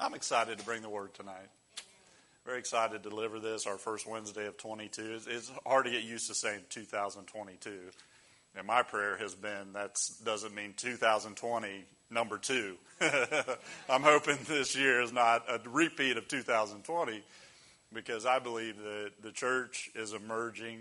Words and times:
I'm 0.00 0.14
excited 0.14 0.58
to 0.58 0.64
bring 0.64 0.82
the 0.82 0.88
word 0.88 1.12
tonight. 1.14 1.48
Very 2.46 2.60
excited 2.60 3.02
to 3.02 3.10
deliver 3.10 3.40
this, 3.40 3.66
our 3.66 3.78
first 3.78 4.06
Wednesday 4.06 4.46
of 4.46 4.56
22. 4.56 5.18
It's 5.26 5.50
hard 5.66 5.86
to 5.86 5.90
get 5.90 6.04
used 6.04 6.28
to 6.28 6.34
saying 6.34 6.60
2022. 6.70 7.70
And 8.56 8.66
my 8.66 8.82
prayer 8.84 9.16
has 9.16 9.34
been 9.34 9.72
that 9.72 10.00
doesn't 10.24 10.54
mean 10.54 10.74
2020, 10.76 11.84
number 12.10 12.38
two. 12.38 12.76
I'm 13.90 14.02
hoping 14.02 14.38
this 14.46 14.76
year 14.76 15.02
is 15.02 15.12
not 15.12 15.42
a 15.48 15.60
repeat 15.68 16.16
of 16.16 16.28
2020 16.28 17.22
because 17.92 18.24
I 18.24 18.38
believe 18.38 18.78
that 18.78 19.10
the 19.20 19.32
church 19.32 19.90
is 19.96 20.12
emerging 20.12 20.78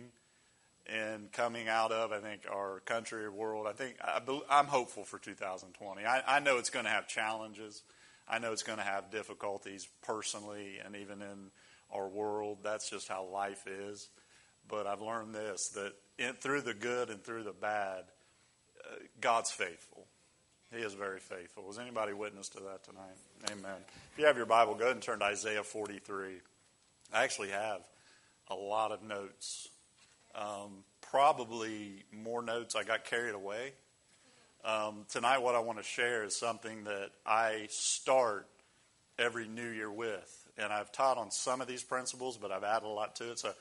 and 0.86 1.32
coming 1.32 1.68
out 1.68 1.92
of, 1.92 2.12
I 2.12 2.20
think, 2.20 2.42
our 2.52 2.82
country 2.82 3.26
or 3.26 3.32
world. 3.32 3.66
I 3.68 3.74
think 3.74 3.96
I, 4.00 4.22
am 4.60 4.68
hopeful 4.68 5.04
for 5.04 5.18
2020. 5.18 6.06
I, 6.06 6.38
I 6.38 6.40
know 6.40 6.60
it's 6.60 6.70
going 6.70 6.86
to 6.86 6.92
have 6.92 7.08
challenges. 7.08 7.82
I 8.30 8.40
know 8.40 8.52
it's 8.52 8.64
going 8.64 8.80
to 8.80 8.84
have 8.84 9.12
difficulties 9.12 9.88
personally 10.02 10.80
and 10.84 10.96
even 10.96 11.22
in 11.22 11.52
our 11.92 12.08
world. 12.08 12.60
That's 12.64 12.90
just 12.90 13.08
how 13.08 13.26
life 13.26 13.66
is. 13.68 14.10
But 14.68 14.86
I've 14.86 15.02
learned 15.02 15.34
this 15.34 15.70
that 15.70 15.94
in, 16.18 16.34
through 16.34 16.62
the 16.62 16.74
good 16.74 17.10
and 17.10 17.24
through 17.24 17.44
the 17.44 17.54
bad, 17.54 18.04
uh, 18.86 18.96
God's 19.22 19.52
faithful. 19.52 20.08
He 20.76 20.82
is 20.82 20.94
very 20.94 21.20
faithful. 21.20 21.64
Was 21.64 21.80
anybody 21.80 22.12
witness 22.12 22.50
to 22.50 22.60
that 22.60 22.84
tonight? 22.84 23.16
Amen. 23.52 23.78
If 24.12 24.20
you 24.20 24.26
have 24.26 24.36
your 24.36 24.46
Bible, 24.46 24.76
go 24.76 24.84
ahead 24.84 24.96
and 24.96 25.02
turn 25.02 25.20
to 25.20 25.26
Isaiah 25.26 25.64
43. 25.64 26.42
I 27.14 27.24
actually 27.24 27.50
have 27.50 27.88
a 28.50 28.56
lot 28.56 28.92
of 28.92 29.02
notes 29.02 29.70
um, 30.38 30.84
probably 31.02 32.04
more 32.12 32.42
notes. 32.42 32.76
I 32.76 32.84
got 32.84 33.06
carried 33.06 33.34
away. 33.34 33.74
Um, 34.68 35.06
tonight, 35.08 35.38
what 35.38 35.56
I 35.56 35.60
want 35.60 35.80
to 35.80 35.84
share 35.86 36.26
is 36.26 36.36
something 36.36 36.84
that 36.84 37.12
I 37.26 37.68
start 37.70 38.50
every 39.18 39.48
new 39.48 39.70
year 39.70 39.90
with. 39.90 40.46
And 40.58 40.74
I've 40.74 40.92
taught 40.92 41.18
on 41.18 41.32
some 41.32 41.62
of 41.62 41.70
these 41.70 41.84
principles, 41.84 42.36
but 42.36 42.52
I've 42.52 42.66
added 42.66 42.86
a 42.86 42.90
lot 42.90 43.16
to 43.18 43.32
it. 43.32 43.40
So 43.40 43.54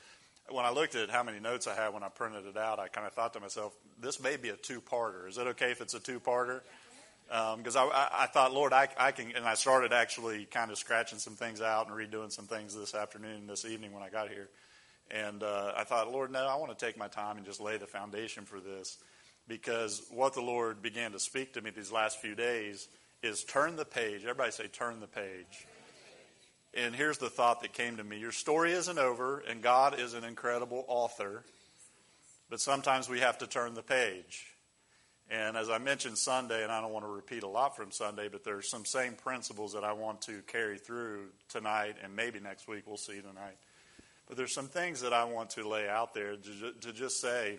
when 0.50 0.64
I 0.64 0.72
looked 0.72 0.96
at 0.96 1.08
how 1.08 1.22
many 1.22 1.38
notes 1.38 1.68
I 1.68 1.76
had 1.76 1.94
when 1.94 2.02
I 2.02 2.08
printed 2.08 2.46
it 2.46 2.56
out, 2.56 2.80
I 2.80 2.88
kind 2.88 3.06
of 3.06 3.12
thought 3.12 3.34
to 3.34 3.40
myself, 3.40 3.72
this 4.00 4.20
may 4.20 4.36
be 4.36 4.48
a 4.48 4.56
two 4.56 4.80
parter. 4.80 5.28
Is 5.28 5.38
it 5.38 5.46
okay 5.46 5.70
if 5.70 5.80
it's 5.80 5.94
a 5.94 6.00
two 6.00 6.18
parter? 6.18 6.62
Because 7.28 7.76
um, 7.76 7.88
I, 7.94 8.08
I, 8.22 8.26
thought, 8.26 8.52
Lord, 8.52 8.72
I, 8.72 8.88
I, 8.98 9.12
can, 9.12 9.30
and 9.36 9.44
I 9.44 9.54
started 9.54 9.92
actually 9.92 10.46
kind 10.46 10.72
of 10.72 10.78
scratching 10.78 11.20
some 11.20 11.34
things 11.34 11.60
out 11.60 11.88
and 11.88 11.96
redoing 11.96 12.32
some 12.32 12.46
things 12.46 12.74
this 12.74 12.96
afternoon, 12.96 13.46
this 13.46 13.64
evening 13.64 13.92
when 13.92 14.02
I 14.02 14.08
got 14.08 14.28
here. 14.28 14.48
And 15.12 15.44
uh, 15.44 15.70
I 15.76 15.84
thought, 15.84 16.10
Lord, 16.10 16.32
no, 16.32 16.48
I 16.48 16.56
want 16.56 16.76
to 16.76 16.84
take 16.84 16.98
my 16.98 17.06
time 17.06 17.36
and 17.36 17.46
just 17.46 17.60
lay 17.60 17.76
the 17.76 17.86
foundation 17.86 18.44
for 18.44 18.58
this 18.58 18.98
because 19.48 20.02
what 20.10 20.34
the 20.34 20.40
Lord 20.40 20.82
began 20.82 21.12
to 21.12 21.20
speak 21.20 21.54
to 21.54 21.60
me 21.60 21.70
these 21.70 21.92
last 21.92 22.20
few 22.20 22.34
days 22.34 22.88
is 23.22 23.44
turn 23.44 23.76
the 23.76 23.84
page. 23.84 24.22
Everybody 24.22 24.52
say, 24.52 24.66
turn 24.66 25.00
the 25.00 25.06
page. 25.06 25.66
And 26.74 26.94
here's 26.94 27.18
the 27.18 27.30
thought 27.30 27.62
that 27.62 27.72
came 27.72 27.96
to 27.96 28.04
me 28.04 28.18
Your 28.18 28.32
story 28.32 28.72
isn't 28.72 28.98
over, 28.98 29.38
and 29.40 29.62
God 29.62 29.98
is 29.98 30.14
an 30.14 30.24
incredible 30.24 30.84
author, 30.88 31.42
but 32.50 32.60
sometimes 32.60 33.08
we 33.08 33.20
have 33.20 33.38
to 33.38 33.46
turn 33.46 33.74
the 33.74 33.82
page. 33.82 34.46
And 35.28 35.56
as 35.56 35.68
I 35.68 35.78
mentioned 35.78 36.18
Sunday, 36.18 36.62
and 36.62 36.70
I 36.70 36.80
don't 36.80 36.92
want 36.92 37.04
to 37.04 37.10
repeat 37.10 37.42
a 37.42 37.48
lot 37.48 37.74
from 37.74 37.90
Sunday, 37.90 38.28
but 38.28 38.44
there's 38.44 38.70
some 38.70 38.84
same 38.84 39.14
principles 39.14 39.72
that 39.72 39.82
I 39.82 39.92
want 39.92 40.20
to 40.22 40.40
carry 40.46 40.78
through 40.78 41.30
tonight 41.48 41.96
and 42.04 42.14
maybe 42.14 42.38
next 42.38 42.68
week. 42.68 42.84
We'll 42.86 42.96
see 42.96 43.20
tonight. 43.20 43.56
But 44.28 44.36
there's 44.36 44.54
some 44.54 44.68
things 44.68 45.00
that 45.00 45.12
I 45.12 45.24
want 45.24 45.50
to 45.50 45.68
lay 45.68 45.88
out 45.88 46.14
there 46.14 46.36
to, 46.36 46.72
to 46.80 46.92
just 46.92 47.20
say 47.20 47.58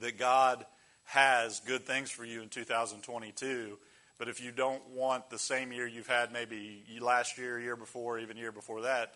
that 0.00 0.18
God 0.18 0.66
has 1.04 1.60
good 1.60 1.84
things 1.84 2.10
for 2.10 2.24
you 2.24 2.42
in 2.42 2.48
2022. 2.48 3.78
But 4.18 4.28
if 4.28 4.40
you 4.40 4.52
don't 4.52 4.82
want 4.90 5.28
the 5.30 5.38
same 5.38 5.72
year 5.72 5.86
you've 5.86 6.06
had 6.06 6.32
maybe 6.32 6.84
last 7.00 7.36
year, 7.36 7.58
year 7.58 7.76
before, 7.76 8.18
even 8.18 8.36
year 8.36 8.52
before 8.52 8.82
that, 8.82 9.14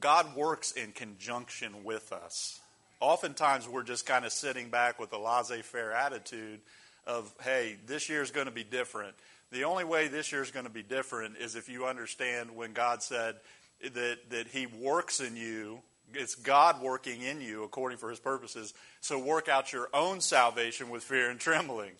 God 0.00 0.36
works 0.36 0.72
in 0.72 0.92
conjunction 0.92 1.84
with 1.84 2.12
us. 2.12 2.60
Oftentimes 3.00 3.68
we're 3.68 3.84
just 3.84 4.06
kind 4.06 4.24
of 4.24 4.32
sitting 4.32 4.68
back 4.68 4.98
with 4.98 5.12
a 5.12 5.18
laissez 5.18 5.62
faire 5.62 5.92
attitude 5.92 6.60
of, 7.06 7.32
hey, 7.42 7.76
this 7.86 8.08
year 8.08 8.22
is 8.22 8.30
going 8.30 8.46
to 8.46 8.52
be 8.52 8.64
different. 8.64 9.14
The 9.50 9.64
only 9.64 9.84
way 9.84 10.08
this 10.08 10.30
year 10.30 10.42
is 10.42 10.50
going 10.50 10.66
to 10.66 10.72
be 10.72 10.82
different 10.82 11.38
is 11.38 11.56
if 11.56 11.70
you 11.70 11.86
understand 11.86 12.54
when 12.54 12.74
God 12.74 13.02
said 13.02 13.36
that, 13.82 14.18
that 14.30 14.48
He 14.48 14.66
works 14.66 15.20
in 15.20 15.36
you 15.36 15.80
it's 16.14 16.34
God 16.34 16.80
working 16.82 17.22
in 17.22 17.40
you 17.40 17.64
according 17.64 17.98
for 17.98 18.10
his 18.10 18.20
purposes. 18.20 18.74
So 19.00 19.18
work 19.18 19.48
out 19.48 19.72
your 19.72 19.88
own 19.92 20.20
salvation 20.20 20.90
with 20.90 21.02
fear 21.04 21.30
and 21.30 21.38
trembling. 21.38 21.92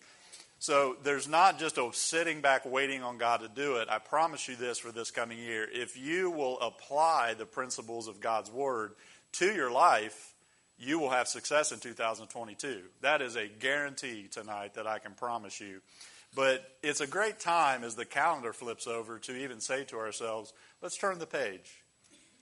So 0.59 0.97
there's 1.03 1.27
not 1.27 1.57
just 1.57 1.77
a 1.77 1.89
sitting 1.93 2.41
back 2.41 2.65
waiting 2.65 3.01
on 3.01 3.17
God 3.17 3.41
to 3.41 3.47
do 3.47 3.77
it. 3.77 3.87
I 3.89 3.99
promise 3.99 4.47
you 4.47 4.57
this 4.57 4.77
for 4.77 4.91
this 4.91 5.09
coming 5.09 5.37
year. 5.37 5.65
If 5.71 5.97
you 5.97 6.29
will 6.29 6.59
apply 6.59 7.33
the 7.33 7.45
principles 7.45 8.09
of 8.09 8.19
God's 8.19 8.51
word 8.51 8.91
to 9.33 9.53
your 9.53 9.71
life, 9.71 10.33
you 10.77 10.99
will 10.99 11.11
have 11.11 11.27
success 11.29 11.71
in 11.71 11.79
2022. 11.79 12.81
That 13.01 13.21
is 13.21 13.37
a 13.37 13.47
guarantee 13.47 14.27
tonight 14.29 14.73
that 14.73 14.87
I 14.87 14.99
can 14.99 15.13
promise 15.13 15.61
you. 15.61 15.81
But 16.35 16.63
it's 16.83 17.01
a 17.01 17.07
great 17.07 17.39
time 17.39 17.83
as 17.83 17.95
the 17.95 18.05
calendar 18.05 18.53
flips 18.53 18.85
over 18.85 19.17
to 19.19 19.35
even 19.35 19.61
say 19.61 19.85
to 19.85 19.97
ourselves, 19.97 20.53
let's 20.81 20.97
turn 20.97 21.19
the 21.19 21.25
page. 21.25 21.83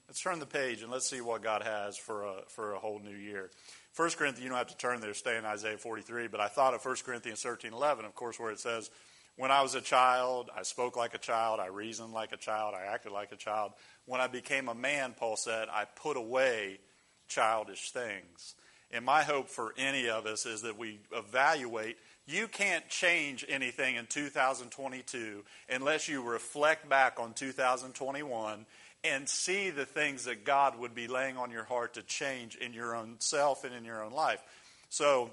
Let's 0.08 0.22
turn 0.22 0.40
the 0.40 0.46
page 0.46 0.84
and 0.84 0.90
let's 0.90 1.10
see 1.10 1.20
what 1.20 1.44
God 1.44 1.64
has 1.64 1.98
for 1.98 2.24
a, 2.24 2.36
for 2.48 2.74
a 2.74 2.80
whole 2.80 3.00
new 3.00 3.16
year. 3.16 3.52
1 3.98 4.10
Corinthians, 4.12 4.42
you 4.42 4.48
don't 4.48 4.58
have 4.58 4.68
to 4.68 4.78
turn 4.78 5.02
there, 5.02 5.14
stay 5.14 5.38
in 5.38 5.44
Isaiah 5.44 5.78
43, 5.78 6.28
but 6.30 6.40
I 6.40 6.48
thought 6.48 6.74
of 6.74 6.86
1 6.86 6.96
Corinthians 7.06 7.42
13 7.42 7.74
11, 7.74 8.06
of 8.06 8.16
course, 8.16 8.40
where 8.40 8.52
it 8.52 8.60
says, 8.60 8.90
When 9.36 9.52
I 9.52 9.62
was 9.62 9.76
a 9.76 9.82
child, 9.82 10.50
I 10.56 10.64
spoke 10.64 10.96
like 10.96 11.14
a 11.14 11.18
child, 11.18 11.60
I 11.60 11.68
reasoned 11.68 12.14
like 12.14 12.32
a 12.32 12.38
child, 12.38 12.74
I 12.74 12.86
acted 12.86 13.12
like 13.12 13.34
a 13.34 13.36
child. 13.36 13.74
When 14.06 14.22
I 14.22 14.28
became 14.28 14.70
a 14.70 14.76
man, 14.76 15.14
Paul 15.18 15.36
said, 15.36 15.68
I 15.70 15.84
put 15.84 16.16
away 16.16 16.80
childish 17.28 17.92
things. 17.92 18.56
And 18.92 19.04
my 19.04 19.24
hope 19.24 19.50
for 19.50 19.74
any 19.78 20.08
of 20.08 20.26
us 20.26 20.46
is 20.46 20.62
that 20.62 20.78
we 20.78 21.00
evaluate. 21.12 21.98
You 22.26 22.48
can't 22.48 22.88
change 22.88 23.46
anything 23.50 23.96
in 23.98 24.06
2022 24.06 25.44
unless 25.70 26.08
you 26.08 26.22
reflect 26.22 26.88
back 26.88 27.20
on 27.20 27.34
2021 27.34 28.66
and 29.08 29.28
see 29.28 29.70
the 29.70 29.86
things 29.86 30.26
that 30.26 30.46
God 30.46 30.78
would 30.80 30.94
be 30.94 31.08
laying 31.08 31.38
on 31.38 31.52
your 31.52 31.64
heart 31.64 31.96
to 31.96 32.04
change 32.04 32.56
in 32.56 32.74
your 32.74 32.96
own 32.96 33.16
self 33.20 33.64
and 33.64 33.74
in 33.74 33.86
your 33.86 34.04
own 34.04 34.12
life. 34.12 34.42
So 34.90 35.32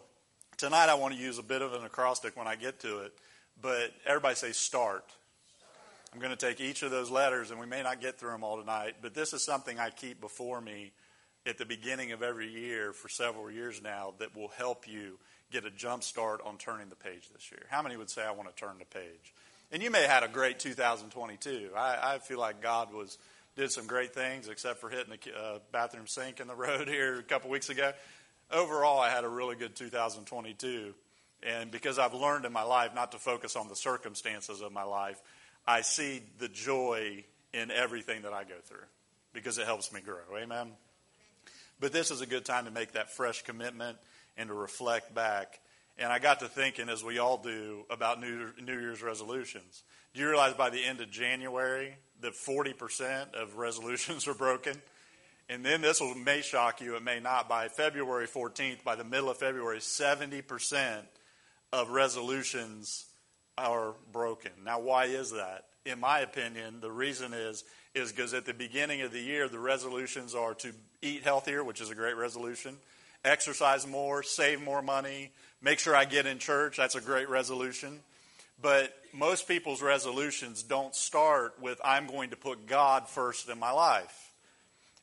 tonight 0.56 0.88
I 0.88 0.94
want 0.94 1.14
to 1.14 1.20
use 1.20 1.38
a 1.38 1.42
bit 1.42 1.62
of 1.62 1.72
an 1.74 1.84
acrostic 1.84 2.36
when 2.36 2.46
I 2.46 2.56
get 2.56 2.80
to 2.80 3.00
it, 3.00 3.12
but 3.60 3.92
everybody 4.06 4.34
say 4.34 4.52
start. 4.52 5.04
I'm 6.12 6.20
going 6.20 6.36
to 6.36 6.36
take 6.36 6.60
each 6.60 6.82
of 6.82 6.90
those 6.90 7.10
letters, 7.10 7.50
and 7.50 7.58
we 7.58 7.66
may 7.66 7.82
not 7.82 8.00
get 8.00 8.18
through 8.18 8.30
them 8.30 8.44
all 8.44 8.58
tonight, 8.58 8.96
but 9.02 9.14
this 9.14 9.32
is 9.32 9.42
something 9.42 9.78
I 9.78 9.90
keep 9.90 10.20
before 10.20 10.60
me 10.60 10.92
at 11.46 11.58
the 11.58 11.66
beginning 11.66 12.12
of 12.12 12.22
every 12.22 12.48
year 12.48 12.92
for 12.92 13.08
several 13.08 13.50
years 13.50 13.82
now 13.82 14.14
that 14.18 14.36
will 14.36 14.48
help 14.56 14.88
you 14.88 15.18
get 15.50 15.64
a 15.64 15.70
jump 15.70 16.02
start 16.02 16.40
on 16.44 16.56
turning 16.56 16.88
the 16.88 16.96
page 16.96 17.28
this 17.32 17.50
year. 17.50 17.62
How 17.68 17.82
many 17.82 17.96
would 17.96 18.10
say, 18.10 18.22
I 18.22 18.30
want 18.30 18.48
to 18.48 18.54
turn 18.54 18.76
the 18.78 18.84
page? 18.84 19.34
And 19.72 19.82
you 19.82 19.90
may 19.90 20.02
have 20.02 20.10
had 20.10 20.22
a 20.22 20.28
great 20.28 20.58
2022. 20.58 21.70
I, 21.76 22.14
I 22.14 22.18
feel 22.18 22.38
like 22.38 22.62
God 22.62 22.92
was 22.92 23.18
did 23.56 23.70
some 23.70 23.86
great 23.86 24.14
things, 24.14 24.48
except 24.48 24.80
for 24.80 24.90
hitting 24.90 25.12
the 25.12 25.38
uh, 25.38 25.58
bathroom 25.72 26.06
sink 26.06 26.40
in 26.40 26.46
the 26.46 26.54
road 26.56 26.88
here 26.88 27.18
a 27.18 27.22
couple 27.22 27.50
weeks 27.50 27.68
ago. 27.68 27.92
Overall, 28.50 29.00
I 29.00 29.10
had 29.10 29.24
a 29.24 29.28
really 29.28 29.56
good 29.56 29.74
2022. 29.76 30.94
And 31.42 31.70
because 31.70 31.98
I've 31.98 32.14
learned 32.14 32.46
in 32.46 32.52
my 32.52 32.62
life 32.62 32.94
not 32.94 33.12
to 33.12 33.18
focus 33.18 33.54
on 33.54 33.68
the 33.68 33.76
circumstances 33.76 34.60
of 34.60 34.72
my 34.72 34.82
life, 34.84 35.20
I 35.66 35.82
see 35.82 36.22
the 36.38 36.48
joy 36.48 37.24
in 37.52 37.70
everything 37.70 38.22
that 38.22 38.32
I 38.32 38.44
go 38.44 38.54
through 38.64 38.86
because 39.32 39.58
it 39.58 39.66
helps 39.66 39.92
me 39.92 40.00
grow. 40.00 40.36
Amen. 40.36 40.72
But 41.80 41.92
this 41.92 42.10
is 42.10 42.20
a 42.20 42.26
good 42.26 42.44
time 42.44 42.64
to 42.64 42.70
make 42.70 42.92
that 42.92 43.10
fresh 43.10 43.42
commitment 43.42 43.98
and 44.36 44.48
to 44.48 44.54
reflect 44.54 45.14
back. 45.14 45.60
And 45.98 46.12
I 46.12 46.18
got 46.18 46.40
to 46.40 46.48
thinking, 46.48 46.88
as 46.88 47.04
we 47.04 47.18
all 47.18 47.38
do, 47.38 47.84
about 47.90 48.20
New, 48.20 48.50
New 48.62 48.80
Year's 48.80 49.02
resolutions. 49.02 49.82
Do 50.14 50.20
you 50.20 50.28
realize 50.28 50.54
by 50.54 50.70
the 50.70 50.82
end 50.82 51.00
of 51.00 51.10
January, 51.10 51.96
that 52.24 52.34
40% 52.34 53.34
of 53.34 53.56
resolutions 53.56 54.26
are 54.28 54.34
broken. 54.34 54.76
And 55.48 55.64
then 55.64 55.82
this 55.82 56.00
will, 56.00 56.14
may 56.14 56.40
shock 56.40 56.80
you, 56.80 56.96
it 56.96 57.02
may 57.02 57.20
not. 57.20 57.48
By 57.48 57.68
February 57.68 58.26
14th, 58.26 58.82
by 58.82 58.96
the 58.96 59.04
middle 59.04 59.30
of 59.30 59.36
February, 59.36 59.78
70% 59.78 61.02
of 61.72 61.90
resolutions 61.90 63.06
are 63.58 63.94
broken. 64.12 64.52
Now, 64.64 64.80
why 64.80 65.06
is 65.06 65.32
that? 65.32 65.66
In 65.84 66.00
my 66.00 66.20
opinion, 66.20 66.80
the 66.80 66.90
reason 66.90 67.34
is 67.34 67.64
is 67.94 68.10
because 68.10 68.34
at 68.34 68.44
the 68.44 68.54
beginning 68.54 69.02
of 69.02 69.12
the 69.12 69.20
year, 69.20 69.48
the 69.48 69.58
resolutions 69.58 70.34
are 70.34 70.54
to 70.54 70.72
eat 71.00 71.22
healthier, 71.22 71.62
which 71.62 71.80
is 71.80 71.90
a 71.90 71.94
great 71.94 72.16
resolution, 72.16 72.76
exercise 73.24 73.86
more, 73.86 74.22
save 74.22 74.60
more 74.60 74.82
money, 74.82 75.30
make 75.62 75.78
sure 75.78 75.94
I 75.94 76.04
get 76.04 76.26
in 76.26 76.38
church. 76.38 76.76
That's 76.76 76.96
a 76.96 77.00
great 77.00 77.28
resolution. 77.28 78.00
But 78.64 78.96
most 79.12 79.46
people's 79.46 79.82
resolutions 79.82 80.62
don't 80.62 80.94
start 80.94 81.60
with, 81.60 81.78
I'm 81.84 82.06
going 82.06 82.30
to 82.30 82.36
put 82.36 82.66
God 82.66 83.10
first 83.10 83.50
in 83.50 83.58
my 83.58 83.70
life. 83.70 84.32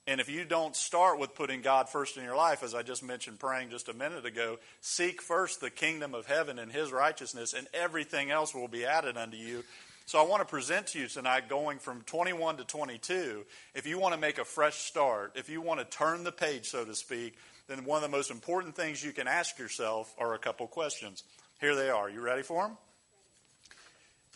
And 0.08 0.19
if 0.19 0.28
you 0.28 0.46
don't 0.46 0.75
start 0.75 1.19
with 1.19 1.36
putting 1.36 1.62
God 1.62 1.88
first 1.88 2.18
in 2.18 2.24
your 2.24 2.36
life, 2.36 2.63
as 2.63 2.74
I 2.74 2.81
just 2.81 3.04
mentioned 3.04 3.38
praying 3.38 3.69
just 3.69 3.88
a 3.88 3.94
minute 3.94 4.25
ago, 4.25 4.58
seek 4.80 5.22
first 5.22 5.62
the 5.62 5.69
kingdom 5.69 6.16
of 6.16 6.25
heaven 6.25 6.58
and 6.58 6.72
his 6.72 6.92
righteousness, 6.92 7.54
and 7.54 7.68
everything 7.72 8.31
else 8.31 8.56
will 8.56 8.68
be 8.68 8.84
added 8.84 9.16
unto 9.16 9.38
you. 9.38 9.63
So 10.08 10.19
I 10.19 10.25
want 10.25 10.42
to 10.42 10.48
present 10.48 10.88
to 10.88 11.00
you 11.00 11.08
tonight, 11.08 11.48
going 11.48 11.78
from 11.78 12.02
21 12.08 12.58
to 12.58 12.63
22, 12.63 13.46
if 13.75 13.86
you 13.86 14.00
want 14.00 14.16
to 14.16 14.19
make 14.19 14.40
a 14.40 14.44
fresh 14.44 14.78
start, 14.78 15.34
if 15.36 15.50
you 15.50 15.62
want 15.62 15.80
to 15.81 15.86
turn 15.86 16.24
the 16.24 16.31
page, 16.31 16.66
so 16.66 16.84
to 16.84 16.96
speak, 16.96 17.38
then 17.68 17.86
one 17.86 18.04
of 18.04 18.10
the 18.10 18.18
most 18.18 18.31
important 18.31 18.75
things 18.75 19.04
you 19.04 19.12
can 19.12 19.28
ask 19.28 19.60
yourself 19.60 20.16
are 20.18 20.34
a 20.34 20.40
couple 20.40 20.66
questions. 20.66 21.22
Here 21.60 21.75
they 21.75 21.92
are. 21.92 22.10
You 22.10 22.22
ready 22.22 22.42
for 22.42 22.63
them? 22.63 22.78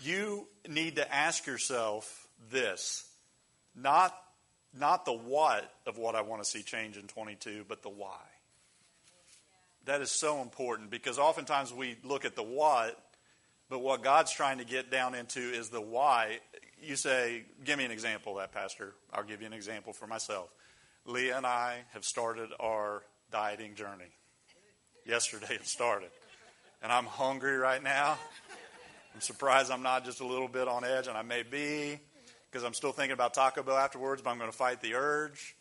You 0.02 0.48
need 0.68 0.98
to 0.98 1.14
ask 1.14 1.46
yourself 1.48 2.28
this 2.52 3.06
not, 3.76 4.16
not 4.78 5.06
the 5.06 5.14
what 5.14 5.72
of 5.86 5.98
what 5.98 6.16
I 6.16 6.22
want 6.22 6.44
to 6.44 6.50
see 6.50 6.64
change 6.64 6.98
in 6.98 7.08
22, 7.08 7.66
but 7.68 7.82
the 7.82 7.90
why. 7.90 8.20
That 9.86 10.02
is 10.02 10.12
so 10.12 10.42
important 10.42 10.90
because 10.90 11.20
oftentimes 11.20 11.74
we 11.74 11.98
look 12.04 12.26
at 12.26 12.36
the 12.36 12.44
what 12.44 13.00
but 13.70 13.80
what 13.80 14.04
God's 14.04 14.32
trying 14.32 14.60
to 14.60 14.66
get 14.66 14.92
down 14.92 15.16
into 15.16 15.40
is 15.40 15.70
the 15.70 15.82
why. 15.82 16.40
You 16.82 16.96
say, 16.96 17.46
Give 17.64 17.78
me 17.78 17.86
an 17.86 17.92
example 17.92 18.34
of 18.34 18.40
that, 18.40 18.54
Pastor. 18.54 18.94
I'll 19.12 19.24
give 19.24 19.42
you 19.42 19.48
an 19.48 19.54
example 19.54 19.94
for 19.94 20.08
myself. 20.08 20.50
Leah 21.06 21.38
and 21.38 21.46
I 21.46 21.80
have 21.94 22.06
started 22.06 22.50
our 22.60 23.04
dieting 23.32 23.76
journey. 23.76 24.12
Yesterday 25.06 25.56
it 25.56 25.66
started. 25.66 26.10
And 26.84 26.92
I'm 26.92 27.06
hungry 27.06 27.58
right 27.58 27.82
now. 27.82 28.18
I'm 29.16 29.22
surprised 29.22 29.72
I'm 29.72 29.82
not 29.82 30.04
just 30.04 30.20
a 30.20 30.28
little 30.28 30.50
bit 30.50 30.68
on 30.68 30.84
edge, 30.84 31.08
and 31.08 31.18
I 31.18 31.22
may 31.22 31.42
be 31.42 31.98
because 32.52 32.66
I'm 32.66 32.74
still 32.74 32.92
thinking 32.92 33.14
about 33.14 33.34
Taco 33.34 33.64
Bell 33.64 33.78
afterwards, 33.78 34.22
but 34.22 34.30
I'm 34.30 34.38
going 34.38 34.52
to 34.52 34.58
fight 34.58 34.82
the 34.82 34.96
urge. 34.96 35.56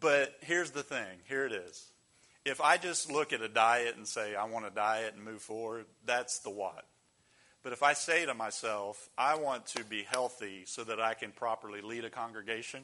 But 0.00 0.34
here's 0.40 0.72
the 0.72 0.82
thing 0.82 1.06
here 1.28 1.46
it 1.46 1.52
is. 1.52 1.86
If 2.44 2.60
I 2.60 2.76
just 2.76 3.12
look 3.12 3.32
at 3.32 3.40
a 3.42 3.48
diet 3.48 3.94
and 3.96 4.08
say, 4.08 4.34
I 4.34 4.46
want 4.46 4.64
to 4.64 4.72
diet 4.72 5.14
and 5.14 5.24
move 5.24 5.40
forward, 5.40 5.86
that's 6.04 6.40
the 6.40 6.50
what. 6.50 6.84
But 7.62 7.72
if 7.72 7.84
I 7.84 7.92
say 7.92 8.26
to 8.26 8.34
myself, 8.34 9.08
I 9.16 9.36
want 9.36 9.66
to 9.66 9.84
be 9.84 10.02
healthy 10.02 10.64
so 10.66 10.82
that 10.82 11.00
I 11.00 11.14
can 11.14 11.30
properly 11.30 11.80
lead 11.80 12.04
a 12.04 12.10
congregation 12.10 12.82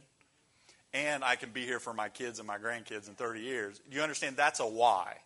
and 0.94 1.24
I 1.24 1.34
can 1.34 1.50
be 1.50 1.64
here 1.64 1.80
for 1.80 1.92
my 1.92 2.10
kids 2.10 2.38
and 2.38 2.46
my 2.46 2.58
grandkids 2.58 3.08
in 3.08 3.16
30 3.16 3.40
years, 3.40 3.80
you 3.90 4.02
understand 4.02 4.36
that's 4.36 4.60
a 4.60 4.66
why. 4.66 5.16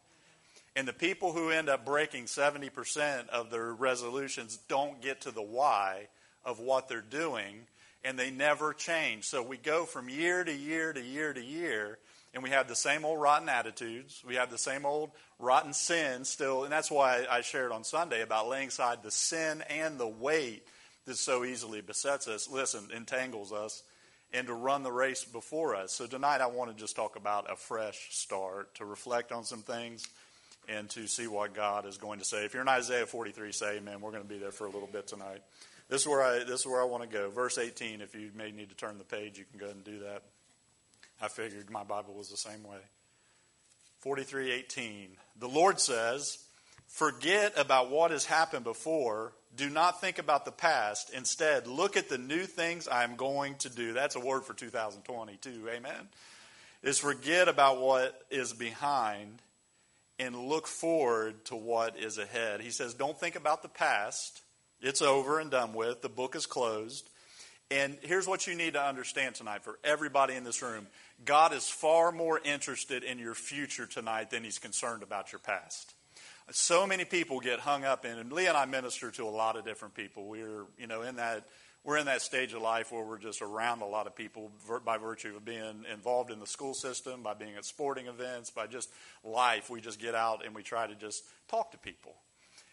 And 0.76 0.88
the 0.88 0.92
people 0.92 1.32
who 1.32 1.50
end 1.50 1.68
up 1.68 1.84
breaking 1.84 2.24
70% 2.24 3.28
of 3.28 3.50
their 3.50 3.72
resolutions 3.72 4.58
don't 4.68 5.00
get 5.00 5.20
to 5.22 5.30
the 5.30 5.42
why 5.42 6.08
of 6.44 6.58
what 6.58 6.88
they're 6.88 7.00
doing 7.00 7.66
and 8.04 8.18
they 8.18 8.30
never 8.30 8.74
change. 8.74 9.24
So 9.24 9.42
we 9.42 9.56
go 9.56 9.84
from 9.84 10.08
year 10.08 10.44
to 10.44 10.52
year 10.52 10.92
to 10.92 11.00
year 11.00 11.32
to 11.32 11.42
year 11.42 11.98
and 12.34 12.42
we 12.42 12.50
have 12.50 12.66
the 12.66 12.76
same 12.76 13.04
old 13.04 13.20
rotten 13.20 13.48
attitudes. 13.48 14.22
We 14.26 14.34
have 14.34 14.50
the 14.50 14.58
same 14.58 14.84
old 14.84 15.10
rotten 15.38 15.72
sin 15.72 16.24
still. 16.24 16.64
And 16.64 16.72
that's 16.72 16.90
why 16.90 17.24
I 17.30 17.40
shared 17.42 17.70
on 17.70 17.84
Sunday 17.84 18.22
about 18.22 18.48
laying 18.48 18.68
aside 18.68 19.02
the 19.02 19.12
sin 19.12 19.62
and 19.70 19.98
the 19.98 20.08
weight 20.08 20.66
that 21.06 21.16
so 21.16 21.44
easily 21.44 21.80
besets 21.80 22.26
us, 22.26 22.48
listen, 22.50 22.88
entangles 22.94 23.52
us, 23.52 23.84
and 24.32 24.48
to 24.48 24.54
run 24.54 24.82
the 24.82 24.90
race 24.90 25.24
before 25.24 25.76
us. 25.76 25.92
So 25.92 26.06
tonight 26.06 26.40
I 26.40 26.46
want 26.46 26.70
to 26.70 26.76
just 26.76 26.96
talk 26.96 27.14
about 27.14 27.50
a 27.50 27.56
fresh 27.56 28.08
start, 28.10 28.74
to 28.76 28.84
reflect 28.84 29.30
on 29.30 29.44
some 29.44 29.60
things, 29.60 30.06
and 30.68 30.88
to 30.90 31.06
see 31.06 31.26
what 31.26 31.54
God 31.54 31.86
is 31.86 31.98
going 31.98 32.18
to 32.18 32.24
say. 32.24 32.44
If 32.44 32.54
you're 32.54 32.62
in 32.62 32.68
Isaiah 32.68 33.06
43, 33.06 33.52
say 33.52 33.76
amen. 33.76 34.00
We're 34.00 34.10
going 34.10 34.22
to 34.22 34.28
be 34.28 34.38
there 34.38 34.52
for 34.52 34.66
a 34.66 34.70
little 34.70 34.88
bit 34.90 35.06
tonight. 35.06 35.42
This 35.88 36.02
is 36.02 36.08
where 36.08 36.22
I, 36.22 36.38
this 36.44 36.60
is 36.60 36.66
where 36.66 36.80
I 36.80 36.84
want 36.84 37.02
to 37.02 37.08
go. 37.08 37.30
Verse 37.30 37.58
18, 37.58 38.00
if 38.00 38.14
you 38.14 38.30
may 38.34 38.50
need 38.50 38.70
to 38.70 38.76
turn 38.76 38.98
the 38.98 39.04
page, 39.04 39.38
you 39.38 39.44
can 39.44 39.58
go 39.58 39.66
ahead 39.66 39.76
and 39.76 39.84
do 39.84 39.98
that. 40.00 40.22
I 41.20 41.28
figured 41.28 41.70
my 41.70 41.84
Bible 41.84 42.14
was 42.14 42.28
the 42.28 42.36
same 42.36 42.62
way. 42.64 42.78
43:18. 44.04 45.16
The 45.36 45.48
Lord 45.48 45.80
says, 45.80 46.38
"Forget 46.86 47.56
about 47.56 47.90
what 47.90 48.10
has 48.10 48.26
happened 48.26 48.64
before. 48.64 49.32
Do 49.56 49.70
not 49.70 50.00
think 50.00 50.18
about 50.18 50.44
the 50.44 50.52
past. 50.52 51.10
Instead, 51.10 51.66
look 51.66 51.96
at 51.96 52.08
the 52.08 52.18
new 52.18 52.44
things 52.44 52.88
I'm 52.88 53.16
going 53.16 53.56
to 53.58 53.70
do." 53.70 53.92
That's 53.92 54.16
a 54.16 54.20
word 54.20 54.44
for 54.44 54.52
2022. 54.52 55.68
Amen. 55.68 56.08
Is 56.82 56.98
forget 56.98 57.48
about 57.48 57.80
what 57.80 58.26
is 58.30 58.52
behind 58.52 59.40
and 60.18 60.36
look 60.36 60.66
forward 60.66 61.44
to 61.46 61.56
what 61.56 61.98
is 61.98 62.18
ahead. 62.18 62.60
He 62.60 62.70
says, 62.70 62.94
"Don't 62.94 63.18
think 63.18 63.36
about 63.36 63.62
the 63.62 63.68
past. 63.68 64.42
It's 64.80 65.02
over 65.02 65.40
and 65.40 65.50
done 65.50 65.74
with. 65.74 66.02
The 66.02 66.08
book 66.08 66.36
is 66.36 66.46
closed." 66.46 67.08
And 67.70 67.98
here's 68.02 68.26
what 68.26 68.46
you 68.46 68.54
need 68.54 68.74
to 68.74 68.82
understand 68.82 69.34
tonight 69.34 69.64
for 69.64 69.78
everybody 69.82 70.34
in 70.34 70.44
this 70.44 70.62
room 70.62 70.86
God 71.24 71.52
is 71.52 71.68
far 71.68 72.12
more 72.12 72.40
interested 72.44 73.02
in 73.02 73.18
your 73.18 73.34
future 73.34 73.86
tonight 73.86 74.30
than 74.30 74.44
he's 74.44 74.58
concerned 74.58 75.02
about 75.02 75.32
your 75.32 75.38
past. 75.38 75.94
So 76.50 76.86
many 76.86 77.04
people 77.06 77.40
get 77.40 77.60
hung 77.60 77.84
up 77.84 78.04
in, 78.04 78.18
and 78.18 78.30
Lee 78.30 78.46
and 78.46 78.56
I 78.56 78.66
minister 78.66 79.10
to 79.12 79.24
a 79.24 79.30
lot 79.30 79.56
of 79.56 79.64
different 79.64 79.94
people. 79.94 80.26
We're, 80.26 80.66
you 80.78 80.86
know, 80.86 81.00
in 81.00 81.16
that 81.16 81.48
we're 81.84 81.98
in 81.98 82.06
that 82.06 82.22
stage 82.22 82.54
of 82.54 82.62
life 82.62 82.90
where 82.90 83.04
we're 83.04 83.18
just 83.18 83.42
around 83.42 83.82
a 83.82 83.86
lot 83.86 84.06
of 84.06 84.16
people 84.16 84.50
by 84.84 84.96
virtue 84.96 85.36
of 85.36 85.44
being 85.44 85.84
involved 85.92 86.30
in 86.30 86.40
the 86.40 86.46
school 86.46 86.72
system, 86.72 87.22
by 87.22 87.34
being 87.34 87.56
at 87.56 87.64
sporting 87.64 88.06
events, 88.06 88.50
by 88.50 88.66
just 88.66 88.90
life. 89.22 89.68
We 89.68 89.80
just 89.80 90.00
get 90.00 90.14
out 90.14 90.44
and 90.44 90.54
we 90.54 90.62
try 90.62 90.86
to 90.86 90.94
just 90.94 91.24
talk 91.48 91.72
to 91.72 91.78
people. 91.78 92.14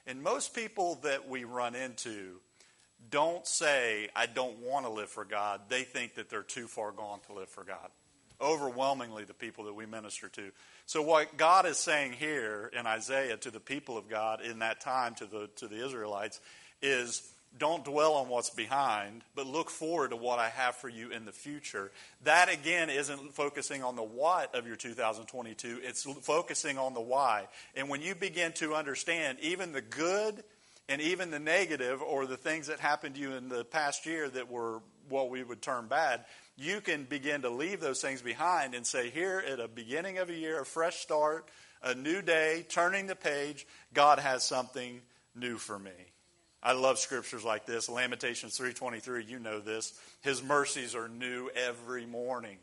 And 0.08 0.24
most 0.24 0.56
people 0.56 0.96
that 1.04 1.28
we 1.28 1.44
run 1.44 1.76
into 1.76 2.40
don't 3.10 3.46
say, 3.46 4.10
I 4.16 4.28
don't 4.28 4.60
want 4.60 4.86
to 4.86 4.92
live 4.92 5.10
for 5.10 5.26
God. 5.26 5.62
They 5.68 5.84
think 5.84 6.16
that 6.16 6.30
they're 6.30 6.42
too 6.42 6.68
far 6.68 6.92
gone 6.92 7.20
to 7.28 7.34
live 7.34 7.50
for 7.50 7.64
God 7.64 7.90
overwhelmingly 8.42 9.24
the 9.24 9.34
people 9.34 9.66
that 9.66 9.74
we 9.74 9.86
minister 9.86 10.28
to. 10.28 10.52
So 10.88 11.02
what 11.02 11.38
God 11.38 11.66
is 11.66 11.78
saying 11.78 12.14
here 12.14 12.72
in 12.78 12.88
Isaiah 12.88 13.38
to 13.38 13.52
the 13.52 13.60
people 13.60 13.98
of 13.98 14.10
God 14.10 14.42
in 14.42 14.60
that 14.60 14.82
time 14.82 15.16
to 15.16 15.26
the 15.26 15.50
to 15.58 15.68
the 15.68 15.86
Israelites 15.86 16.42
is 16.82 17.31
don't 17.58 17.84
dwell 17.84 18.14
on 18.14 18.30
what's 18.30 18.50
behind, 18.50 19.24
but 19.36 19.46
look 19.46 19.70
forward 19.70 20.12
to 20.12 20.16
what 20.16 20.40
I 20.40 20.50
have 20.50 20.76
for 20.76 20.90
you 20.90 21.12
in 21.12 21.26
the 21.26 21.32
future. 21.32 21.92
That 22.24 22.52
again 22.52 22.90
isn't 22.90 23.34
focusing 23.34 23.84
on 23.84 23.96
the 23.96 24.04
what 24.04 24.56
of 24.56 24.66
your 24.66 24.76
2022, 24.76 25.82
it's 25.84 26.04
focusing 26.22 26.78
on 26.78 26.94
the 26.94 27.02
why. 27.02 27.48
And 27.76 27.90
when 27.90 28.02
you 28.02 28.16
begin 28.16 28.54
to 28.54 28.74
understand 28.74 29.38
even 29.42 29.74
the 29.74 29.82
good 29.82 30.44
and 30.88 31.02
even 31.02 31.30
the 31.30 31.40
negative 31.40 32.02
or 32.02 32.26
the 32.26 32.38
things 32.38 32.68
that 32.68 32.80
happened 32.80 33.16
to 33.16 33.22
you 33.22 33.34
in 33.34 33.50
the 33.50 33.66
past 33.66 34.06
year 34.06 34.30
that 34.30 34.50
were 34.50 34.82
what 35.10 35.30
we 35.30 35.44
would 35.44 35.62
term 35.62 35.88
bad, 35.88 36.26
you 36.58 36.80
can 36.80 37.04
begin 37.04 37.42
to 37.42 37.50
leave 37.50 37.80
those 37.80 38.02
things 38.02 38.22
behind 38.22 38.76
and 38.76 38.86
say, 38.86 39.10
here 39.10 39.44
at 39.46 39.60
a 39.60 39.68
beginning 39.68 40.20
of 40.20 40.30
a 40.30 40.34
year, 40.34 40.62
a 40.62 40.66
fresh 40.66 40.98
start, 40.98 41.50
a 41.84 41.96
new 41.96 42.22
day, 42.22 42.66
turning 42.70 43.08
the 43.08 43.16
page, 43.16 43.66
God 43.94 44.20
has 44.20 44.44
something 44.44 45.02
new 45.36 45.58
for 45.58 45.78
me. 45.78 45.92
I 46.64 46.74
love 46.74 47.00
scriptures 47.00 47.44
like 47.44 47.66
this. 47.66 47.90
Lamentations 47.90 48.58
3:23, 48.58 49.26
you 49.26 49.40
know 49.40 49.60
this. 49.60 49.94
His 50.22 50.44
mercies 50.44 50.96
are 50.96 51.08
new 51.08 51.50
every 51.50 52.06
morning. 52.06 52.60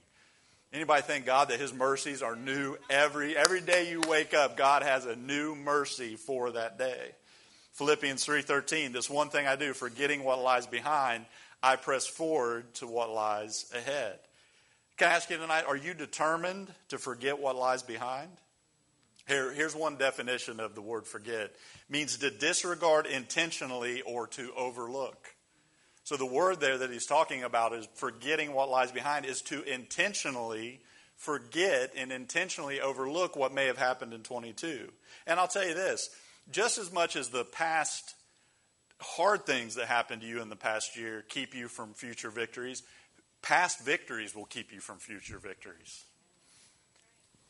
Anybody 0.72 1.02
thank 1.02 1.24
God 1.26 1.48
that 1.48 1.58
his 1.58 1.72
mercies 1.72 2.22
are 2.22 2.36
new 2.36 2.76
every 2.90 3.36
every 3.36 3.60
day 3.60 3.90
you 3.90 4.00
wake 4.06 4.34
up, 4.34 4.56
God 4.56 4.82
has 4.82 5.06
a 5.06 5.16
new 5.16 5.54
mercy 5.54 6.16
for 6.16 6.52
that 6.52 6.78
day. 6.78 7.14
Philippians 7.72 8.24
3:13, 8.24 8.92
this 8.92 9.08
one 9.08 9.30
thing 9.30 9.46
I 9.46 9.56
do, 9.56 9.72
forgetting 9.72 10.24
what 10.24 10.40
lies 10.40 10.66
behind, 10.66 11.26
I 11.62 11.76
press 11.76 12.06
forward 12.06 12.74
to 12.74 12.86
what 12.86 13.10
lies 13.10 13.70
ahead. 13.74 14.20
Can 14.96 15.08
I 15.08 15.14
ask 15.14 15.30
you 15.30 15.38
tonight, 15.38 15.64
are 15.64 15.76
you 15.76 15.94
determined 15.94 16.74
to 16.88 16.98
forget 16.98 17.38
what 17.38 17.56
lies 17.56 17.82
behind? 17.82 18.36
Here, 19.28 19.52
here's 19.52 19.76
one 19.76 19.96
definition 19.96 20.58
of 20.58 20.74
the 20.74 20.80
word 20.80 21.06
forget. 21.06 21.54
Means 21.90 22.16
to 22.18 22.30
disregard 22.30 23.06
intentionally 23.06 24.00
or 24.02 24.26
to 24.28 24.52
overlook. 24.56 25.34
So 26.04 26.16
the 26.16 26.24
word 26.24 26.60
there 26.60 26.78
that 26.78 26.90
he's 26.90 27.04
talking 27.04 27.44
about 27.44 27.74
is 27.74 27.86
forgetting 27.94 28.54
what 28.54 28.70
lies 28.70 28.90
behind 28.90 29.26
is 29.26 29.42
to 29.42 29.62
intentionally 29.62 30.80
forget 31.16 31.92
and 31.94 32.10
intentionally 32.10 32.80
overlook 32.80 33.36
what 33.36 33.52
may 33.52 33.66
have 33.66 33.76
happened 33.76 34.14
in 34.14 34.22
22. 34.22 34.88
And 35.26 35.38
I'll 35.38 35.48
tell 35.48 35.66
you 35.66 35.74
this, 35.74 36.08
just 36.50 36.78
as 36.78 36.90
much 36.90 37.14
as 37.14 37.28
the 37.28 37.44
past 37.44 38.14
hard 39.00 39.44
things 39.44 39.74
that 39.74 39.86
happened 39.88 40.22
to 40.22 40.26
you 40.26 40.40
in 40.40 40.48
the 40.48 40.56
past 40.56 40.96
year 40.96 41.22
keep 41.28 41.54
you 41.54 41.68
from 41.68 41.92
future 41.92 42.30
victories, 42.30 42.82
past 43.42 43.84
victories 43.84 44.34
will 44.34 44.46
keep 44.46 44.72
you 44.72 44.80
from 44.80 44.96
future 44.98 45.38
victories. 45.38 46.04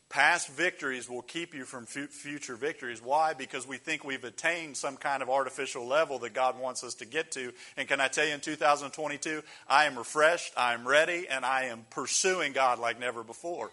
Past 0.08 0.48
victories 0.48 1.08
will 1.08 1.20
keep 1.20 1.54
you 1.54 1.64
from 1.64 1.84
future 1.84 2.56
victories. 2.56 3.02
Why? 3.02 3.34
Because 3.34 3.68
we 3.68 3.76
think 3.76 4.04
we've 4.04 4.24
attained 4.24 4.74
some 4.74 4.96
kind 4.96 5.22
of 5.22 5.28
artificial 5.28 5.86
level 5.86 6.18
that 6.20 6.32
God 6.32 6.58
wants 6.58 6.82
us 6.82 6.94
to 6.94 7.04
get 7.04 7.30
to. 7.32 7.52
And 7.76 7.86
can 7.86 8.00
I 8.00 8.08
tell 8.08 8.26
you, 8.26 8.32
in 8.32 8.40
2022, 8.40 9.42
I 9.68 9.84
am 9.84 9.98
refreshed, 9.98 10.54
I 10.56 10.72
am 10.72 10.88
ready, 10.88 11.26
and 11.28 11.44
I 11.44 11.64
am 11.64 11.84
pursuing 11.90 12.54
God 12.54 12.78
like 12.78 12.98
never 12.98 13.22
before. 13.22 13.70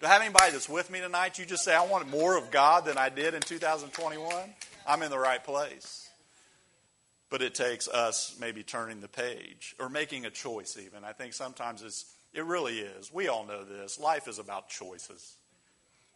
Do 0.00 0.06
I 0.06 0.10
have 0.10 0.22
anybody 0.22 0.50
that's 0.50 0.68
with 0.68 0.90
me 0.90 1.00
tonight? 1.00 1.38
You 1.38 1.46
just 1.46 1.64
say, 1.64 1.76
I 1.76 1.86
want 1.86 2.08
more 2.10 2.36
of 2.36 2.50
God 2.50 2.84
than 2.84 2.98
I 2.98 3.08
did 3.08 3.34
in 3.34 3.40
2021? 3.40 4.34
I'm 4.84 5.02
in 5.02 5.10
the 5.10 5.18
right 5.18 5.42
place. 5.42 6.08
But 7.30 7.40
it 7.40 7.54
takes 7.54 7.86
us 7.86 8.36
maybe 8.40 8.64
turning 8.64 9.00
the 9.00 9.08
page 9.08 9.76
or 9.78 9.88
making 9.88 10.24
a 10.24 10.30
choice, 10.30 10.76
even. 10.76 11.04
I 11.04 11.12
think 11.12 11.34
sometimes 11.34 11.82
it's, 11.82 12.04
it 12.34 12.44
really 12.44 12.80
is. 12.80 13.12
We 13.12 13.28
all 13.28 13.44
know 13.44 13.64
this. 13.64 14.00
Life 14.00 14.26
is 14.26 14.40
about 14.40 14.68
choices. 14.68 15.36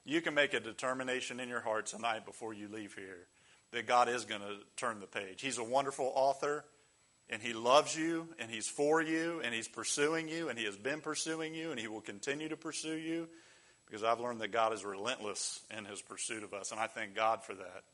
You 0.05 0.21
can 0.21 0.35
make 0.35 0.53
a 0.55 0.61
determination 0.61 1.41
in 1.41 1.49
your 1.49 1.61
heart 1.61 1.87
tonight 1.87 2.25
before 2.27 2.53
you 2.53 2.69
leave 2.69 2.95
here 2.95 3.27
that 3.73 3.87
God 3.87 4.09
is 4.09 4.25
going 4.25 4.41
to 4.41 4.57
turn 4.77 5.01
the 5.01 5.07
page. 5.07 5.41
He's 5.41 5.59
a 5.59 5.65
wonderful 5.65 6.13
author, 6.15 6.65
And 7.31 7.41
He 7.41 7.55
loves 7.55 7.97
you, 7.97 8.29
and 8.39 8.51
He's 8.51 8.69
for 8.69 9.01
you, 9.01 9.41
and 9.43 9.55
He's 9.55 9.69
pursuing 9.69 10.29
you, 10.29 10.49
and 10.49 10.59
He 10.59 10.67
has 10.67 10.77
been 10.77 11.01
pursuing 11.01 11.55
you, 11.55 11.71
and 11.71 11.81
He 11.81 11.89
will 11.89 12.01
continue 12.01 12.49
to 12.49 12.57
pursue 12.57 12.97
you 12.97 13.29
because 13.87 14.05
I've 14.05 14.21
learned 14.21 14.41
that 14.41 14.53
God 14.53 14.73
is 14.73 14.85
relentless 14.85 15.61
in 15.77 15.85
His 15.85 16.03
pursuit 16.03 16.43
of 16.43 16.53
us, 16.53 16.73
and 16.73 16.81
I 16.81 16.87
thank 16.87 17.15
God 17.15 17.43
for 17.45 17.55
that. 17.55 17.85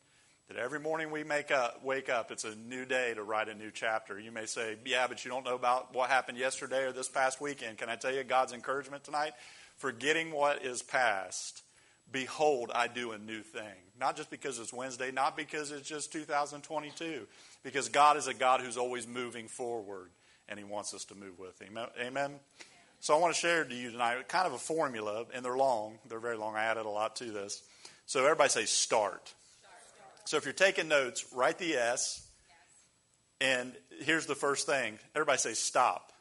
That 0.49 0.57
every 0.57 0.81
morning 0.81 1.11
we 1.11 1.25
make 1.25 1.51
up, 1.51 1.85
wake 1.85 2.09
up, 2.09 2.31
it's 2.31 2.45
a 2.45 2.55
new 2.55 2.87
day 2.87 3.13
to 3.15 3.23
write 3.23 3.49
a 3.49 3.55
new 3.55 3.71
chapter. 3.71 4.19
You 4.19 4.33
may 4.33 4.47
say, 4.47 4.77
Yeah, 4.85 5.07
but 5.07 5.25
you 5.25 5.31
don't 5.31 5.45
know 5.45 5.55
about 5.55 5.95
what 5.95 6.09
happened 6.09 6.39
yesterday 6.39 6.85
or 6.85 6.93
this 6.93 7.09
past 7.09 7.41
weekend. 7.41 7.79
Can 7.79 7.91
I 7.91 7.97
tell 7.97 8.15
you 8.15 8.25
God's 8.25 8.55
encouragement 8.55 9.05
tonight? 9.05 9.33
Forgetting 9.77 10.33
what 10.33 10.65
is 10.65 10.83
past, 10.83 11.63
behold, 12.13 12.71
I 12.75 12.89
do 12.89 13.13
a 13.13 13.19
new 13.19 13.43
thing. 13.43 13.75
Not 13.99 14.17
just 14.17 14.31
because 14.31 14.59
it's 14.59 14.73
Wednesday, 14.73 15.11
not 15.11 15.37
because 15.37 15.73
it's 15.73 15.89
just 15.89 16.13
2022, 16.13 17.27
because 17.63 17.89
God 17.89 18.17
is 18.17 18.27
a 18.27 18.35
God 18.35 18.61
who's 18.61 18.77
always 18.77 19.07
moving 19.07 19.49
forward, 19.49 20.11
and 20.49 20.59
He 20.59 20.65
wants 20.65 20.95
us 20.95 21.05
to 21.07 21.15
move 21.15 21.39
with 21.39 21.61
Him. 21.61 21.79
Amen? 22.01 22.35
So 23.01 23.17
I 23.17 23.19
want 23.21 23.35
to 23.35 23.41
share 23.41 23.65
to 23.65 23.75
you 23.75 23.91
tonight 23.91 24.29
kind 24.29 24.47
of 24.47 24.53
a 24.53 24.59
formula, 24.59 25.27
and 25.33 25.45
they're 25.45 25.57
long. 25.57 25.99
They're 26.09 26.19
very 26.19 26.37
long. 26.37 26.57
I 26.57 26.65
added 26.65 26.87
a 26.87 26.91
lot 26.91 27.17
to 27.17 27.27
this. 27.27 27.63
So 28.07 28.25
everybody 28.25 28.51
say 28.51 28.65
start. 28.65 29.35
So 30.25 30.37
if 30.37 30.45
you're 30.45 30.53
taking 30.53 30.89
notes, 30.89 31.25
write 31.33 31.59
the 31.59 31.75
S. 31.75 32.27
And 33.41 33.73
here's 34.01 34.27
the 34.27 34.35
first 34.35 34.67
thing 34.67 34.99
everybody 35.15 35.39
say 35.39 35.55
stop. 35.55 36.13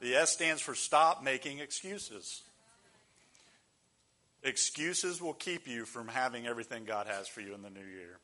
The 0.00 0.14
S 0.14 0.32
stands 0.32 0.62
for 0.62 0.74
stop 0.74 1.22
making 1.22 1.58
excuses. 1.58 2.42
Excuses 4.42 5.20
will 5.20 5.34
keep 5.34 5.68
you 5.68 5.84
from 5.84 6.08
having 6.08 6.46
everything 6.46 6.84
God 6.84 7.06
has 7.06 7.28
for 7.28 7.40
you 7.40 7.54
in 7.54 7.62
the 7.62 7.70
new 7.70 7.80
year. 7.80 8.18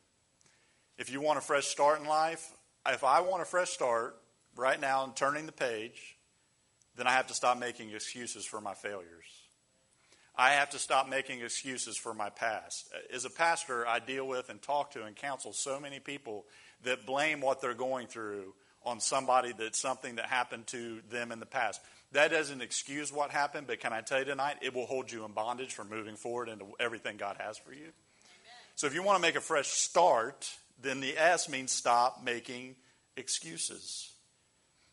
If 0.97 1.11
you 1.11 1.21
want 1.21 1.37
a 1.37 1.41
fresh 1.41 1.65
start 1.65 1.99
in 1.99 2.07
life, 2.07 2.51
if 2.87 3.03
I 3.03 3.21
want 3.21 3.41
a 3.41 3.45
fresh 3.45 3.69
start 3.69 4.15
right 4.55 4.79
now 4.79 5.03
and 5.03 5.15
turning 5.15 5.45
the 5.45 5.51
page, 5.51 6.17
then 6.95 7.05
I 7.05 7.11
have 7.11 7.27
to 7.27 7.35
stop 7.35 7.59
making 7.59 7.91
excuses 7.91 8.45
for 8.45 8.59
my 8.59 8.73
failures. 8.73 9.25
I 10.35 10.51
have 10.51 10.71
to 10.71 10.79
stop 10.79 11.09
making 11.09 11.41
excuses 11.41 11.97
for 11.97 12.13
my 12.13 12.29
past. 12.29 12.91
As 13.11 13.25
a 13.25 13.29
pastor, 13.29 13.87
I 13.87 13.99
deal 13.99 14.27
with 14.27 14.49
and 14.49 14.61
talk 14.61 14.91
to 14.91 15.03
and 15.03 15.15
counsel 15.15 15.53
so 15.53 15.79
many 15.79 15.99
people 15.99 16.45
that 16.83 17.05
blame 17.05 17.41
what 17.41 17.61
they're 17.61 17.73
going 17.73 18.07
through 18.07 18.53
on 18.83 18.99
somebody 18.99 19.51
that's 19.57 19.79
something 19.79 20.15
that 20.15 20.27
happened 20.27 20.67
to 20.67 21.01
them 21.09 21.31
in 21.31 21.39
the 21.39 21.45
past. 21.45 21.81
That 22.13 22.31
doesn't 22.31 22.61
excuse 22.61 23.11
what 23.11 23.31
happened, 23.31 23.67
but 23.67 23.79
can 23.79 23.91
I 23.93 24.01
tell 24.01 24.19
you 24.19 24.25
tonight, 24.25 24.57
it 24.61 24.73
will 24.73 24.85
hold 24.85 25.11
you 25.11 25.25
in 25.25 25.33
bondage 25.33 25.73
from 25.73 25.89
moving 25.89 26.15
forward 26.15 26.49
into 26.49 26.65
everything 26.79 27.17
God 27.17 27.37
has 27.39 27.57
for 27.57 27.73
you. 27.73 27.79
Amen. 27.79 27.93
So 28.75 28.87
if 28.87 28.93
you 28.93 29.03
want 29.03 29.17
to 29.17 29.21
make 29.21 29.35
a 29.35 29.41
fresh 29.41 29.67
start, 29.67 30.49
then 30.81 31.01
the 31.01 31.17
S 31.17 31.49
means 31.49 31.71
stop 31.71 32.23
making 32.23 32.75
excuses. 33.17 34.11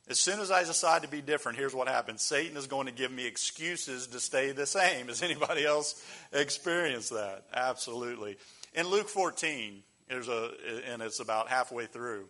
As 0.06 0.20
soon 0.20 0.40
as 0.40 0.50
I 0.50 0.64
decide 0.64 1.02
to 1.02 1.08
be 1.08 1.22
different, 1.22 1.56
here's 1.56 1.74
what 1.74 1.88
happens 1.88 2.22
Satan 2.22 2.56
is 2.56 2.66
going 2.66 2.86
to 2.86 2.92
give 2.92 3.10
me 3.10 3.26
excuses 3.26 4.08
to 4.08 4.20
stay 4.20 4.52
the 4.52 4.66
same. 4.66 5.06
Has 5.08 5.22
anybody 5.22 5.64
else 5.64 6.02
experienced 6.32 7.10
that? 7.10 7.44
Absolutely. 7.54 8.36
In 8.74 8.88
Luke 8.88 9.08
14, 9.08 9.82
there's 10.08 10.28
a, 10.28 10.50
and 10.90 11.00
it's 11.00 11.20
about 11.20 11.48
halfway 11.48 11.86
through, 11.86 12.26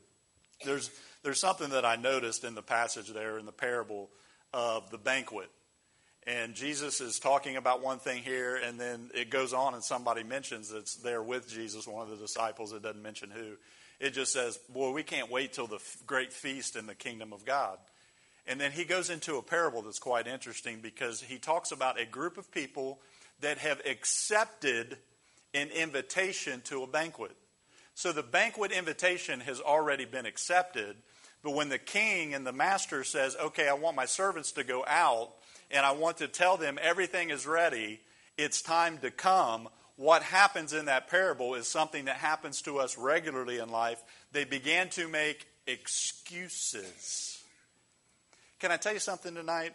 there's, 0.64 0.91
there's 1.23 1.41
something 1.41 1.71
that 1.71 1.85
I 1.85 1.97
noticed 1.97 2.45
in 2.45 2.55
the 2.55 2.62
passage 2.62 3.09
there 3.09 3.38
in 3.38 3.47
the 3.47 3.53
parable 3.53 4.11
of 4.55 4.91
the 4.91 4.99
banquet. 4.99 5.51
And 6.27 6.55
Jesus 6.55 7.03
is 7.03 7.19
talking 7.19 7.57
about 7.57 7.83
one 7.83 7.99
thing 7.99 8.23
here, 8.23 8.57
and 8.57 8.81
then 8.81 9.11
it 9.13 9.29
goes 9.29 9.53
on, 9.53 9.75
and 9.75 9.85
somebody 9.85 10.23
mentions 10.23 10.73
it's 10.73 10.97
there 10.97 11.23
with 11.23 11.47
Jesus, 11.51 11.87
one 11.87 12.05
of 12.05 12.09
the 12.09 12.17
disciples, 12.17 12.73
it 12.73 12.83
doesn't 12.83 13.03
mention 13.03 13.31
who. 13.31 13.57
It 14.01 14.15
just 14.15 14.33
says, 14.33 14.57
Boy, 14.73 14.93
we 14.93 15.03
can't 15.03 15.31
wait 15.31 15.53
till 15.53 15.67
the 15.67 15.81
great 16.07 16.33
feast 16.33 16.77
in 16.77 16.87
the 16.87 16.95
kingdom 16.95 17.33
of 17.33 17.45
God. 17.45 17.79
And 18.47 18.61
then 18.61 18.73
he 18.73 18.85
goes 18.85 19.11
into 19.11 19.37
a 19.37 19.43
parable 19.43 19.83
that's 19.83 19.99
quite 19.99 20.27
interesting 20.27 20.81
because 20.81 21.21
he 21.21 21.39
talks 21.39 21.73
about 21.73 22.01
a 22.01 22.07
group 22.07 22.39
of 22.39 22.51
people 22.51 23.01
that 23.41 23.59
have 23.59 23.81
accepted 23.85 24.99
an 25.53 25.69
invitation 25.69 26.61
to 26.67 26.83
a 26.83 26.87
banquet. 26.87 27.37
So 27.95 28.13
the 28.13 28.23
banquet 28.23 28.73
invitation 28.73 29.41
has 29.41 29.61
already 29.61 30.05
been 30.05 30.27
accepted, 30.27 30.97
but 31.45 31.53
when 31.53 31.69
the 31.69 31.79
king 31.79 32.35
and 32.35 32.45
the 32.45 32.53
master 32.53 33.05
says, 33.05 33.37
"Okay, 33.37 33.69
I 33.69 33.75
want 33.75 33.95
my 33.95 34.07
servants 34.07 34.51
to 34.53 34.65
go 34.65 34.85
out 34.87 35.33
and 35.71 35.87
I 35.87 35.93
want 35.93 36.17
to 36.17 36.27
tell 36.27 36.57
them 36.57 36.79
everything 36.83 37.31
is 37.31 37.47
ready, 37.47 38.01
it's 38.37 38.61
time 38.61 38.99
to 38.99 39.13
come." 39.13 39.69
what 39.97 40.23
happens 40.23 40.73
in 40.73 40.87
that 40.87 41.09
parable 41.09 41.55
is 41.55 41.69
something 41.69 42.07
that 42.07 42.17
happens 42.17 42.63
to 42.63 42.79
us 42.79 42.99
regularly 42.99 43.59
in 43.59 43.69
life. 43.69 44.03
They 44.33 44.45
began 44.45 44.89
to 44.91 45.09
make 45.09 45.47
excuses. 45.67 47.43
Can 48.59 48.73
I 48.73 48.77
tell 48.77 48.93
you 48.93 48.99
something 48.99 49.35
tonight? 49.35 49.75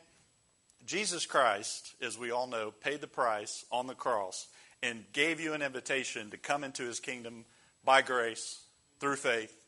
Jesus 0.86 1.26
Christ, 1.26 1.94
as 2.02 2.18
we 2.18 2.32
all 2.32 2.48
know, 2.48 2.72
paid 2.72 3.02
the 3.02 3.08
price 3.08 3.66
on 3.72 3.88
the 3.88 3.96
cross 3.96 4.48
and 4.82 5.06
gave 5.14 5.40
you 5.40 5.54
an 5.54 5.62
invitation 5.62 6.32
to 6.32 6.38
come 6.38 6.64
into 6.64 6.84
his 6.84 7.00
kingdom 7.00 7.46
by 7.86 8.02
grace, 8.02 8.62
through 9.00 9.16
faith, 9.16 9.59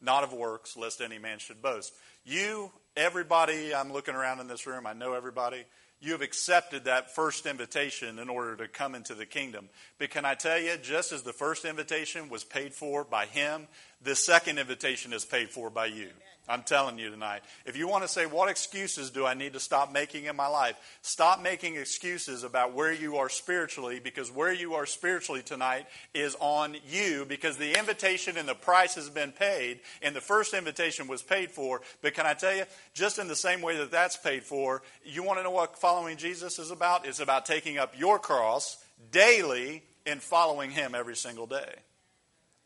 not 0.00 0.24
of 0.24 0.32
works, 0.32 0.76
lest 0.76 1.00
any 1.00 1.18
man 1.18 1.38
should 1.38 1.62
boast. 1.62 1.92
You, 2.24 2.70
everybody, 2.96 3.74
I'm 3.74 3.92
looking 3.92 4.14
around 4.14 4.40
in 4.40 4.48
this 4.48 4.66
room, 4.66 4.86
I 4.86 4.92
know 4.92 5.14
everybody 5.14 5.64
you 6.00 6.12
have 6.12 6.22
accepted 6.22 6.84
that 6.84 7.14
first 7.14 7.46
invitation 7.46 8.18
in 8.18 8.28
order 8.28 8.56
to 8.56 8.68
come 8.68 8.94
into 8.94 9.14
the 9.14 9.26
kingdom. 9.26 9.68
But 9.98 10.10
can 10.10 10.24
I 10.24 10.34
tell 10.34 10.58
you, 10.58 10.76
just 10.80 11.12
as 11.12 11.22
the 11.22 11.32
first 11.32 11.64
invitation 11.64 12.28
was 12.28 12.44
paid 12.44 12.72
for 12.72 13.04
by 13.04 13.26
him, 13.26 13.66
the 14.00 14.14
second 14.14 14.58
invitation 14.58 15.12
is 15.12 15.24
paid 15.24 15.50
for 15.50 15.70
by 15.70 15.86
you. 15.86 16.10
I'm 16.48 16.62
telling 16.62 16.98
you 16.98 17.10
tonight. 17.10 17.42
If 17.66 17.76
you 17.76 17.86
want 17.88 18.04
to 18.04 18.08
say, 18.08 18.24
what 18.24 18.48
excuses 18.48 19.10
do 19.10 19.26
I 19.26 19.34
need 19.34 19.52
to 19.52 19.60
stop 19.60 19.92
making 19.92 20.24
in 20.24 20.34
my 20.34 20.46
life? 20.46 20.76
Stop 21.02 21.42
making 21.42 21.76
excuses 21.76 22.42
about 22.42 22.72
where 22.72 22.92
you 22.92 23.16
are 23.18 23.28
spiritually 23.28 24.00
because 24.00 24.30
where 24.30 24.52
you 24.52 24.74
are 24.74 24.86
spiritually 24.86 25.42
tonight 25.42 25.86
is 26.14 26.34
on 26.40 26.76
you 26.88 27.26
because 27.28 27.58
the 27.58 27.78
invitation 27.78 28.38
and 28.38 28.48
the 28.48 28.54
price 28.54 28.94
has 28.94 29.10
been 29.10 29.30
paid 29.30 29.80
and 30.00 30.16
the 30.16 30.20
first 30.22 30.54
invitation 30.54 31.06
was 31.06 31.22
paid 31.22 31.50
for. 31.50 31.82
But 32.00 32.14
can 32.14 32.24
I 32.24 32.32
tell 32.32 32.54
you, 32.54 32.64
just 32.94 33.18
in 33.18 33.28
the 33.28 33.36
same 33.36 33.60
way 33.60 33.76
that 33.76 33.90
that's 33.90 34.16
paid 34.16 34.42
for, 34.42 34.82
you 35.04 35.22
want 35.22 35.38
to 35.38 35.42
know 35.42 35.50
what 35.50 35.78
following 35.78 36.16
Jesus 36.16 36.58
is 36.58 36.70
about? 36.70 37.06
It's 37.06 37.20
about 37.20 37.44
taking 37.44 37.76
up 37.76 37.98
your 37.98 38.18
cross 38.18 38.82
daily 39.10 39.82
and 40.06 40.22
following 40.22 40.70
Him 40.70 40.94
every 40.94 41.16
single 41.16 41.46
day. 41.46 41.74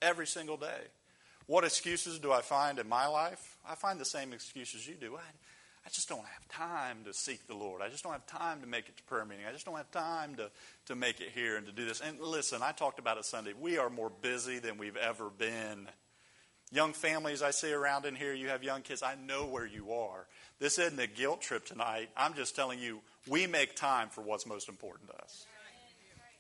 Every 0.01 0.27
single 0.27 0.57
day. 0.57 0.81
What 1.47 1.65
excuses 1.65 2.19
do 2.19 2.33
I 2.33 2.41
find 2.41 2.79
in 2.79 2.89
my 2.89 3.07
life? 3.07 3.57
I 3.69 3.75
find 3.75 4.01
the 4.01 4.05
same 4.05 4.33
excuses 4.33 4.87
you 4.87 4.95
do. 4.95 5.17
I, 5.17 5.21
I 5.85 5.89
just 5.91 6.09
don't 6.09 6.25
have 6.25 6.49
time 6.49 6.99
to 7.05 7.13
seek 7.13 7.47
the 7.47 7.55
Lord. 7.55 7.83
I 7.83 7.89
just 7.89 8.05
don't 8.05 8.13
have 8.13 8.27
time 8.27 8.61
to 8.61 8.67
make 8.67 8.89
it 8.89 8.97
to 8.97 9.03
prayer 9.05 9.25
meeting. 9.25 9.45
I 9.49 9.53
just 9.53 9.67
don't 9.67 9.77
have 9.77 9.91
time 9.91 10.37
to, 10.37 10.51
to 10.87 10.95
make 10.95 11.21
it 11.21 11.31
here 11.35 11.57
and 11.57 11.67
to 11.67 11.73
do 11.73 11.85
this. 11.85 12.01
And 12.01 12.21
listen, 12.21 12.61
I 12.63 12.73
talked 12.73 12.99
about 12.99 13.19
it 13.19 13.25
Sunday. 13.25 13.53
We 13.61 13.79
are 13.79 13.91
more 13.91 14.11
busy 14.11 14.61
than 14.61 14.79
we've 14.79 14.97
ever 14.97 15.29
been. 15.31 15.89
Young 16.71 16.93
families 16.93 17.43
I 17.43 17.51
see 17.51 17.73
around 17.73 18.07
in 18.07 18.15
here, 18.15 18.33
you 18.33 18.49
have 18.49 18.63
young 18.63 18.81
kids, 18.81 19.03
I 19.03 19.15
know 19.27 19.45
where 19.45 19.67
you 19.67 19.93
are. 19.93 20.27
This 20.59 20.79
isn't 20.79 20.99
a 20.99 21.07
guilt 21.07 21.43
trip 21.43 21.67
tonight. 21.67 22.09
I'm 22.17 22.33
just 22.33 22.57
telling 22.57 22.79
you, 22.79 23.01
we 23.29 23.47
make 23.47 23.75
time 23.75 24.09
for 24.09 24.23
what's 24.23 24.47
most 24.47 24.69
important 24.69 25.11
to 25.11 25.17
us. 25.17 25.47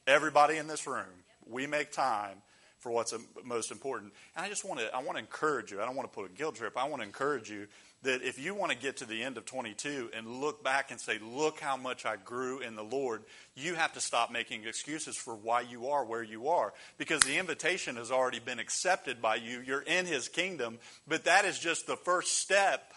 Everybody 0.06 0.56
in 0.56 0.68
this 0.68 0.87
room, 0.87 1.04
we 1.47 1.66
make 1.66 1.92
time 1.92 2.38
for 2.82 2.90
what's 2.90 3.14
most 3.44 3.70
important. 3.70 4.12
And 4.36 4.44
I 4.44 4.48
just 4.48 4.64
want 4.64 4.80
to 4.80 4.94
I 4.94 4.98
want 4.98 5.12
to 5.12 5.20
encourage 5.20 5.70
you. 5.70 5.80
I 5.80 5.86
don't 5.86 5.94
want 5.94 6.10
to 6.10 6.14
put 6.14 6.28
a 6.28 6.34
guilt 6.34 6.56
trip. 6.56 6.76
I 6.76 6.88
want 6.88 7.00
to 7.00 7.06
encourage 7.06 7.48
you 7.48 7.68
that 8.02 8.22
if 8.22 8.36
you 8.36 8.54
want 8.54 8.72
to 8.72 8.76
get 8.76 8.96
to 8.96 9.04
the 9.04 9.22
end 9.22 9.36
of 9.36 9.44
22 9.44 10.10
and 10.12 10.40
look 10.40 10.64
back 10.64 10.90
and 10.90 11.00
say, 11.00 11.18
"Look 11.18 11.60
how 11.60 11.76
much 11.76 12.04
I 12.04 12.16
grew 12.16 12.58
in 12.58 12.74
the 12.74 12.82
Lord," 12.82 13.22
you 13.54 13.76
have 13.76 13.92
to 13.92 14.00
stop 14.00 14.32
making 14.32 14.64
excuses 14.64 15.16
for 15.16 15.36
why 15.36 15.60
you 15.60 15.88
are 15.88 16.04
where 16.04 16.24
you 16.24 16.48
are 16.48 16.74
because 16.98 17.20
the 17.20 17.38
invitation 17.38 17.94
has 17.94 18.10
already 18.10 18.40
been 18.40 18.58
accepted 18.58 19.22
by 19.22 19.36
you. 19.36 19.60
You're 19.60 19.82
in 19.82 20.06
His 20.06 20.28
kingdom, 20.28 20.80
but 21.06 21.24
that 21.24 21.44
is 21.44 21.60
just 21.60 21.86
the 21.86 21.96
first 21.96 22.38
step 22.38 22.92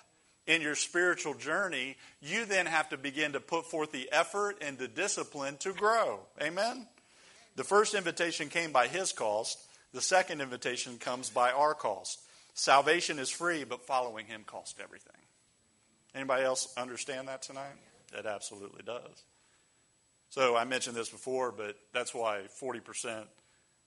in 0.47 0.63
your 0.63 0.75
spiritual 0.75 1.35
journey. 1.35 1.95
You 2.21 2.45
then 2.45 2.65
have 2.65 2.89
to 2.89 2.97
begin 2.97 3.33
to 3.33 3.39
put 3.39 3.69
forth 3.69 3.91
the 3.91 4.11
effort 4.11 4.57
and 4.61 4.79
the 4.79 4.87
discipline 4.87 5.57
to 5.57 5.73
grow. 5.73 6.21
Amen. 6.41 6.87
The 7.55 7.63
first 7.63 7.93
invitation 7.93 8.49
came 8.49 8.71
by 8.71 8.87
His 8.87 9.11
cost. 9.11 9.59
The 9.95 10.01
second 10.01 10.41
invitation 10.41 10.97
comes 10.97 11.29
by 11.29 11.51
our 11.51 11.73
cost. 11.73 12.19
Salvation 12.53 13.17
is 13.17 13.29
free, 13.29 13.63
but 13.63 13.87
following 13.87 14.25
him 14.25 14.43
costs 14.45 14.75
everything. 14.83 15.21
Anybody 16.13 16.43
else 16.43 16.67
understand 16.75 17.29
that 17.29 17.41
tonight? 17.41 17.77
It 18.11 18.25
absolutely 18.25 18.83
does. 18.83 19.23
So 20.27 20.57
I 20.57 20.65
mentioned 20.65 20.97
this 20.97 21.07
before, 21.07 21.53
but 21.53 21.77
that's 21.93 22.13
why 22.13 22.41
40% 22.61 23.23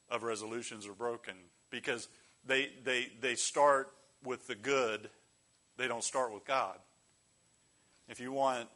of 0.09 0.23
resolutions 0.23 0.87
are 0.87 0.95
broken 0.95 1.35
because 1.69 2.09
they, 2.43 2.71
they, 2.85 3.09
they 3.21 3.35
start 3.35 3.91
with 4.25 4.47
the 4.47 4.55
good, 4.55 5.11
they 5.77 5.89
don't 5.89 6.03
start 6.03 6.33
with 6.33 6.47
God. 6.47 6.79
If 8.09 8.19
you 8.19 8.33
want 8.33 8.71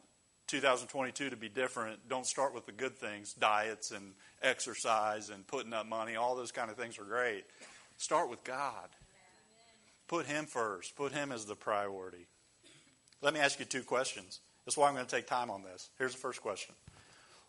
2022 0.53 1.31
to 1.31 1.35
be 1.35 1.49
different, 1.49 2.07
don't 2.07 2.27
start 2.27 2.53
with 2.53 2.67
the 2.67 2.71
good 2.71 2.95
things, 2.95 3.33
diets 3.33 3.89
and 3.89 4.13
exercise 4.43 5.31
and 5.31 5.47
putting 5.47 5.73
up 5.73 5.87
money. 5.87 6.15
All 6.15 6.35
those 6.35 6.51
kind 6.51 6.69
of 6.69 6.77
things 6.77 6.99
are 6.99 7.03
great. 7.03 7.43
Start 7.97 8.29
with 8.29 8.43
God. 8.43 8.87
Put 10.07 10.27
Him 10.27 10.45
first, 10.45 10.95
put 10.95 11.11
Him 11.11 11.31
as 11.31 11.45
the 11.45 11.55
priority. 11.55 12.27
Let 13.19 13.33
me 13.33 13.39
ask 13.39 13.57
you 13.57 13.65
two 13.65 13.81
questions. 13.81 14.41
That's 14.63 14.77
why 14.77 14.87
I'm 14.87 14.93
going 14.93 15.07
to 15.07 15.15
take 15.15 15.25
time 15.25 15.49
on 15.49 15.63
this. 15.63 15.89
Here's 15.97 16.11
the 16.11 16.19
first 16.19 16.39
question 16.39 16.75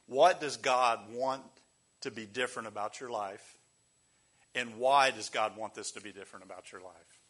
What 0.07 0.41
does 0.41 0.57
God 0.57 1.01
want 1.13 1.43
to 2.01 2.11
be 2.11 2.25
different 2.25 2.69
about 2.69 3.01
your 3.01 3.11
life? 3.11 3.59
And 4.55 4.79
why 4.79 5.11
does 5.11 5.29
God 5.29 5.59
want 5.59 5.75
this 5.75 5.91
to 5.91 6.01
be 6.01 6.11
different 6.11 6.47
about 6.47 6.73
your 6.73 6.81
life? 6.81 7.21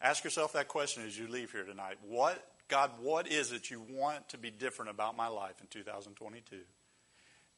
Ask 0.00 0.24
yourself 0.24 0.54
that 0.54 0.68
question 0.68 1.02
as 1.06 1.18
you 1.18 1.28
leave 1.28 1.52
here 1.52 1.64
tonight. 1.64 1.98
What, 2.08 2.42
God, 2.68 2.90
what 3.00 3.28
is 3.28 3.52
it 3.52 3.70
you 3.70 3.80
want 3.88 4.28
to 4.30 4.38
be 4.38 4.50
different 4.50 4.90
about 4.90 5.16
my 5.16 5.28
life 5.28 5.60
in 5.60 5.66
2022? 5.68 6.56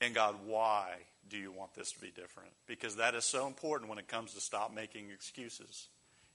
And 0.00 0.14
God, 0.14 0.36
why 0.46 0.90
do 1.28 1.36
you 1.36 1.50
want 1.50 1.74
this 1.74 1.92
to 1.92 2.00
be 2.00 2.10
different? 2.10 2.50
Because 2.66 2.96
that 2.96 3.14
is 3.14 3.24
so 3.24 3.46
important 3.46 3.88
when 3.88 3.98
it 3.98 4.08
comes 4.08 4.34
to 4.34 4.40
stop 4.40 4.74
making 4.74 5.10
excuses 5.10 5.88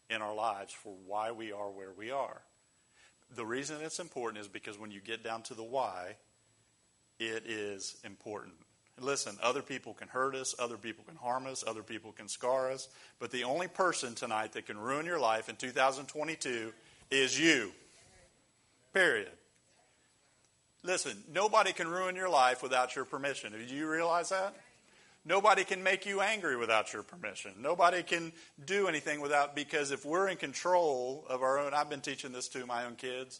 in 0.09 0.21
our 0.21 0.33
lives 0.33 0.73
for 0.73 0.93
why 1.07 1.31
we 1.31 1.51
are 1.51 1.69
where 1.69 1.93
we 1.97 2.11
are. 2.11 2.41
The 3.35 3.45
reason 3.45 3.77
it's 3.81 3.99
important 3.99 4.41
is 4.41 4.47
because 4.47 4.77
when 4.77 4.91
you 4.91 4.99
get 4.99 5.23
down 5.23 5.43
to 5.43 5.53
the 5.53 5.63
why, 5.63 6.17
it 7.19 7.43
is 7.47 7.97
important. 8.03 8.55
Listen, 8.99 9.37
other 9.41 9.63
people 9.63 9.93
can 9.93 10.07
hurt 10.07 10.35
us, 10.35 10.53
other 10.59 10.77
people 10.77 11.03
can 11.03 11.15
harm 11.15 11.47
us, 11.47 11.63
other 11.65 11.81
people 11.81 12.11
can 12.11 12.27
scar 12.27 12.71
us, 12.71 12.89
but 13.19 13.31
the 13.31 13.43
only 13.43 13.67
person 13.67 14.13
tonight 14.13 14.53
that 14.53 14.67
can 14.67 14.77
ruin 14.77 15.05
your 15.05 15.19
life 15.19 15.49
in 15.49 15.55
2022 15.55 16.71
is 17.09 17.39
you. 17.39 17.71
Period. 18.93 19.31
Listen, 20.83 21.23
nobody 21.33 21.73
can 21.73 21.87
ruin 21.87 22.15
your 22.15 22.29
life 22.29 22.61
without 22.61 22.95
your 22.95 23.05
permission. 23.05 23.53
Do 23.53 23.73
you 23.73 23.89
realize 23.89 24.29
that? 24.29 24.53
Nobody 25.25 25.63
can 25.63 25.81
make 25.81 26.05
you 26.05 26.19
angry 26.19 26.57
without 26.57 26.91
your 26.91 27.01
permission. 27.01 27.53
Nobody 27.59 28.03
can 28.03 28.33
do 28.65 28.87
anything 28.89 29.21
without, 29.21 29.55
because 29.55 29.91
if 29.91 30.05
we're 30.05 30.27
in 30.27 30.35
control 30.35 31.25
of 31.29 31.41
our 31.41 31.59
own, 31.59 31.73
I've 31.73 31.89
been 31.89 32.01
teaching 32.01 32.33
this 32.33 32.49
to 32.49 32.65
my 32.65 32.85
own 32.85 32.95
kids 32.95 33.39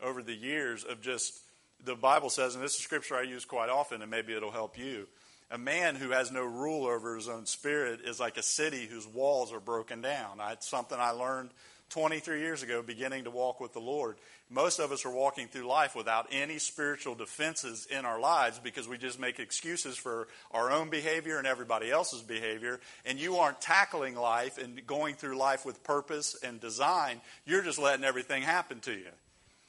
over 0.00 0.22
the 0.22 0.34
years 0.34 0.84
of 0.84 1.00
just 1.00 1.40
the 1.84 1.96
Bible 1.96 2.30
says, 2.30 2.54
and 2.54 2.62
this 2.62 2.76
is 2.76 2.80
scripture 2.80 3.16
I 3.16 3.22
use 3.22 3.44
quite 3.44 3.68
often, 3.68 4.02
and 4.02 4.10
maybe 4.10 4.34
it'll 4.34 4.52
help 4.52 4.78
you. 4.78 5.08
A 5.50 5.58
man 5.58 5.96
who 5.96 6.10
has 6.10 6.32
no 6.32 6.44
rule 6.44 6.86
over 6.86 7.16
his 7.16 7.28
own 7.28 7.46
spirit 7.46 8.00
is 8.04 8.20
like 8.20 8.36
a 8.36 8.42
city 8.42 8.86
whose 8.86 9.06
walls 9.06 9.52
are 9.52 9.60
broken 9.60 10.00
down. 10.00 10.38
It's 10.50 10.68
something 10.68 10.98
I 10.98 11.10
learned 11.10 11.50
23 11.90 12.40
years 12.40 12.62
ago, 12.62 12.82
beginning 12.82 13.24
to 13.24 13.30
walk 13.30 13.60
with 13.60 13.72
the 13.72 13.80
Lord. 13.80 14.16
Most 14.50 14.78
of 14.78 14.92
us 14.92 15.04
are 15.04 15.10
walking 15.10 15.48
through 15.48 15.66
life 15.66 15.96
without 15.96 16.28
any 16.30 16.58
spiritual 16.58 17.14
defenses 17.14 17.86
in 17.90 18.04
our 18.04 18.20
lives 18.20 18.58
because 18.58 18.86
we 18.88 18.98
just 18.98 19.18
make 19.18 19.38
excuses 19.38 19.96
for 19.96 20.28
our 20.52 20.70
own 20.70 20.90
behavior 20.90 21.38
and 21.38 21.46
everybody 21.46 21.90
else's 21.90 22.22
behavior. 22.22 22.80
And 23.04 23.18
you 23.18 23.36
aren't 23.36 23.60
tackling 23.60 24.14
life 24.14 24.58
and 24.58 24.86
going 24.86 25.14
through 25.14 25.36
life 25.36 25.64
with 25.64 25.82
purpose 25.82 26.36
and 26.42 26.60
design. 26.60 27.20
You're 27.44 27.62
just 27.62 27.78
letting 27.78 28.04
everything 28.04 28.42
happen 28.42 28.80
to 28.80 28.92
you. 28.92 29.10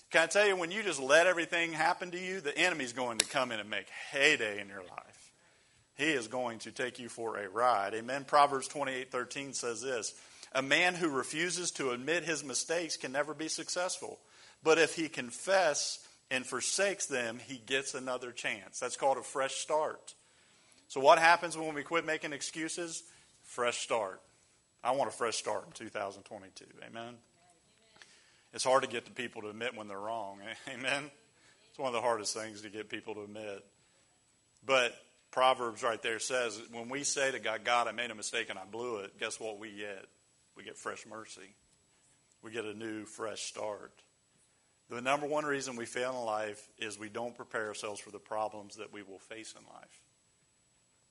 Can 0.09 0.23
I 0.23 0.27
tell 0.27 0.47
you, 0.47 0.55
when 0.55 0.71
you 0.71 0.83
just 0.83 1.01
let 1.01 1.27
everything 1.27 1.73
happen 1.73 2.11
to 2.11 2.19
you, 2.19 2.39
the 2.39 2.57
enemy's 2.57 2.93
going 2.93 3.17
to 3.17 3.25
come 3.25 3.51
in 3.51 3.59
and 3.59 3.69
make 3.69 3.87
heyday 4.11 4.61
in 4.61 4.69
your 4.69 4.83
life. 4.83 5.31
He 5.95 6.11
is 6.11 6.27
going 6.27 6.59
to 6.59 6.71
take 6.71 6.99
you 6.99 7.09
for 7.09 7.37
a 7.37 7.49
ride. 7.49 7.93
Amen. 7.95 8.23
Proverbs 8.23 8.67
28 8.67 9.11
13 9.11 9.53
says 9.53 9.81
this 9.81 10.13
A 10.57 10.61
man 10.63 10.95
who 10.95 11.09
refuses 11.09 11.69
to 11.73 11.91
admit 11.91 12.23
his 12.23 12.43
mistakes 12.43 12.97
can 12.97 13.11
never 13.11 13.35
be 13.35 13.47
successful. 13.47 14.17
But 14.63 14.79
if 14.79 14.95
he 14.95 15.07
confesses 15.07 15.99
and 16.31 16.47
forsakes 16.47 17.05
them, 17.05 17.39
he 17.45 17.61
gets 17.63 17.93
another 17.93 18.31
chance. 18.31 18.79
That's 18.79 18.97
called 18.97 19.19
a 19.19 19.21
fresh 19.21 19.53
start. 19.53 20.15
So, 20.87 20.99
what 20.99 21.19
happens 21.19 21.55
when 21.55 21.75
we 21.75 21.83
quit 21.83 22.07
making 22.07 22.33
excuses? 22.33 23.03
Fresh 23.43 23.77
start. 23.81 24.19
I 24.83 24.91
want 24.91 25.09
a 25.09 25.13
fresh 25.13 25.35
start 25.35 25.65
in 25.67 25.73
2022. 25.73 26.65
Amen. 26.89 27.13
It's 28.51 28.63
hard 28.63 28.81
to 28.81 28.89
get 28.89 29.05
the 29.05 29.11
people 29.11 29.43
to 29.43 29.49
admit 29.49 29.77
when 29.77 29.87
they're 29.87 29.99
wrong. 29.99 30.39
Amen. 30.73 31.11
It's 31.69 31.77
one 31.77 31.89
of 31.89 31.93
the 31.93 32.01
hardest 32.01 32.33
things 32.33 32.63
to 32.63 32.69
get 32.69 32.89
people 32.89 33.13
to 33.13 33.21
admit. 33.21 33.63
But 34.65 34.95
Proverbs 35.29 35.83
right 35.83 36.01
there 36.01 36.17
says 36.17 36.59
when 36.71 36.89
we 36.89 37.03
say 37.03 37.29
to 37.31 37.37
God, 37.37 37.63
God, 37.63 37.87
I 37.87 37.91
made 37.91 38.09
a 38.09 38.15
mistake 38.15 38.49
and 38.49 38.57
I 38.57 38.65
blew 38.65 39.01
it, 39.01 39.19
guess 39.19 39.39
what 39.39 39.59
we 39.59 39.69
get? 39.69 40.07
We 40.57 40.63
get 40.63 40.77
fresh 40.77 41.05
mercy. 41.05 41.55
We 42.43 42.51
get 42.51 42.65
a 42.65 42.73
new, 42.73 43.05
fresh 43.05 43.43
start. 43.43 43.93
The 44.89 45.01
number 45.01 45.27
one 45.27 45.45
reason 45.45 45.75
we 45.75 45.85
fail 45.85 46.11
in 46.11 46.25
life 46.25 46.67
is 46.77 46.97
we 46.97 47.09
don't 47.09 47.35
prepare 47.35 47.67
ourselves 47.67 47.99
for 47.99 48.11
the 48.11 48.19
problems 48.19 48.77
that 48.77 48.91
we 48.91 49.03
will 49.03 49.19
face 49.19 49.53
in 49.57 49.65
life. 49.73 50.01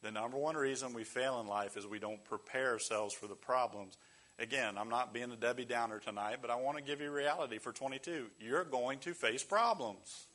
The 0.02 0.10
number 0.10 0.36
one 0.36 0.56
reason 0.56 0.92
we 0.92 1.04
fail 1.04 1.40
in 1.40 1.46
life 1.46 1.76
is 1.76 1.86
we 1.86 1.98
don't 1.98 2.24
prepare 2.24 2.72
ourselves 2.72 3.14
for 3.14 3.26
the 3.26 3.34
problems 3.34 3.96
Again, 4.38 4.76
I'm 4.76 4.90
not 4.90 5.14
being 5.14 5.32
a 5.32 5.36
Debbie 5.36 5.64
Downer 5.64 5.98
tonight, 5.98 6.38
but 6.42 6.50
I 6.50 6.56
want 6.56 6.76
to 6.76 6.82
give 6.82 7.00
you 7.00 7.10
reality 7.10 7.58
for 7.58 7.72
22. 7.72 8.26
You're 8.38 8.64
going 8.64 8.98
to 9.00 9.14
face 9.14 9.42
problems. 9.42 10.26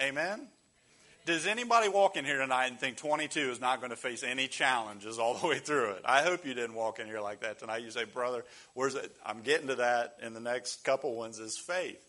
Amen? 0.00 0.48
Does 1.26 1.48
anybody 1.48 1.88
walk 1.88 2.16
in 2.16 2.24
here 2.24 2.38
tonight 2.38 2.66
and 2.66 2.78
think 2.78 2.98
22 2.98 3.50
is 3.50 3.60
not 3.60 3.80
going 3.80 3.90
to 3.90 3.96
face 3.96 4.22
any 4.22 4.46
challenges 4.46 5.18
all 5.18 5.34
the 5.34 5.48
way 5.48 5.58
through 5.58 5.90
it? 5.90 6.02
I 6.04 6.22
hope 6.22 6.46
you 6.46 6.54
didn't 6.54 6.76
walk 6.76 7.00
in 7.00 7.06
here 7.06 7.20
like 7.20 7.40
that 7.40 7.58
tonight. 7.58 7.82
You 7.82 7.90
say, 7.90 8.04
brother, 8.04 8.44
where's 8.74 8.94
it? 8.94 9.10
I'm 9.26 9.42
getting 9.42 9.66
to 9.66 9.74
that 9.74 10.18
in 10.22 10.34
the 10.34 10.40
next 10.40 10.84
couple 10.84 11.16
ones 11.16 11.40
is 11.40 11.58
faith. 11.58 12.00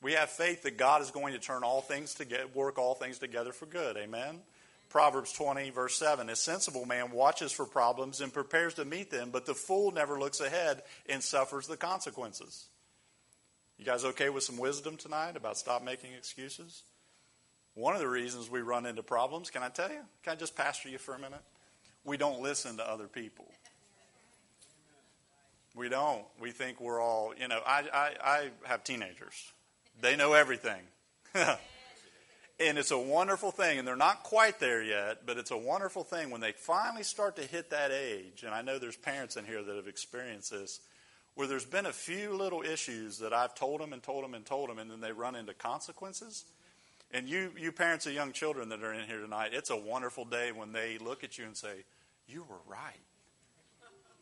We 0.00 0.14
have 0.14 0.30
faith 0.30 0.62
that 0.62 0.78
God 0.78 1.02
is 1.02 1.10
going 1.10 1.34
to 1.34 1.38
turn 1.38 1.62
all 1.62 1.82
things 1.82 2.14
together, 2.14 2.46
work 2.54 2.78
all 2.78 2.94
things 2.94 3.18
together 3.18 3.52
for 3.52 3.66
good. 3.66 3.98
Amen? 3.98 4.40
Proverbs 4.88 5.32
20, 5.34 5.68
verse 5.68 5.94
7. 5.96 6.30
A 6.30 6.36
sensible 6.36 6.86
man 6.86 7.10
watches 7.10 7.52
for 7.52 7.66
problems 7.66 8.22
and 8.22 8.32
prepares 8.32 8.72
to 8.74 8.86
meet 8.86 9.10
them, 9.10 9.28
but 9.30 9.44
the 9.44 9.54
fool 9.54 9.90
never 9.90 10.18
looks 10.18 10.40
ahead 10.40 10.80
and 11.06 11.22
suffers 11.22 11.66
the 11.66 11.76
consequences. 11.76 12.64
You 13.76 13.84
guys 13.84 14.06
okay 14.06 14.30
with 14.30 14.42
some 14.42 14.56
wisdom 14.56 14.96
tonight 14.96 15.36
about 15.36 15.58
stop 15.58 15.84
making 15.84 16.14
excuses? 16.14 16.82
One 17.76 17.94
of 17.94 18.00
the 18.00 18.08
reasons 18.08 18.50
we 18.50 18.62
run 18.62 18.86
into 18.86 19.02
problems, 19.02 19.50
can 19.50 19.62
I 19.62 19.68
tell 19.68 19.90
you? 19.90 20.00
Can 20.24 20.32
I 20.32 20.34
just 20.34 20.56
pastor 20.56 20.88
you 20.88 20.98
for 20.98 21.14
a 21.14 21.18
minute? 21.18 21.42
We 22.04 22.16
don't 22.16 22.40
listen 22.40 22.78
to 22.78 22.90
other 22.90 23.06
people. 23.06 23.46
We 25.74 25.88
don't. 25.90 26.24
We 26.40 26.52
think 26.52 26.80
we're 26.80 27.00
all, 27.00 27.34
you 27.38 27.48
know, 27.48 27.60
I, 27.64 27.84
I, 27.92 28.10
I 28.24 28.50
have 28.64 28.82
teenagers. 28.82 29.52
They 30.00 30.16
know 30.16 30.32
everything. 30.32 30.80
And 32.58 32.78
it's 32.78 32.90
a 32.90 32.98
wonderful 32.98 33.50
thing, 33.50 33.78
and 33.78 33.86
they're 33.86 33.96
not 33.96 34.22
quite 34.22 34.58
there 34.58 34.82
yet, 34.82 35.26
but 35.26 35.36
it's 35.36 35.50
a 35.50 35.58
wonderful 35.58 36.04
thing 36.04 36.30
when 36.30 36.40
they 36.40 36.52
finally 36.52 37.02
start 37.02 37.36
to 37.36 37.42
hit 37.42 37.68
that 37.68 37.90
age. 37.92 38.44
And 38.44 38.54
I 38.54 38.62
know 38.62 38.78
there's 38.78 38.96
parents 38.96 39.36
in 39.36 39.44
here 39.44 39.62
that 39.62 39.76
have 39.76 39.88
experienced 39.88 40.52
this, 40.52 40.80
where 41.34 41.46
there's 41.46 41.66
been 41.66 41.84
a 41.84 41.92
few 41.92 42.34
little 42.34 42.62
issues 42.62 43.18
that 43.18 43.34
I've 43.34 43.54
told 43.54 43.82
them 43.82 43.92
and 43.92 44.02
told 44.02 44.24
them 44.24 44.32
and 44.32 44.46
told 44.46 44.70
them, 44.70 44.78
and 44.78 44.90
then 44.90 45.02
they 45.02 45.12
run 45.12 45.36
into 45.36 45.52
consequences. 45.52 46.46
And 47.12 47.28
you, 47.28 47.52
you 47.56 47.72
parents 47.72 48.06
of 48.06 48.12
young 48.12 48.32
children 48.32 48.68
that 48.70 48.82
are 48.82 48.92
in 48.92 49.06
here 49.06 49.20
tonight, 49.20 49.50
it's 49.52 49.70
a 49.70 49.76
wonderful 49.76 50.24
day 50.24 50.52
when 50.52 50.72
they 50.72 50.98
look 50.98 51.24
at 51.24 51.38
you 51.38 51.44
and 51.44 51.56
say, 51.56 51.84
You 52.26 52.44
were 52.48 52.60
right. 52.66 53.00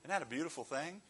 Isn't 0.03 0.11
that 0.11 0.23
a 0.23 0.27
beautiful 0.27 0.64
thing? 0.64 1.01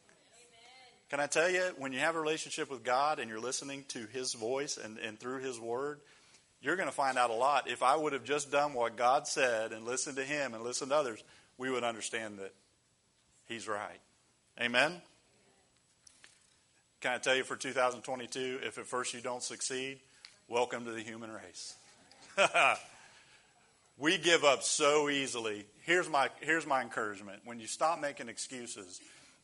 Can 1.10 1.20
I 1.20 1.26
tell 1.26 1.50
you, 1.50 1.62
when 1.78 1.92
you 1.92 1.98
have 1.98 2.16
a 2.16 2.20
relationship 2.20 2.70
with 2.70 2.82
God 2.82 3.18
and 3.18 3.28
you're 3.28 3.40
listening 3.40 3.84
to 3.88 4.06
His 4.06 4.34
voice 4.34 4.78
and, 4.78 4.98
and 4.98 5.18
through 5.18 5.40
His 5.40 5.60
Word, 5.60 6.00
you're 6.62 6.76
going 6.76 6.88
to 6.88 6.94
find 6.94 7.18
out 7.18 7.30
a 7.30 7.34
lot. 7.34 7.68
If 7.68 7.82
I 7.82 7.94
would 7.94 8.14
have 8.14 8.24
just 8.24 8.50
done 8.50 8.72
what 8.72 8.96
God 8.96 9.28
said 9.28 9.72
and 9.72 9.84
listened 9.84 10.16
to 10.16 10.24
Him 10.24 10.54
and 10.54 10.64
listened 10.64 10.90
to 10.92 10.96
others, 10.96 11.22
we 11.58 11.70
would 11.70 11.84
understand 11.84 12.38
that 12.38 12.54
He's 13.46 13.68
right. 13.68 14.00
Amen? 14.60 15.02
Can 17.00 17.12
I 17.12 17.18
tell 17.18 17.36
you 17.36 17.44
for 17.44 17.56
2022, 17.56 18.60
if 18.62 18.78
at 18.78 18.86
first 18.86 19.12
you 19.12 19.20
don't 19.20 19.42
succeed, 19.42 20.00
welcome 20.48 20.84
to 20.84 20.92
the 20.92 21.00
human 21.00 21.30
race. 21.30 21.74
we 23.98 24.18
give 24.18 24.44
up 24.44 24.62
so 24.62 25.08
easily. 25.08 25.66
Here's 25.82 26.08
my, 26.08 26.28
here's 26.40 26.66
my 26.66 26.82
encouragement. 26.82 27.40
When 27.44 27.58
you 27.58 27.66
stop 27.66 28.00
making 28.00 28.28
excuses, 28.28 29.00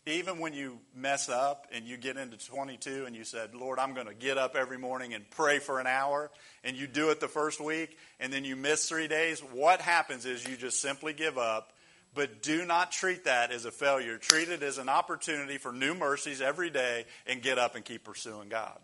even 0.06 0.38
when 0.38 0.52
you 0.52 0.78
mess 0.94 1.28
up 1.28 1.66
and 1.72 1.86
you 1.86 1.96
get 1.96 2.16
into 2.16 2.36
22 2.36 3.04
and 3.06 3.14
you 3.14 3.24
said, 3.24 3.54
Lord, 3.54 3.78
I'm 3.78 3.94
going 3.94 4.06
to 4.06 4.14
get 4.14 4.38
up 4.38 4.56
every 4.56 4.78
morning 4.78 5.14
and 5.14 5.28
pray 5.30 5.58
for 5.58 5.80
an 5.80 5.86
hour, 5.86 6.30
and 6.64 6.76
you 6.76 6.86
do 6.86 7.10
it 7.10 7.20
the 7.20 7.28
first 7.28 7.60
week, 7.60 7.96
and 8.18 8.32
then 8.32 8.44
you 8.44 8.56
miss 8.56 8.88
three 8.88 9.08
days, 9.08 9.40
what 9.40 9.80
happens 9.80 10.26
is 10.26 10.46
you 10.46 10.56
just 10.56 10.80
simply 10.80 11.12
give 11.12 11.38
up. 11.38 11.72
But 12.12 12.42
do 12.42 12.64
not 12.64 12.90
treat 12.90 13.24
that 13.24 13.52
as 13.52 13.66
a 13.66 13.70
failure. 13.70 14.18
Treat 14.18 14.48
it 14.48 14.64
as 14.64 14.78
an 14.78 14.88
opportunity 14.88 15.58
for 15.58 15.72
new 15.72 15.94
mercies 15.94 16.40
every 16.40 16.68
day 16.68 17.04
and 17.24 17.40
get 17.40 17.56
up 17.56 17.76
and 17.76 17.84
keep 17.84 18.02
pursuing 18.02 18.48
God. 18.48 18.80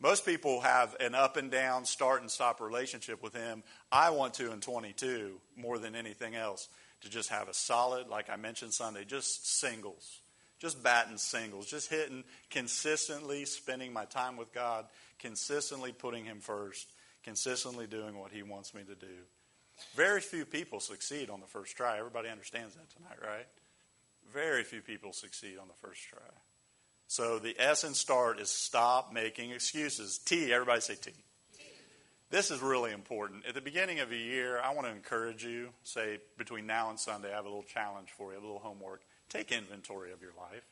Most 0.00 0.26
people 0.26 0.60
have 0.60 0.94
an 1.00 1.14
up 1.14 1.36
and 1.36 1.50
down, 1.50 1.84
start 1.84 2.20
and 2.20 2.30
stop 2.30 2.60
relationship 2.60 3.22
with 3.22 3.34
Him. 3.34 3.62
I 3.90 4.10
want 4.10 4.34
to 4.34 4.52
in 4.52 4.60
22 4.60 5.40
more 5.56 5.78
than 5.78 5.94
anything 5.94 6.34
else 6.34 6.68
to 7.00 7.10
just 7.10 7.30
have 7.30 7.48
a 7.48 7.54
solid, 7.54 8.08
like 8.08 8.28
I 8.28 8.36
mentioned 8.36 8.74
Sunday, 8.74 9.04
just 9.04 9.58
singles 9.58 10.20
just 10.58 10.82
batting 10.82 11.18
singles, 11.18 11.66
just 11.66 11.90
hitting 11.90 12.24
consistently, 12.50 13.44
spending 13.44 13.92
my 13.92 14.04
time 14.06 14.36
with 14.36 14.52
God, 14.52 14.86
consistently 15.18 15.92
putting 15.92 16.24
Him 16.24 16.40
first, 16.40 16.90
consistently 17.22 17.86
doing 17.86 18.18
what 18.18 18.32
He 18.32 18.42
wants 18.42 18.74
me 18.74 18.82
to 18.84 18.94
do. 18.94 19.16
Very 19.94 20.20
few 20.20 20.46
people 20.46 20.80
succeed 20.80 21.28
on 21.28 21.40
the 21.40 21.46
first 21.46 21.76
try. 21.76 21.98
Everybody 21.98 22.30
understands 22.30 22.74
that 22.74 22.88
tonight, 22.90 23.18
right? 23.22 23.46
Very 24.32 24.64
few 24.64 24.80
people 24.80 25.12
succeed 25.12 25.58
on 25.60 25.68
the 25.68 25.74
first 25.74 26.02
try. 26.08 26.18
So 27.08 27.38
the 27.38 27.54
S 27.58 27.84
in 27.84 27.94
start 27.94 28.40
is 28.40 28.50
stop 28.50 29.12
making 29.12 29.52
excuses. 29.52 30.18
T, 30.18 30.52
everybody 30.52 30.80
say 30.80 30.96
T. 30.96 31.12
This 32.30 32.50
is 32.50 32.60
really 32.60 32.92
important. 32.92 33.46
At 33.46 33.54
the 33.54 33.60
beginning 33.60 34.00
of 34.00 34.10
a 34.10 34.16
year, 34.16 34.58
I 34.58 34.74
want 34.74 34.88
to 34.88 34.92
encourage 34.92 35.44
you, 35.44 35.68
say 35.84 36.18
between 36.36 36.66
now 36.66 36.90
and 36.90 36.98
Sunday, 36.98 37.32
I 37.32 37.36
have 37.36 37.44
a 37.44 37.48
little 37.48 37.62
challenge 37.62 38.08
for 38.16 38.32
you, 38.32 38.38
a 38.38 38.40
little 38.40 38.58
homework. 38.58 39.02
Take 39.28 39.52
inventory 39.52 40.12
of 40.12 40.20
your 40.20 40.32
life. 40.36 40.64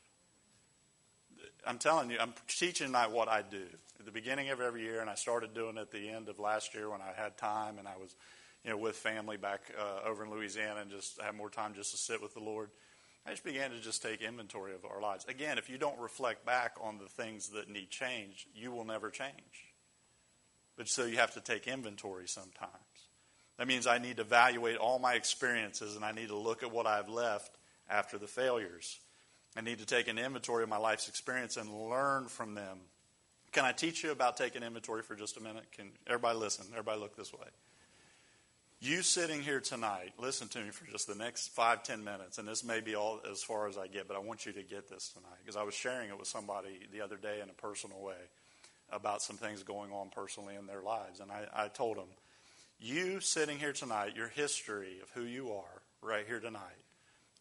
I'm 1.65 1.79
telling 1.79 2.11
you, 2.11 2.19
I'm 2.19 2.35
teaching 2.49 2.89
tonight 2.89 3.13
what 3.13 3.29
I 3.29 3.43
do 3.43 3.63
at 4.01 4.05
the 4.05 4.11
beginning 4.11 4.51
of 4.51 4.61
every 4.61 4.83
year, 4.83 5.01
and 5.01 5.09
I 5.09 5.15
started 5.15 5.55
doing 5.55 5.77
it 5.77 5.81
at 5.81 5.93
the 5.93 6.09
end 6.09 6.29
of 6.29 6.41
last 6.41 6.75
year 6.75 6.91
when 6.91 7.01
I 7.01 7.13
had 7.17 7.37
time 7.39 7.79
and 7.79 7.87
I 7.87 7.97
was, 8.01 8.15
you 8.65 8.71
know, 8.71 8.77
with 8.77 8.97
family 8.97 9.37
back 9.37 9.61
uh, 9.79 10.09
over 10.09 10.25
in 10.25 10.31
Louisiana 10.31 10.81
and 10.81 10.91
just 10.91 11.21
had 11.23 11.37
more 11.37 11.51
time 11.51 11.75
just 11.75 11.93
to 11.93 11.97
sit 11.97 12.21
with 12.21 12.35
the 12.35 12.41
Lord. 12.41 12.71
I 13.27 13.31
just 13.31 13.45
began 13.45 13.71
to 13.71 13.81
just 13.81 14.03
take 14.03 14.21
inventory 14.21 14.75
of 14.75 14.85
our 14.85 15.01
lives. 15.01 15.25
Again, 15.27 15.57
if 15.57 15.71
you 15.71 15.79
don't 15.79 15.99
reflect 15.99 16.45
back 16.45 16.77
on 16.81 16.99
the 16.99 17.09
things 17.09 17.49
that 17.51 17.71
need 17.71 17.89
change, 17.91 18.47
you 18.55 18.71
will 18.71 18.85
never 18.85 19.11
change. 19.11 19.73
But 20.77 20.89
so 20.89 21.05
you 21.07 21.17
have 21.17 21.33
to 21.35 21.41
take 21.41 21.67
inventory 21.67 22.29
sometimes. 22.29 22.73
That 23.57 23.69
means 23.69 23.87
I 23.87 23.99
need 23.99 24.17
to 24.17 24.23
evaluate 24.23 24.77
all 24.77 24.99
my 24.99 25.15
experiences 25.15 25.97
and 25.97 26.05
I 26.05 26.13
need 26.13 26.29
to 26.29 26.37
look 26.37 26.63
at 26.63 26.73
what 26.73 26.87
I've 26.87 27.09
left 27.09 27.57
after 27.89 28.19
the 28.19 28.27
failures. 28.27 28.99
I 29.57 29.61
need 29.61 29.79
to 29.79 29.87
take 29.87 30.09
an 30.09 30.19
inventory 30.19 30.65
of 30.65 30.69
my 30.69 30.79
life's 30.79 31.09
experience 31.09 31.57
and 31.57 31.73
learn 31.89 32.27
from 32.27 32.55
them. 32.55 32.79
Can 33.53 33.65
I 33.65 33.71
teach 33.71 34.03
you 34.03 34.11
about 34.11 34.37
taking 34.37 34.65
inventory 34.65 35.03
for 35.03 35.15
just 35.15 35.37
a 35.37 35.41
minute? 35.41 35.65
Can 35.71 35.93
everybody 36.09 36.37
listen? 36.39 36.67
Everybody 36.73 37.01
look 37.01 37.17
this 37.17 37.33
way. 37.33 37.47
You 38.85 39.01
sitting 39.01 39.41
here 39.41 39.61
tonight, 39.61 40.13
listen 40.19 40.47
to 40.49 40.59
me 40.59 40.69
for 40.69 40.85
just 40.85 41.07
the 41.07 41.15
next 41.15 41.49
five, 41.55 41.83
ten 41.85 42.05
minutes, 42.05 42.37
and 42.37 42.47
this 42.47 42.63
may 42.63 42.83
be 42.83 42.95
all 42.95 43.19
as 43.33 43.43
far 43.43 43.67
as 43.67 43.79
I 43.79 43.87
get, 43.87 44.07
but 44.07 44.15
I 44.15 44.21
want 44.21 44.45
you 44.45 44.53
to 44.53 44.63
get 44.63 44.91
this 44.91 45.09
tonight 45.09 45.39
because 45.43 45.57
I 45.57 45.63
was 45.63 45.73
sharing 45.73 46.11
it 46.11 46.19
with 46.19 46.29
somebody 46.29 46.81
the 46.93 47.01
other 47.01 47.17
day 47.17 47.41
in 47.43 47.49
a 47.49 47.55
personal 47.55 47.99
way 48.03 48.21
about 48.93 49.23
some 49.23 49.39
things 49.39 49.63
going 49.63 49.91
on 49.91 50.11
personally 50.11 50.55
in 50.55 50.67
their 50.67 50.83
lives. 50.83 51.21
And 51.21 51.33
I, 51.33 51.47
I 51.55 51.69
told 51.69 51.97
them, 51.97 52.09
you 52.79 53.21
sitting 53.21 53.59
here 53.59 53.73
tonight, 53.73 54.17
your 54.17 54.29
history 54.29 54.99
of 55.03 55.09
who 55.13 55.23
you 55.23 55.53
are 55.53 55.81
right 56.03 56.27
here 56.27 56.41
tonight 56.41 56.61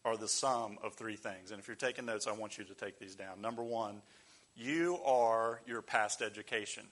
are 0.02 0.16
the 0.16 0.28
sum 0.28 0.78
of 0.82 0.94
three 0.94 1.16
things. 1.16 1.50
And 1.50 1.60
if 1.60 1.68
you're 1.68 1.76
taking 1.76 2.06
notes, 2.06 2.26
I 2.26 2.32
want 2.32 2.56
you 2.56 2.64
to 2.64 2.74
take 2.74 2.98
these 2.98 3.16
down. 3.16 3.42
Number 3.42 3.62
one, 3.62 4.00
you 4.56 4.98
are 5.04 5.60
your 5.66 5.82
past 5.82 6.22
education. 6.22 6.84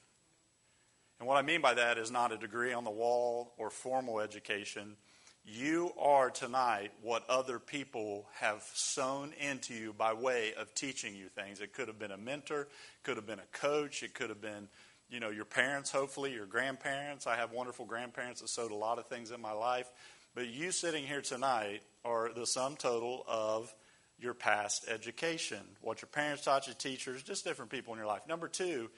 And 1.22 1.28
what 1.28 1.38
I 1.38 1.42
mean 1.42 1.60
by 1.60 1.74
that 1.74 1.98
is 1.98 2.10
not 2.10 2.32
a 2.32 2.36
degree 2.36 2.72
on 2.72 2.82
the 2.82 2.90
wall 2.90 3.52
or 3.56 3.70
formal 3.70 4.18
education. 4.18 4.96
You 5.44 5.92
are 5.96 6.30
tonight 6.30 6.90
what 7.00 7.22
other 7.30 7.60
people 7.60 8.26
have 8.40 8.68
sown 8.74 9.32
into 9.38 9.72
you 9.72 9.92
by 9.92 10.14
way 10.14 10.52
of 10.58 10.74
teaching 10.74 11.14
you 11.14 11.28
things. 11.28 11.60
It 11.60 11.74
could 11.74 11.86
have 11.86 11.96
been 11.96 12.10
a 12.10 12.16
mentor, 12.16 12.66
could 13.04 13.14
have 13.14 13.26
been 13.28 13.38
a 13.38 13.56
coach, 13.56 14.02
it 14.02 14.14
could 14.14 14.30
have 14.30 14.40
been, 14.40 14.66
you 15.10 15.20
know, 15.20 15.30
your 15.30 15.44
parents, 15.44 15.92
hopefully, 15.92 16.32
your 16.32 16.44
grandparents. 16.44 17.28
I 17.28 17.36
have 17.36 17.52
wonderful 17.52 17.84
grandparents 17.86 18.40
that 18.40 18.48
sowed 18.48 18.72
a 18.72 18.74
lot 18.74 18.98
of 18.98 19.06
things 19.06 19.30
in 19.30 19.40
my 19.40 19.52
life. 19.52 19.88
But 20.34 20.48
you 20.48 20.72
sitting 20.72 21.06
here 21.06 21.22
tonight 21.22 21.82
are 22.04 22.32
the 22.34 22.46
sum 22.48 22.74
total 22.74 23.24
of 23.28 23.72
your 24.18 24.34
past 24.34 24.88
education, 24.88 25.60
what 25.82 26.02
your 26.02 26.08
parents 26.08 26.42
taught 26.42 26.66
you, 26.66 26.74
teachers, 26.74 27.22
just 27.22 27.44
different 27.44 27.70
people 27.70 27.92
in 27.92 27.98
your 27.98 28.08
life. 28.08 28.22
Number 28.26 28.48
two, 28.48 28.90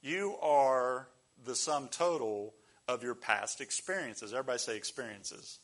you 0.00 0.36
are 0.40 1.08
the 1.44 1.54
sum 1.54 1.88
total 1.88 2.54
of 2.88 3.02
your 3.02 3.14
past 3.14 3.60
experiences. 3.60 4.32
Everybody 4.32 4.58
say 4.58 4.76
experiences. 4.76 5.58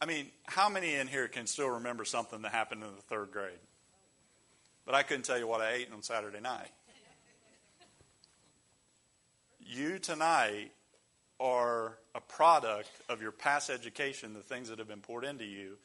I 0.00 0.06
mean, 0.06 0.26
how 0.44 0.68
many 0.68 0.94
in 0.94 1.08
here 1.08 1.28
can 1.28 1.46
still 1.46 1.70
remember 1.70 2.04
something 2.04 2.42
that 2.42 2.52
happened 2.52 2.82
in 2.82 2.94
the 2.94 3.02
third 3.02 3.30
grade? 3.32 3.58
But 4.86 4.94
I 4.94 5.02
couldn't 5.02 5.24
tell 5.24 5.38
you 5.38 5.46
what 5.46 5.60
I 5.60 5.72
ate 5.72 5.92
on 5.92 6.02
Saturday 6.02 6.40
night. 6.40 6.70
You 9.60 9.98
tonight 9.98 10.70
are 11.40 11.98
a 12.14 12.20
product 12.20 12.90
of 13.08 13.20
your 13.20 13.32
past 13.32 13.70
education, 13.70 14.32
the 14.32 14.40
things 14.40 14.68
that 14.70 14.78
have 14.78 14.88
been 14.88 15.00
poured 15.00 15.24
into 15.24 15.44
you, 15.44 15.76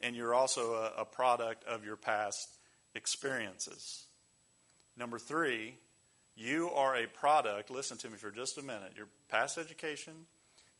and 0.00 0.14
you're 0.14 0.34
also 0.34 0.74
a, 0.74 1.02
a 1.02 1.04
product 1.04 1.64
of 1.64 1.84
your 1.84 1.96
past 1.96 2.58
experiences. 2.94 4.04
Number 4.96 5.18
three, 5.18 5.76
you 6.40 6.70
are 6.70 6.96
a 6.96 7.06
product, 7.06 7.70
listen 7.70 7.98
to 7.98 8.08
me 8.08 8.16
for 8.16 8.30
just 8.30 8.56
a 8.56 8.62
minute, 8.62 8.92
your 8.96 9.08
past 9.28 9.58
education, 9.58 10.14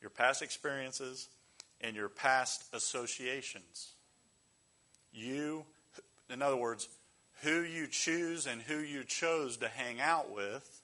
your 0.01 0.09
past 0.09 0.41
experiences, 0.41 1.29
and 1.83 1.95
your 1.95 2.09
past 2.09 2.65
associations. 2.73 3.93
You, 5.13 5.67
in 6.33 6.41
other 6.41 6.57
words, 6.57 6.89
who 7.43 7.61
you 7.61 7.87
choose 7.87 8.47
and 8.47 8.63
who 8.63 8.79
you 8.79 9.05
chose 9.05 9.59
to 9.59 9.69
hang 9.69 10.01
out 10.01 10.35
with 10.35 10.81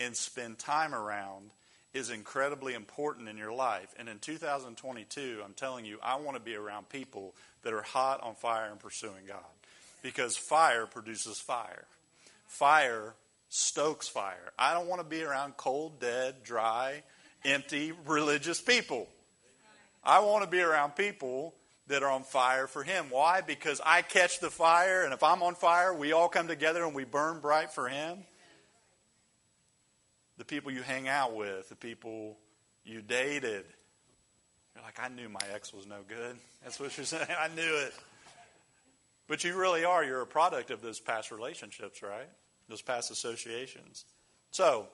and 0.00 0.16
spend 0.16 0.58
time 0.58 0.92
around 0.92 1.50
is 1.92 2.10
incredibly 2.10 2.74
important 2.74 3.28
in 3.28 3.36
your 3.36 3.52
life. 3.52 3.94
And 3.96 4.08
in 4.08 4.18
2022, 4.18 5.40
I'm 5.44 5.54
telling 5.54 5.84
you, 5.84 5.98
I 6.02 6.16
want 6.16 6.36
to 6.36 6.42
be 6.42 6.56
around 6.56 6.88
people 6.88 7.34
that 7.62 7.72
are 7.72 7.82
hot 7.82 8.22
on 8.22 8.34
fire 8.34 8.70
and 8.70 8.80
pursuing 8.80 9.26
God. 9.28 9.38
Because 10.02 10.36
fire 10.36 10.86
produces 10.86 11.38
fire. 11.38 11.84
Fire 12.46 13.14
stokes 13.50 14.08
fire. 14.08 14.52
I 14.58 14.72
don't 14.72 14.86
want 14.86 15.02
to 15.02 15.06
be 15.06 15.22
around 15.22 15.58
cold, 15.58 16.00
dead, 16.00 16.36
dry, 16.42 17.02
empty, 17.44 17.92
religious 18.06 18.60
people. 18.60 19.08
I 20.02 20.20
want 20.20 20.44
to 20.44 20.50
be 20.50 20.60
around 20.60 20.92
people 20.92 21.54
that 21.88 22.02
are 22.02 22.10
on 22.10 22.22
fire 22.22 22.66
for 22.66 22.82
Him. 22.82 23.06
Why? 23.10 23.42
Because 23.42 23.80
I 23.84 24.02
catch 24.02 24.38
the 24.40 24.50
fire, 24.50 25.02
and 25.02 25.12
if 25.12 25.22
I'm 25.22 25.42
on 25.42 25.56
fire, 25.56 25.92
we 25.92 26.12
all 26.12 26.28
come 26.28 26.48
together 26.48 26.84
and 26.84 26.94
we 26.94 27.04
burn 27.04 27.40
bright 27.40 27.72
for 27.72 27.88
Him. 27.88 28.18
The 30.38 30.44
people 30.44 30.70
you 30.70 30.82
hang 30.82 31.08
out 31.08 31.34
with, 31.34 31.68
the 31.68 31.76
people 31.76 32.38
you 32.84 33.02
dated. 33.02 33.64
You're 34.74 34.84
like, 34.84 35.00
I 35.02 35.08
knew 35.08 35.28
my 35.28 35.40
ex 35.52 35.74
was 35.74 35.86
no 35.86 35.98
good. 36.08 36.36
That's 36.62 36.78
what 36.78 36.96
you're 36.96 37.04
saying. 37.04 37.26
I 37.38 37.48
knew 37.48 37.76
it. 37.76 37.92
But 39.28 39.44
you 39.44 39.56
really 39.58 39.84
are. 39.84 40.02
You're 40.04 40.22
a 40.22 40.26
product 40.26 40.70
of 40.70 40.80
those 40.80 41.00
past 41.00 41.30
relationships, 41.30 42.02
right? 42.02 42.28
Those 42.70 42.82
past 42.82 43.10
associations. 43.10 44.04
So, 44.52 44.86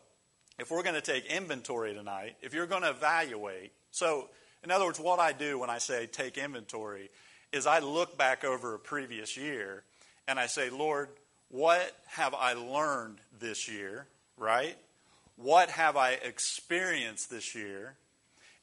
if 0.59 0.71
we're 0.71 0.83
going 0.83 0.95
to 0.95 1.03
take 1.03 1.27
inventory 1.27 1.93
tonight, 1.93 2.37
if 2.41 2.55
you're 2.55 2.67
going 2.67 2.83
to 2.83 2.91
evaluate, 2.91 3.73
so 3.91 4.31
in 4.65 4.71
other 4.71 4.87
words, 4.87 4.99
what 4.99 5.21
I 5.21 5.33
do 5.33 5.59
when 5.59 5.69
I 5.69 5.79
say 5.79 6.07
take 6.07 6.39
inventory 6.39 7.11
is 7.53 7.67
I 7.67 7.81
look 7.81 8.17
back 8.17 8.45
over 8.45 8.75
a 8.75 8.79
previous 8.79 9.37
year 9.37 9.85
and 10.27 10.41
I 10.41 10.47
say, 10.47 10.71
Lord, 10.71 11.11
what 11.51 11.95
have 12.07 12.35
I 12.35 12.55
learned 12.55 13.19
this 13.39 13.69
year, 13.69 14.07
right? 14.39 14.77
What 15.37 15.69
have 15.69 15.97
I 15.97 16.13
experienced 16.13 17.31
this 17.31 17.55
year? 17.55 17.95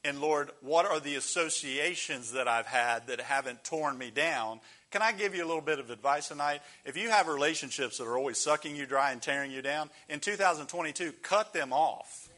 And 0.04 0.20
Lord, 0.20 0.50
what 0.62 0.86
are 0.86 1.00
the 1.00 1.16
associations 1.16 2.32
that 2.32 2.48
I've 2.48 2.66
had 2.66 3.08
that 3.08 3.22
haven't 3.22 3.64
torn 3.64 3.98
me 3.98 4.10
down? 4.10 4.60
Can 4.94 5.02
I 5.02 5.12
give 5.12 5.34
you 5.34 5.44
a 5.44 5.48
little 5.48 5.60
bit 5.60 5.80
of 5.80 5.90
advice 5.90 6.28
tonight? 6.28 6.62
If 6.86 6.98
you 6.98 7.10
have 7.10 7.28
relationships 7.28 7.98
that 7.98 8.04
are 8.04 8.16
always 8.16 8.38
sucking 8.38 8.76
you 8.76 8.86
dry 8.86 9.12
and 9.12 9.20
tearing 9.20 9.50
you 9.52 9.64
down, 9.64 9.90
in 10.08 10.20
2022, 10.20 11.14
cut 11.24 11.52
them 11.52 11.74
off. 11.74 12.30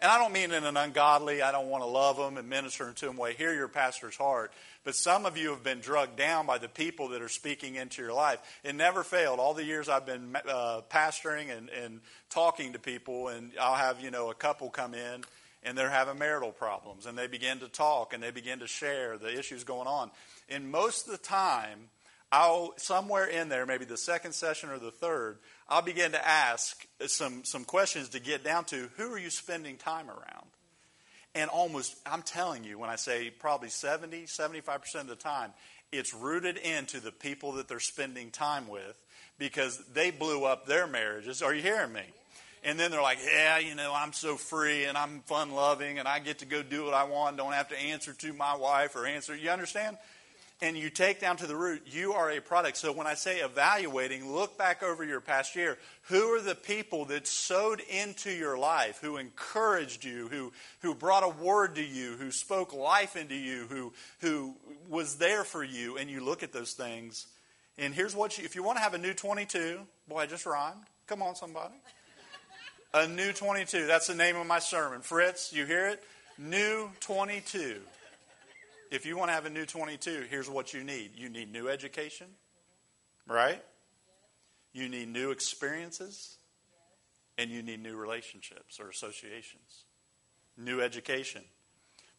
And 0.00 0.08
I 0.08 0.16
don't 0.16 0.32
mean 0.32 0.52
in 0.52 0.62
an 0.62 0.76
ungodly, 0.76 1.42
I 1.42 1.50
don't 1.50 1.66
want 1.66 1.82
to 1.82 1.88
love 1.88 2.16
them 2.16 2.36
and 2.36 2.48
minister 2.48 2.92
to 2.92 3.06
them 3.06 3.16
way. 3.16 3.34
Hear 3.34 3.52
your 3.52 3.66
pastor's 3.66 4.14
heart. 4.14 4.52
But 4.84 4.94
some 4.94 5.26
of 5.26 5.36
you 5.36 5.50
have 5.50 5.64
been 5.64 5.80
drugged 5.80 6.14
down 6.14 6.46
by 6.46 6.58
the 6.58 6.68
people 6.68 7.08
that 7.08 7.22
are 7.22 7.28
speaking 7.28 7.74
into 7.74 8.00
your 8.02 8.12
life. 8.12 8.38
It 8.62 8.76
never 8.76 9.02
failed. 9.02 9.40
All 9.40 9.52
the 9.52 9.64
years 9.64 9.88
I've 9.88 10.06
been 10.06 10.36
uh, 10.48 10.82
pastoring 10.88 11.50
and, 11.50 11.68
and 11.70 12.02
talking 12.30 12.74
to 12.74 12.78
people, 12.78 13.26
and 13.26 13.50
I'll 13.60 13.74
have, 13.74 14.00
you 14.00 14.12
know, 14.12 14.30
a 14.30 14.34
couple 14.34 14.70
come 14.70 14.94
in 14.94 15.24
and 15.62 15.76
they're 15.76 15.90
having 15.90 16.18
marital 16.18 16.52
problems, 16.52 17.06
and 17.06 17.16
they 17.16 17.26
begin 17.26 17.58
to 17.58 17.68
talk 17.68 18.14
and 18.14 18.22
they 18.22 18.30
begin 18.30 18.60
to 18.60 18.66
share 18.66 19.18
the 19.18 19.38
issues 19.38 19.64
going 19.64 19.86
on. 19.86 20.10
And 20.48 20.70
most 20.70 21.06
of 21.06 21.12
the 21.12 21.18
time, 21.18 21.90
I'll 22.32 22.74
somewhere 22.76 23.26
in 23.26 23.48
there, 23.48 23.66
maybe 23.66 23.84
the 23.84 23.96
second 23.96 24.32
session 24.32 24.70
or 24.70 24.78
the 24.78 24.90
third, 24.90 25.38
I'll 25.68 25.82
begin 25.82 26.12
to 26.12 26.28
ask 26.28 26.86
some, 27.06 27.44
some 27.44 27.64
questions 27.64 28.10
to 28.10 28.20
get 28.20 28.44
down 28.44 28.64
to 28.66 28.88
who 28.96 29.12
are 29.12 29.18
you 29.18 29.30
spending 29.30 29.76
time 29.76 30.08
around? 30.08 30.46
And 31.34 31.50
almost, 31.50 31.96
I'm 32.06 32.22
telling 32.22 32.64
you, 32.64 32.78
when 32.78 32.90
I 32.90 32.96
say 32.96 33.30
probably 33.30 33.68
70, 33.68 34.24
75% 34.24 34.94
of 34.96 35.06
the 35.08 35.16
time, 35.16 35.52
it's 35.92 36.14
rooted 36.14 36.56
into 36.56 37.00
the 37.00 37.12
people 37.12 37.52
that 37.52 37.68
they're 37.68 37.80
spending 37.80 38.30
time 38.30 38.68
with 38.68 38.96
because 39.38 39.78
they 39.92 40.10
blew 40.10 40.44
up 40.44 40.66
their 40.66 40.86
marriages. 40.86 41.42
Are 41.42 41.54
you 41.54 41.62
hearing 41.62 41.92
me? 41.92 42.02
And 42.62 42.78
then 42.78 42.90
they're 42.90 43.02
like, 43.02 43.18
yeah, 43.24 43.58
you 43.58 43.74
know, 43.74 43.92
I'm 43.94 44.12
so 44.12 44.36
free 44.36 44.84
and 44.84 44.98
I'm 44.98 45.20
fun 45.20 45.52
loving 45.52 45.98
and 45.98 46.06
I 46.06 46.18
get 46.18 46.40
to 46.40 46.46
go 46.46 46.62
do 46.62 46.84
what 46.84 46.94
I 46.94 47.04
want, 47.04 47.36
don't 47.36 47.52
have 47.52 47.68
to 47.68 47.78
answer 47.78 48.12
to 48.12 48.32
my 48.32 48.54
wife 48.54 48.96
or 48.96 49.06
answer. 49.06 49.34
You 49.34 49.50
understand? 49.50 49.96
and 50.62 50.76
you 50.76 50.90
take 50.90 51.20
down 51.20 51.36
to 51.38 51.46
the 51.46 51.56
root, 51.56 51.82
you 51.86 52.12
are 52.12 52.30
a 52.30 52.40
product. 52.40 52.76
So 52.76 52.92
when 52.92 53.06
I 53.06 53.14
say 53.14 53.38
evaluating, 53.38 54.30
look 54.30 54.58
back 54.58 54.82
over 54.82 55.02
your 55.02 55.20
past 55.20 55.56
year. 55.56 55.78
Who 56.04 56.34
are 56.34 56.40
the 56.40 56.54
people 56.54 57.06
that 57.06 57.26
sowed 57.26 57.80
into 57.80 58.30
your 58.30 58.58
life, 58.58 58.98
who 59.00 59.16
encouraged 59.16 60.04
you, 60.04 60.28
who, 60.28 60.52
who 60.80 60.94
brought 60.94 61.24
a 61.24 61.28
word 61.28 61.76
to 61.76 61.84
you, 61.84 62.12
who 62.12 62.30
spoke 62.30 62.74
life 62.74 63.16
into 63.16 63.34
you, 63.34 63.66
who, 63.70 63.92
who 64.20 64.54
was 64.88 65.16
there 65.16 65.44
for 65.44 65.64
you? 65.64 65.96
And 65.96 66.10
you 66.10 66.22
look 66.22 66.42
at 66.42 66.52
those 66.52 66.72
things 66.72 67.26
And 67.78 67.94
here's 67.94 68.14
what 68.14 68.36
you, 68.36 68.44
if 68.44 68.54
you 68.54 68.62
want 68.62 68.76
to 68.76 68.82
have 68.82 68.92
a 68.92 68.98
new 68.98 69.14
22, 69.14 69.80
boy, 70.08 70.18
I 70.18 70.26
just 70.26 70.44
rhymed. 70.44 70.82
Come 71.06 71.22
on, 71.22 71.34
somebody. 71.34 71.74
A 72.92 73.06
new 73.06 73.32
22. 73.32 73.86
That's 73.86 74.08
the 74.08 74.16
name 74.16 74.36
of 74.36 74.46
my 74.46 74.58
sermon. 74.58 75.00
Fritz, 75.00 75.52
you 75.52 75.64
hear 75.64 75.86
it? 75.88 76.02
New 76.38 76.90
22. 77.00 77.76
If 78.90 79.06
you 79.06 79.16
want 79.16 79.28
to 79.28 79.32
have 79.32 79.46
a 79.46 79.50
new 79.50 79.64
22, 79.64 80.24
here's 80.28 80.50
what 80.50 80.74
you 80.74 80.82
need 80.82 81.12
you 81.14 81.28
need 81.28 81.52
new 81.52 81.68
education, 81.68 82.26
right? 83.28 83.62
You 84.72 84.88
need 84.88 85.08
new 85.08 85.30
experiences, 85.30 86.38
and 87.38 87.50
you 87.50 87.62
need 87.62 87.80
new 87.80 87.96
relationships 87.96 88.80
or 88.80 88.88
associations. 88.88 89.84
New 90.56 90.80
education. 90.80 91.42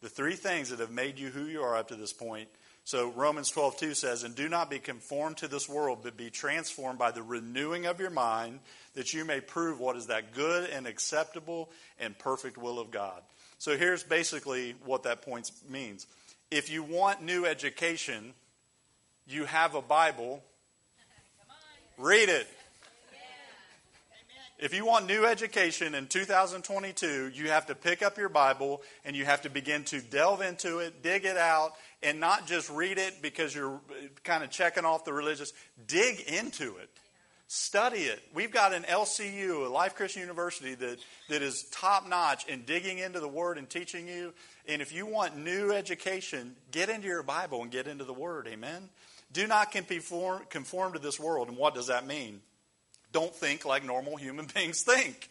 The 0.02 0.10
three 0.10 0.36
things 0.36 0.70
that 0.70 0.80
have 0.80 0.92
made 0.92 1.20
you 1.20 1.30
who 1.30 1.46
you 1.46 1.62
are 1.62 1.76
up 1.76 1.90
to 1.90 1.96
this 1.96 2.14
point 2.14 2.48
so 2.84 3.12
Romans 3.12 3.50
12, 3.52 3.78
2 3.78 3.94
says, 3.94 4.24
And 4.24 4.36
do 4.36 4.50
not 4.50 4.70
be 4.70 4.80
conformed 4.80 5.38
to 5.38 5.48
this 5.48 5.70
world, 5.70 6.00
but 6.04 6.18
be 6.18 6.30
transformed 6.30 6.98
by 6.98 7.12
the 7.12 7.22
renewing 7.22 7.86
of 7.86 8.00
your 8.00 8.10
mind, 8.10 8.60
that 8.96 9.14
you 9.14 9.24
may 9.24 9.40
prove 9.40 9.80
what 9.80 9.96
is 9.96 10.08
that 10.08 10.34
good 10.34 10.70
and 10.70 10.88
acceptable 10.88 11.70
and 12.00 12.18
perfect 12.18 12.58
will 12.58 12.80
of 12.80 12.92
God. 12.92 13.22
So 13.60 13.78
here's 13.78 14.04
basically 14.04 14.76
what 14.86 15.04
that 15.04 15.22
point 15.22 15.52
means. 15.70 16.08
If 16.50 16.72
you 16.72 16.84
want 16.84 17.22
new 17.22 17.46
education, 17.46 18.34
you 19.28 19.46
have 19.46 19.76
a 19.76 19.82
Bible, 19.82 20.44
read 21.98 22.30
it. 22.30 22.48
If 24.62 24.76
you 24.76 24.86
want 24.86 25.08
new 25.08 25.26
education 25.26 25.96
in 25.96 26.06
2022, 26.06 27.32
you 27.34 27.50
have 27.50 27.66
to 27.66 27.74
pick 27.74 28.04
up 28.04 28.20
your 28.20 28.30
Bible 28.30 28.84
and 29.04 29.16
you 29.16 29.26
have 29.26 29.42
to 29.42 29.50
begin 29.50 29.84
to 29.86 30.02
delve 30.02 30.42
into 30.42 30.78
it, 30.78 31.02
dig 31.02 31.26
it 31.26 31.36
out, 31.36 31.74
and 32.04 32.20
not 32.20 32.46
just 32.46 32.70
read 32.70 33.00
it 33.00 33.24
because 33.24 33.56
you're 33.56 33.74
uh, 33.74 34.08
kind 34.24 34.44
of 34.44 34.52
checking 34.52 34.86
off 34.86 35.04
the 35.04 35.14
religious. 35.14 35.52
Dig 35.88 36.20
into 36.28 36.78
it. 36.78 36.92
Study 37.48 38.02
it. 38.02 38.22
We've 38.36 38.52
got 38.52 38.72
an 38.72 38.84
LCU, 38.84 39.66
a 39.66 39.70
Life 39.70 39.96
Christian 39.96 40.22
University, 40.22 40.76
that, 40.76 41.00
that 41.30 41.42
is 41.42 41.64
top 41.72 42.08
notch 42.08 42.46
in 42.46 42.62
digging 42.62 43.00
into 43.00 43.20
the 43.20 43.28
Word 43.28 43.58
and 43.58 43.68
teaching 43.68 44.08
you. 44.08 44.32
And 44.68 44.80
if 44.80 44.94
you 44.94 45.08
want 45.08 45.38
new 45.38 45.72
education, 45.72 46.56
get 46.70 46.88
into 46.88 47.08
your 47.08 47.24
Bible 47.24 47.64
and 47.64 47.72
get 47.72 47.88
into 47.88 48.04
the 48.04 48.14
Word. 48.14 48.48
Amen? 48.48 48.90
Do 49.34 49.48
not 49.48 49.72
conform, 49.72 50.44
conform 50.52 50.94
to 50.94 51.00
this 51.00 51.20
world. 51.20 51.48
And 51.48 51.58
what 51.58 51.74
does 51.74 51.88
that 51.88 52.06
mean? 52.06 52.42
Don't 53.12 53.34
think 53.34 53.66
like 53.66 53.84
normal 53.84 54.18
human 54.18 54.48
beings 54.56 54.82
think. 54.82 55.30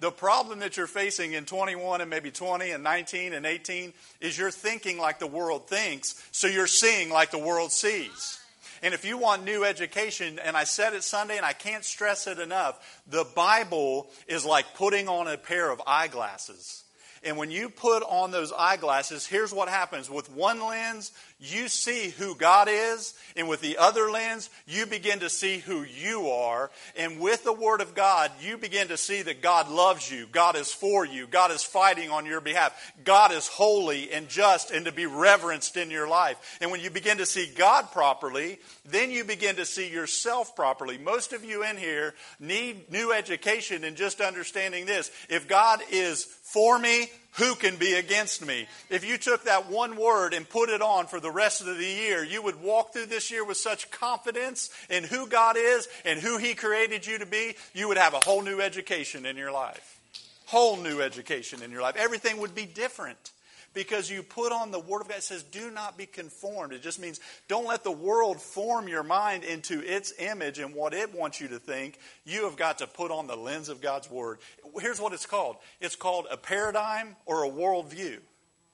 The 0.00 0.10
problem 0.10 0.60
that 0.60 0.78
you're 0.78 0.86
facing 0.86 1.34
in 1.34 1.44
21 1.44 2.00
and 2.00 2.08
maybe 2.08 2.30
20 2.30 2.70
and 2.70 2.82
19 2.82 3.34
and 3.34 3.44
18 3.44 3.92
is 4.20 4.38
you're 4.38 4.50
thinking 4.50 4.98
like 4.98 5.18
the 5.18 5.26
world 5.26 5.68
thinks, 5.68 6.26
so 6.32 6.46
you're 6.46 6.66
seeing 6.66 7.10
like 7.10 7.30
the 7.30 7.38
world 7.38 7.70
sees. 7.70 8.40
And 8.82 8.94
if 8.94 9.04
you 9.04 9.18
want 9.18 9.44
new 9.44 9.62
education, 9.62 10.38
and 10.42 10.56
I 10.56 10.64
said 10.64 10.94
it 10.94 11.04
Sunday 11.04 11.36
and 11.36 11.44
I 11.44 11.52
can't 11.52 11.84
stress 11.84 12.26
it 12.26 12.38
enough, 12.38 13.02
the 13.06 13.26
Bible 13.36 14.08
is 14.26 14.46
like 14.46 14.74
putting 14.74 15.06
on 15.06 15.28
a 15.28 15.36
pair 15.36 15.70
of 15.70 15.82
eyeglasses. 15.86 16.82
And 17.22 17.36
when 17.36 17.50
you 17.50 17.68
put 17.68 18.02
on 18.02 18.30
those 18.30 18.52
eyeglasses, 18.52 19.26
here's 19.26 19.52
what 19.52 19.68
happens. 19.68 20.08
With 20.08 20.32
one 20.32 20.64
lens, 20.64 21.12
you 21.40 21.68
see 21.68 22.10
who 22.10 22.34
God 22.34 22.68
is, 22.70 23.14
and 23.34 23.48
with 23.48 23.60
the 23.60 23.78
other 23.78 24.10
lens, 24.10 24.50
you 24.66 24.84
begin 24.86 25.20
to 25.20 25.30
see 25.30 25.58
who 25.58 25.82
you 25.82 26.28
are. 26.28 26.70
And 26.96 27.18
with 27.18 27.44
the 27.44 27.52
Word 27.52 27.80
of 27.80 27.94
God, 27.94 28.30
you 28.40 28.58
begin 28.58 28.88
to 28.88 28.96
see 28.96 29.22
that 29.22 29.40
God 29.40 29.70
loves 29.70 30.10
you, 30.10 30.26
God 30.30 30.56
is 30.56 30.70
for 30.70 31.04
you, 31.04 31.26
God 31.26 31.50
is 31.50 31.62
fighting 31.62 32.10
on 32.10 32.26
your 32.26 32.40
behalf, 32.40 32.92
God 33.04 33.32
is 33.32 33.48
holy 33.48 34.12
and 34.12 34.28
just 34.28 34.70
and 34.70 34.84
to 34.84 34.92
be 34.92 35.06
reverenced 35.06 35.76
in 35.76 35.90
your 35.90 36.08
life. 36.08 36.58
And 36.60 36.70
when 36.70 36.80
you 36.80 36.90
begin 36.90 37.18
to 37.18 37.26
see 37.26 37.50
God 37.56 37.90
properly, 37.90 38.58
then 38.84 39.10
you 39.10 39.24
begin 39.24 39.56
to 39.56 39.64
see 39.64 39.90
yourself 39.90 40.54
properly. 40.54 40.98
Most 40.98 41.32
of 41.32 41.44
you 41.44 41.64
in 41.64 41.76
here 41.76 42.14
need 42.38 42.90
new 42.92 43.12
education 43.12 43.84
in 43.84 43.96
just 43.96 44.20
understanding 44.20 44.84
this. 44.84 45.10
If 45.28 45.48
God 45.48 45.80
is 45.90 46.24
for 46.24 46.78
me, 46.78 47.08
who 47.32 47.54
can 47.54 47.76
be 47.76 47.94
against 47.94 48.44
me? 48.44 48.66
If 48.88 49.04
you 49.04 49.16
took 49.16 49.44
that 49.44 49.70
one 49.70 49.96
word 49.96 50.34
and 50.34 50.48
put 50.48 50.68
it 50.68 50.82
on 50.82 51.06
for 51.06 51.20
the 51.20 51.30
rest 51.30 51.60
of 51.60 51.66
the 51.66 51.84
year, 51.84 52.24
you 52.24 52.42
would 52.42 52.60
walk 52.60 52.92
through 52.92 53.06
this 53.06 53.30
year 53.30 53.44
with 53.44 53.56
such 53.56 53.90
confidence 53.90 54.70
in 54.88 55.04
who 55.04 55.26
God 55.28 55.56
is 55.56 55.88
and 56.04 56.18
who 56.18 56.38
He 56.38 56.54
created 56.54 57.06
you 57.06 57.18
to 57.18 57.26
be, 57.26 57.54
you 57.72 57.88
would 57.88 57.98
have 57.98 58.14
a 58.14 58.20
whole 58.20 58.42
new 58.42 58.60
education 58.60 59.26
in 59.26 59.36
your 59.36 59.52
life. 59.52 59.98
Whole 60.46 60.76
new 60.76 61.00
education 61.00 61.62
in 61.62 61.70
your 61.70 61.82
life. 61.82 61.96
Everything 61.96 62.40
would 62.40 62.54
be 62.54 62.66
different 62.66 63.30
because 63.72 64.10
you 64.10 64.22
put 64.22 64.52
on 64.52 64.70
the 64.70 64.80
Word 64.80 65.02
of 65.02 65.08
God. 65.08 65.18
It 65.18 65.22
says, 65.22 65.42
do 65.42 65.70
not 65.70 65.96
be 65.96 66.06
conformed. 66.06 66.72
It 66.72 66.82
just 66.82 67.00
means 67.00 67.20
don't 67.48 67.66
let 67.66 67.84
the 67.84 67.90
world 67.90 68.40
form 68.40 68.88
your 68.88 69.02
mind 69.02 69.44
into 69.44 69.80
its 69.80 70.12
image 70.18 70.58
and 70.58 70.74
what 70.74 70.94
it 70.94 71.14
wants 71.14 71.40
you 71.40 71.48
to 71.48 71.58
think. 71.58 71.98
You 72.24 72.44
have 72.44 72.56
got 72.56 72.78
to 72.78 72.86
put 72.86 73.10
on 73.10 73.26
the 73.26 73.36
lens 73.36 73.68
of 73.68 73.80
God's 73.80 74.10
Word. 74.10 74.38
Here's 74.80 75.00
what 75.00 75.12
it's 75.12 75.26
called 75.26 75.56
it's 75.80 75.96
called 75.96 76.26
a 76.30 76.36
paradigm 76.36 77.16
or 77.26 77.44
a 77.44 77.50
worldview. 77.50 78.18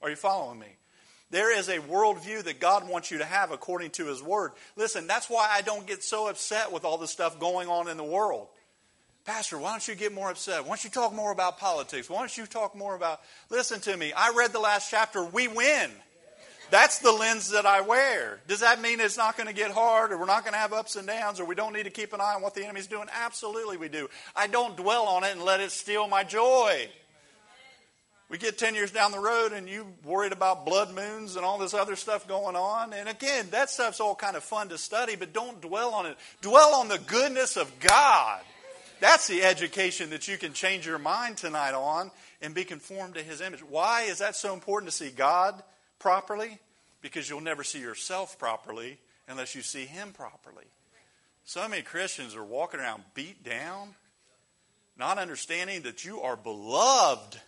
Are 0.03 0.11
you 0.11 0.17
following 0.17 0.59
me? 0.59 0.77
There 1.31 1.57
is 1.57 1.69
a 1.69 1.79
worldview 1.79 2.45
that 2.45 2.61
God 2.61 2.89
wants 2.89 3.11
you 3.11 3.19
to 3.19 3.25
have 3.25 3.51
according 3.51 3.91
to 3.93 4.07
His 4.07 4.23
Word. 4.23 4.53
Listen, 4.77 5.07
that's 5.07 5.29
why 5.29 5.49
I 5.51 5.61
don't 5.61 5.87
get 5.87 6.05
so 6.05 6.29
upset 6.29 6.71
with 6.71 6.85
all 6.85 6.99
the 6.99 7.09
stuff 7.09 7.41
going 7.41 7.69
on 7.69 7.89
in 7.89 7.97
the 7.97 8.05
world. 8.05 8.47
Pastor, 9.27 9.59
why 9.59 9.73
don't 9.73 9.87
you 9.89 9.97
get 9.97 10.15
more 10.15 10.31
upset? 10.31 10.63
Why 10.63 10.69
don't 10.69 10.85
you 10.85 10.91
talk 10.91 11.13
more 11.13 11.33
about 11.33 11.59
politics? 11.59 12.09
Why 12.09 12.21
don't 12.21 12.39
you 12.39 12.47
talk 12.47 12.77
more 12.77 12.95
about. 12.95 13.21
Listen 13.51 13.81
to 13.81 13.97
me. 13.97 14.13
I 14.13 14.33
read 14.37 14.53
the 14.53 14.61
last 14.61 14.89
chapter. 14.89 15.25
We 15.25 15.49
win. 15.49 15.91
That's 16.71 17.01
the 17.01 17.11
lens 17.11 17.51
that 17.51 17.67
I 17.67 17.81
wear. 17.81 18.41
Does 18.47 18.61
that 18.61 18.81
mean 18.81 19.01
it's 19.01 19.17
not 19.17 19.37
going 19.37 19.49
to 19.49 19.53
get 19.53 19.73
hard 19.73 20.13
or 20.13 20.19
we're 20.19 20.27
not 20.27 20.45
going 20.45 20.53
to 20.53 20.59
have 20.59 20.73
ups 20.73 20.95
and 20.95 21.09
downs 21.09 21.41
or 21.41 21.45
we 21.45 21.57
don't 21.57 21.73
need 21.73 21.85
to 21.85 21.91
keep 21.91 22.13
an 22.13 22.21
eye 22.21 22.35
on 22.35 22.43
what 22.43 22.55
the 22.55 22.63
enemy's 22.63 22.87
doing? 22.87 23.09
Absolutely, 23.13 23.77
we 23.77 23.89
do. 23.89 24.09
I 24.35 24.47
don't 24.47 24.77
dwell 24.77 25.07
on 25.07 25.25
it 25.25 25.33
and 25.33 25.43
let 25.43 25.61
it 25.61 25.73
steal 25.73 26.07
my 26.07 26.23
joy. 26.23 26.89
We 28.29 28.39
get 28.39 28.59
10 28.59 28.75
years 28.75 28.93
down 28.93 29.11
the 29.11 29.21
road 29.21 29.53
and 29.53 29.69
you 29.69 29.87
worried 30.05 30.33
about 30.33 30.67
blood 30.67 30.95
moons 30.95 31.37
and 31.37 31.45
all 31.45 31.59
this 31.59 31.75
other 31.75 31.97
stuff 31.97 32.27
going 32.29 32.57
on. 32.57 32.93
And 32.93 33.09
again, 33.09 33.49
that 33.51 33.71
stuff's 33.71 34.01
all 34.01 34.15
kind 34.15 34.37
of 34.37 34.45
fun 34.45 34.69
to 34.69 34.79
study, 34.79 35.17
but 35.17 35.33
don't 35.33 35.61
dwell 35.61 35.95
on 35.95 36.07
it. 36.07 36.17
Dwell 36.43 36.75
on 36.75 36.89
the 36.89 36.99
goodness 36.99 37.57
of 37.57 37.73
God. 37.81 38.41
That's 39.01 39.27
the 39.27 39.43
education 39.43 40.11
that 40.11 40.27
you 40.27 40.39
can 40.39 40.53
change 40.53 40.87
your 40.87 40.99
mind 40.99 41.37
tonight 41.37 41.75
on 41.75 42.11
and 42.41 42.55
be 42.55 42.65
conformed 42.65 43.15
to 43.15 43.23
His 43.23 43.41
image. 43.41 43.63
Why 43.63 44.03
is 44.03 44.19
that 44.19 44.37
so 44.37 44.55
important 44.55 44.91
to 44.91 44.97
see 44.97 45.11
God 45.11 45.63
properly? 45.99 46.59
Because 47.03 47.29
you'll 47.29 47.41
never 47.41 47.63
see 47.63 47.81
yourself 47.81 48.39
properly 48.39 48.99
unless 49.29 49.55
you 49.55 49.63
see 49.63 49.85
Him 49.85 50.13
properly. 50.13 50.65
So 51.45 51.69
many 51.69 51.83
Christians 51.83 52.35
are 52.35 52.45
walking 52.45 52.81
around 52.81 53.05
beat 53.15 53.45
down, 53.45 53.95
not 54.99 55.19
understanding 55.19 55.83
that 55.83 56.05
you 56.05 56.23
are 56.23 56.37
beloved. 56.37 57.39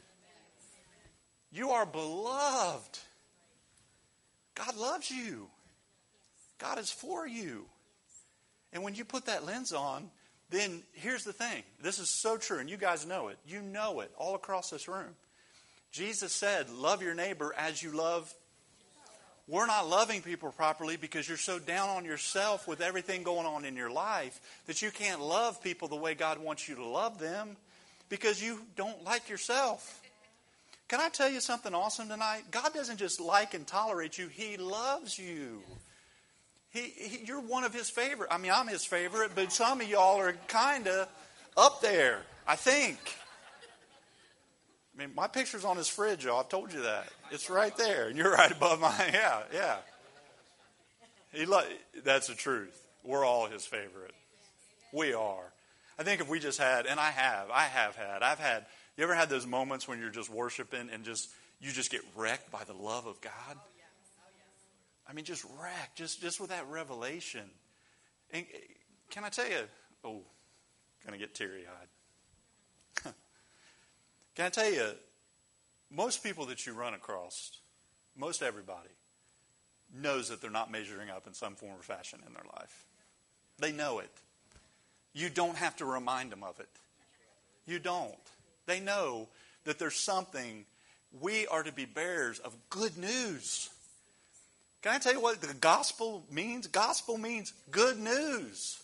You 1.51 1.71
are 1.71 1.87
beloved. 1.87 2.99
God 4.55 4.77
loves 4.77 5.11
you. 5.11 5.49
God 6.59 6.79
is 6.79 6.91
for 6.91 7.27
you. 7.27 7.65
And 8.73 8.83
when 8.83 8.95
you 8.95 9.05
put 9.05 9.27
that 9.27 9.47
lens 9.47 9.73
on, 9.73 10.11
then 10.51 10.83
here's 10.93 11.25
the 11.25 11.33
thing. 11.33 11.63
This 11.83 11.99
is 11.99 12.09
so 12.09 12.37
true, 12.37 12.59
and 12.59 12.71
you 12.71 12.77
guys 12.77 13.07
know 13.07 13.29
it. 13.29 13.39
You 13.47 13.61
know 13.61 14.01
it 14.01 14.11
all 14.17 14.35
across 14.35 14.71
this 14.71 14.89
room. 14.89 15.15
Jesus 15.91 16.33
said, 16.33 16.71
Love 16.71 17.03
your 17.03 17.15
neighbor 17.15 17.55
as 17.57 17.83
you 17.83 17.91
love. 17.91 18.33
We're 19.47 19.67
not 19.67 19.89
loving 19.89 20.21
people 20.21 20.53
properly 20.53 20.97
because 20.97 21.27
you're 21.27 21.39
so 21.39 21.59
down 21.59 21.89
on 21.89 22.05
yourself 22.05 22.69
with 22.69 22.83
everything 22.83 23.23
going 23.23 23.47
on 23.47 23.65
in 23.65 23.77
your 23.77 23.91
life 23.91 24.41
that 24.67 24.83
you 24.83 24.91
can't 24.91 25.23
love 25.23 25.63
people 25.63 25.89
the 25.89 25.97
way 25.97 26.15
God 26.15 26.39
wants 26.39 26.69
you 26.69 26.75
to 26.75 26.85
love 26.85 27.19
them 27.19 27.57
because 28.11 28.43
you 28.43 28.61
don't 28.77 29.03
like 29.05 29.31
yourself. 29.31 30.03
Can 30.89 31.01
I 31.01 31.09
tell 31.09 31.31
you 31.31 31.41
something 31.41 31.75
awesome 31.75 32.09
tonight? 32.09 32.43
God 32.51 32.75
doesn't 32.75 32.99
just 32.99 33.21
like 33.21 33.55
and 33.55 33.67
tolerate 33.67 34.19
you, 34.19 34.29
He 34.29 34.59
loves 34.59 35.19
you. 35.19 35.63
He, 36.79 37.09
he, 37.09 37.25
you're 37.25 37.41
one 37.41 37.64
of 37.64 37.75
his 37.75 37.91
favorite. 37.91 38.29
I 38.31 38.38
mean, 38.38 38.53
I'm 38.55 38.69
his 38.69 38.85
favorite, 38.85 39.33
but 39.35 39.53
some 39.53 39.81
of 39.81 39.88
y'all 39.88 40.21
are 40.21 40.35
kind 40.47 40.87
of 40.87 41.09
up 41.57 41.81
there, 41.81 42.21
I 42.47 42.57
think. 42.57 42.99
I 44.95 45.03
mean, 45.03 45.14
my 45.14 45.27
picture's 45.27 45.64
on 45.64 45.77
his 45.77 45.88
fridge, 45.88 46.25
y'all. 46.25 46.41
I've 46.41 46.49
told 46.49 46.73
you 46.73 46.83
that. 46.83 47.09
It's 47.31 47.51
right 47.51 47.77
there, 47.77 48.09
and 48.09 48.17
you're 48.17 48.33
right 48.35 48.51
above 48.51 48.81
mine. 48.81 48.93
Yeah, 49.12 49.43
yeah. 49.53 49.77
He 51.33 51.47
lo- 51.47 51.62
that's 52.05 52.29
the 52.29 52.35
truth. 52.35 52.87
We're 53.05 53.25
all 53.25 53.47
his 53.47 53.67
favorite. 53.67 54.14
We 54.93 55.12
are. 55.12 55.53
I 55.99 56.03
think 56.03 56.21
if 56.21 56.29
we 56.29 56.38
just 56.38 56.59
had, 56.59 56.87
and 56.87 56.99
I 56.99 57.11
have, 57.11 57.51
I 57.51 57.64
have 57.64 57.97
had, 57.97 58.23
I've 58.23 58.38
had. 58.38 58.64
You 58.97 59.05
ever 59.05 59.14
had 59.14 59.29
those 59.29 59.47
moments 59.47 59.87
when 59.87 60.01
you're 60.01 60.11
just 60.11 60.31
worshiping 60.31 60.88
and 60.93 61.05
just 61.05 61.29
you 61.61 61.71
just 61.71 61.91
get 61.91 62.01
wrecked 62.17 62.51
by 62.51 62.64
the 62.64 62.73
love 62.73 63.07
of 63.07 63.21
God? 63.21 63.57
I 65.09 65.14
mean, 65.14 65.25
just 65.25 65.44
wrecked, 65.59 65.97
just, 65.97 66.21
just 66.21 66.40
with 66.40 66.51
that 66.51 66.68
revelation. 66.68 67.49
And 68.31 68.44
eh, 68.53 68.59
can 69.11 69.25
I 69.25 69.31
tell 69.31 69.49
you, 69.49 69.62
oh, 70.05 70.21
going 71.05 71.18
to 71.18 71.18
get 71.18 71.35
teary 71.35 71.64
eyed. 71.66 73.12
can 74.35 74.47
I 74.47 74.51
tell 74.51 74.71
you, 74.71 74.90
most 75.90 76.23
people 76.23 76.47
that 76.47 76.66
you 76.66 76.75
run 76.75 76.94
across, 76.94 77.53
most 78.16 78.42
everybody, 78.42 78.90
knows 79.94 80.29
that 80.29 80.42
they're 80.42 80.51
not 80.51 80.71
measuring 80.71 81.09
up 81.09 81.27
in 81.27 81.33
some 81.33 81.55
form 81.55 81.79
or 81.79 81.83
fashion 81.83 82.21
in 82.27 82.35
their 82.35 82.44
life. 82.59 82.85
They 83.59 83.73
know 83.73 84.01
it. 84.01 84.11
You 85.14 85.31
don't 85.31 85.57
have 85.57 85.77
to 85.77 85.87
remind 85.87 86.31
them 86.31 86.44
of 86.44 86.61
it. 86.61 86.68
You 87.66 87.79
don't. 87.79 88.14
They 88.66 88.81
know 88.81 89.29
that 89.64 89.79
there's 89.79 89.97
something. 89.97 90.66
We 91.21 91.47
are 91.47 91.62
to 91.62 91.73
be 91.73 91.87
bearers 91.87 92.38
of 92.38 92.55
good 92.68 92.99
news. 92.99 93.71
Can 94.83 94.93
I 94.95 94.99
tell 94.99 95.12
you 95.12 95.21
what 95.21 95.41
the 95.41 95.55
gospel 95.55 96.25
means? 96.31 96.67
Gospel 96.67 97.19
means 97.19 97.53
good 97.71 97.99
news. 97.99 98.83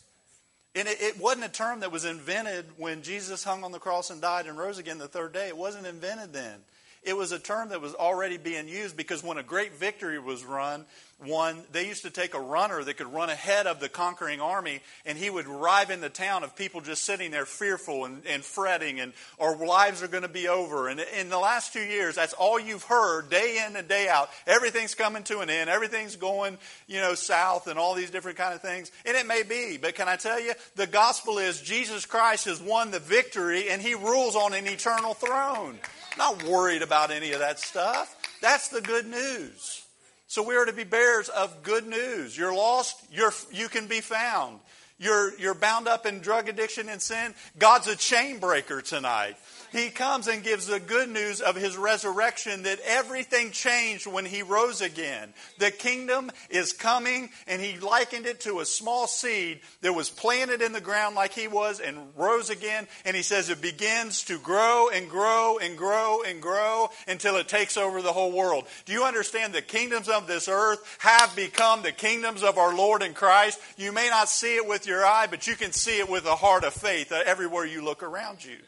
And 0.75 0.89
it, 0.89 1.01
it, 1.01 1.21
wasn't 1.21 1.45
a 1.45 1.49
term 1.49 1.81
that 1.81 1.93
was 1.93 2.05
invented 2.05 2.67
when 2.77 3.03
Jesus 3.03 3.45
hung 3.45 3.63
on 3.63 3.71
the 3.71 3.79
cross 3.79 4.11
and 4.11 4.21
died 4.21 4.47
and 4.47 4.59
rose 4.59 4.79
again 4.79 4.99
the 4.99 5.07
third 5.07 5.33
day. 5.33 5.47
It 5.47 5.57
wasn't 5.57 5.87
invented 5.87 6.33
then. 6.33 6.57
It 7.05 7.17
was 7.17 7.33
a 7.33 7.39
term 7.39 7.69
that 7.69 7.81
was 7.81 7.95
already 7.95 8.39
being 8.39 8.69
used 8.69 8.97
because 8.97 9.23
when 9.23 9.39
a 9.39 9.43
great 9.43 9.75
victory 9.75 10.19
was 10.19 10.45
run, 10.45 10.85
one, 11.19 11.63
they 11.73 11.87
used 11.87 12.03
to 12.03 12.11
take 12.11 12.35
a 12.35 12.41
runner 12.41 12.83
that 12.83 12.97
could 12.97 13.13
run 13.13 13.31
ahead 13.31 13.67
of 13.67 13.81
the 13.81 13.89
conquering 13.89 14.41
army, 14.41 14.81
and 15.07 15.17
he 15.17 15.31
would 15.31 15.47
arrive 15.47 15.91
in 15.91 16.01
the 16.01 16.09
town 16.09 16.43
of 16.45 16.57
people 16.57 16.81
just 16.81 17.05
sitting 17.05 17.31
there 17.31 17.47
fearful 17.47 18.05
and, 18.05 18.27
and 18.27 18.45
fretting, 18.45 19.01
and 19.01 19.13
our 19.39 19.57
lives 19.57 20.03
are 20.03 20.09
going 20.09 20.25
to 20.25 20.29
be 20.29 20.49
over. 20.49 20.89
And 20.89 21.01
in 21.19 21.31
the 21.31 21.39
last 21.39 21.73
two 21.73 21.85
years, 21.85 22.17
that's 22.17 22.33
all 22.35 22.59
you've 22.59 22.83
heard 22.83 23.31
day 23.31 23.65
in 23.67 23.77
and 23.77 23.89
day 23.89 24.09
out. 24.09 24.29
Everything's 24.47 24.95
coming 24.95 25.23
to 25.25 25.41
an 25.41 25.51
end. 25.51 25.71
Everything's 25.71 26.17
going, 26.17 26.59
you 26.89 27.01
know, 27.01 27.15
south, 27.15 27.69
and 27.69 27.79
all 27.79 27.95
these 27.95 28.11
different 28.11 28.37
kind 28.37 28.55
of 28.55 28.61
things. 28.61 28.91
And 29.07 29.17
it 29.17 29.27
may 29.27 29.45
be, 29.45 29.79
but 29.81 29.95
can 29.95 30.09
I 30.09 30.17
tell 30.17 30.41
you, 30.41 30.53
the 30.77 30.87
gospel 30.87 31.39
is 31.39 31.61
Jesus 31.61 32.07
Christ 32.07 32.47
has 32.47 32.61
won 32.61 32.91
the 32.91 33.01
victory, 33.01 33.71
and 33.71 33.81
He 33.81 33.95
rules 33.95 34.37
on 34.37 34.53
an 34.53 34.67
eternal 34.67 35.15
throne. 35.15 35.79
Not 36.17 36.43
worried 36.45 36.83
about 36.83 37.11
any 37.11 37.33
of 37.33 37.41
that 37.41 37.59
stuff. 37.59 38.17
That's 38.41 38.69
the 38.69 38.81
good 38.81 39.07
news. 39.07 39.85
So 40.27 40.43
we 40.43 40.57
are 40.57 40.65
to 40.65 40.73
be 40.73 40.85
bearers 40.85 41.29
of 41.29 41.63
good 41.63 41.87
news. 41.87 42.37
You're 42.37 42.55
lost, 42.55 42.97
you're, 43.11 43.33
you 43.53 43.69
can 43.69 43.87
be 43.87 44.01
found. 44.01 44.61
You're, 44.99 45.37
you're 45.39 45.55
bound 45.55 45.89
up 45.89 46.07
in 46.07 46.21
drug 46.21 46.49
addiction 46.49 46.89
and 46.89 47.01
sin. 47.03 47.35
God's 47.59 47.89
a 47.89 47.97
chain 47.97 48.39
breaker 48.39 48.81
tonight 48.81 49.37
he 49.75 49.91
comes 49.91 50.29
and 50.29 50.45
gives 50.45 50.69
the 50.69 50.79
good 50.79 51.09
news 51.09 51.41
of 51.41 51.57
his 51.57 51.77
resurrection 51.77 52.63
that 52.63 52.79
everything 52.87 53.51
changed 53.51 54.07
when 54.07 54.25
he 54.25 54.43
rose 54.43 54.81
again. 54.81 55.35
The 55.59 55.73
kingdom 55.73 56.31
is 56.49 56.73
coming, 56.73 57.31
and 57.49 57.61
he 57.61 57.81
likened 57.81 58.27
it 58.27 58.39
to 58.43 58.61
a 58.61 58.67
small 58.67 59.09
seed 59.09 59.63
that 59.81 59.93
was 59.93 60.11
planted 60.11 60.63
in 60.63 60.73
the 60.73 60.81
ground 60.81 61.17
like 61.17 61.33
he 61.33 61.49
was 61.49 61.81
and 61.81 61.99
rose 62.17 62.51
again. 62.51 62.87
And 63.05 63.17
he 63.17 63.23
says 63.23 63.51
it 63.51 63.61
begins 63.61 64.23
to 64.27 64.39
grow 64.39 64.91
and 64.91 65.11
grow 65.11 65.59
and 65.59 65.77
grow 65.77 66.23
and 66.25 66.41
grow 66.41 66.91
until 67.09 67.35
it 67.37 67.49
takes 67.49 67.77
over 67.77 68.01
the 68.01 68.13
whole 68.13 68.31
world. 68.31 68.67
Do 68.85 68.93
you 68.93 69.03
understand 69.03 69.53
the 69.53 69.61
kingdoms 69.61 70.09
of 70.09 70.29
this 70.29 70.47
earth 70.47 70.99
have 71.01 71.35
become 71.35 71.83
the 71.83 71.91
kingdoms 71.91 72.45
of 72.45 72.59
our 72.59 72.77
Lord 72.77 73.03
and 73.03 73.13
Christ? 73.15 73.59
You 73.77 73.91
may 73.91 74.09
not 74.09 74.29
see 74.29 74.55
it 74.55 74.69
with 74.69 74.87
your 74.87 75.05
eye, 75.05 75.27
but 75.29 75.49
you 75.49 75.57
can 75.57 75.73
see 75.73 75.99
it 75.99 76.09
with 76.09 76.27
a 76.27 76.37
heart 76.37 76.63
of 76.63 76.75
faith 76.75 77.11
uh, 77.11 77.23
everywhere 77.27 77.67
you 77.67 77.83
look 77.83 78.05
around 78.05 78.45
you. 78.45 78.59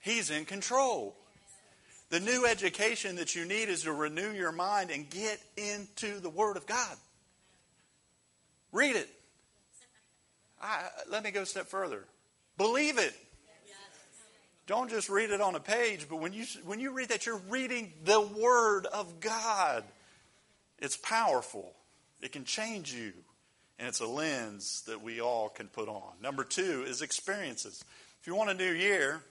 He's 0.00 0.30
in 0.30 0.44
control. 0.44 1.16
The 2.08 2.20
new 2.20 2.44
education 2.44 3.16
that 3.16 3.34
you 3.34 3.44
need 3.44 3.68
is 3.68 3.82
to 3.82 3.92
renew 3.92 4.32
your 4.32 4.52
mind 4.52 4.90
and 4.90 5.08
get 5.08 5.40
into 5.56 6.18
the 6.18 6.30
Word 6.30 6.56
of 6.56 6.66
God. 6.66 6.96
Read 8.72 8.96
it. 8.96 9.08
I, 10.60 10.88
let 11.10 11.22
me 11.22 11.30
go 11.30 11.42
a 11.42 11.46
step 11.46 11.68
further. 11.68 12.04
Believe 12.56 12.98
it. 12.98 13.14
Don't 14.66 14.88
just 14.88 15.08
read 15.08 15.30
it 15.30 15.40
on 15.40 15.56
a 15.56 15.60
page, 15.60 16.06
but 16.08 16.16
when 16.16 16.32
you, 16.32 16.44
when 16.64 16.78
you 16.78 16.92
read 16.92 17.08
that, 17.08 17.26
you're 17.26 17.40
reading 17.48 17.92
the 18.04 18.20
Word 18.20 18.86
of 18.86 19.18
God. 19.18 19.82
It's 20.78 20.96
powerful, 20.96 21.72
it 22.22 22.30
can 22.32 22.44
change 22.44 22.92
you, 22.92 23.12
and 23.78 23.88
it's 23.88 24.00
a 24.00 24.06
lens 24.06 24.82
that 24.86 25.02
we 25.02 25.20
all 25.20 25.48
can 25.48 25.66
put 25.66 25.88
on. 25.88 26.12
Number 26.22 26.44
two 26.44 26.84
is 26.86 27.02
experiences. 27.02 27.84
If 28.20 28.28
you 28.28 28.36
want 28.36 28.50
a 28.50 28.54
new 28.54 28.72
year, 28.72 29.22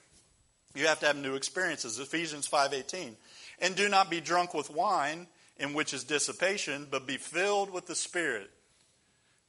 you 0.75 0.87
have 0.87 0.99
to 0.99 1.07
have 1.07 1.17
new 1.17 1.35
experiences. 1.35 1.99
Ephesians 1.99 2.47
5:18. 2.47 3.15
And 3.59 3.75
do 3.75 3.89
not 3.89 4.09
be 4.09 4.21
drunk 4.21 4.53
with 4.53 4.69
wine, 4.69 5.27
in 5.57 5.73
which 5.73 5.93
is 5.93 6.03
dissipation, 6.03 6.87
but 6.89 7.05
be 7.05 7.17
filled 7.17 7.69
with 7.69 7.85
the 7.87 7.95
Spirit. 7.95 8.49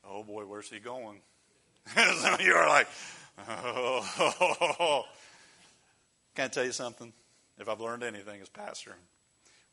Oh 0.05 0.25
boy, 0.25 0.45
where's 0.45 0.69
he 0.69 0.81
going? 0.81 1.21
Some 1.95 2.35
of 2.35 2.41
you 2.41 2.55
are 2.55 2.69
like, 2.69 2.89
oh. 3.49 5.05
Can 6.35 6.47
I 6.47 6.49
tell 6.49 6.65
you 6.65 6.73
something? 6.73 7.13
If 7.59 7.69
I've 7.69 7.81
learned 7.81 8.03
anything 8.03 8.41
as 8.41 8.49
pastor, 8.49 8.97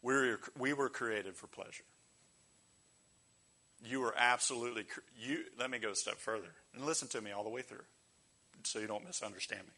we 0.02 0.14
were, 0.14 0.40
we 0.58 0.74
were 0.74 0.90
created 0.90 1.36
for 1.36 1.48
pleasure. 1.48 1.84
You 3.86 4.02
were 4.02 4.14
absolutely, 4.18 4.86
you, 5.18 5.44
let 5.58 5.70
me 5.70 5.80
go 5.80 5.92
a 5.92 5.96
step 5.96 6.18
further 6.18 6.54
and 6.74 6.86
listen 6.86 7.08
to 7.10 7.22
me 7.22 7.32
all 7.32 7.44
the 7.44 7.50
way 7.50 7.62
through 7.62 7.86
so 8.64 8.80
you 8.80 8.88
don't 8.88 9.06
misunderstand 9.06 9.66
me. 9.66 9.74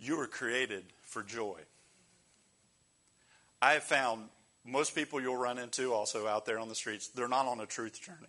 You 0.00 0.16
were 0.16 0.26
created 0.26 0.84
for 1.02 1.22
joy. 1.22 1.60
I 3.60 3.74
have 3.74 3.82
found 3.82 4.30
most 4.64 4.94
people 4.94 5.20
you'll 5.20 5.36
run 5.36 5.58
into 5.58 5.92
also 5.92 6.26
out 6.26 6.46
there 6.46 6.58
on 6.58 6.68
the 6.68 6.74
streets, 6.74 7.08
they're 7.08 7.28
not 7.28 7.46
on 7.46 7.60
a 7.60 7.66
truth 7.66 8.00
journey. 8.00 8.28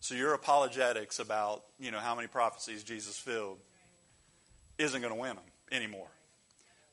So 0.00 0.14
your 0.14 0.34
apologetics 0.34 1.18
about, 1.18 1.64
you 1.78 1.90
know, 1.90 1.98
how 1.98 2.14
many 2.14 2.28
prophecies 2.28 2.82
Jesus 2.82 3.16
filled 3.16 3.58
isn't 4.78 5.00
going 5.00 5.14
to 5.14 5.20
win 5.20 5.36
them 5.36 5.44
anymore. 5.70 6.08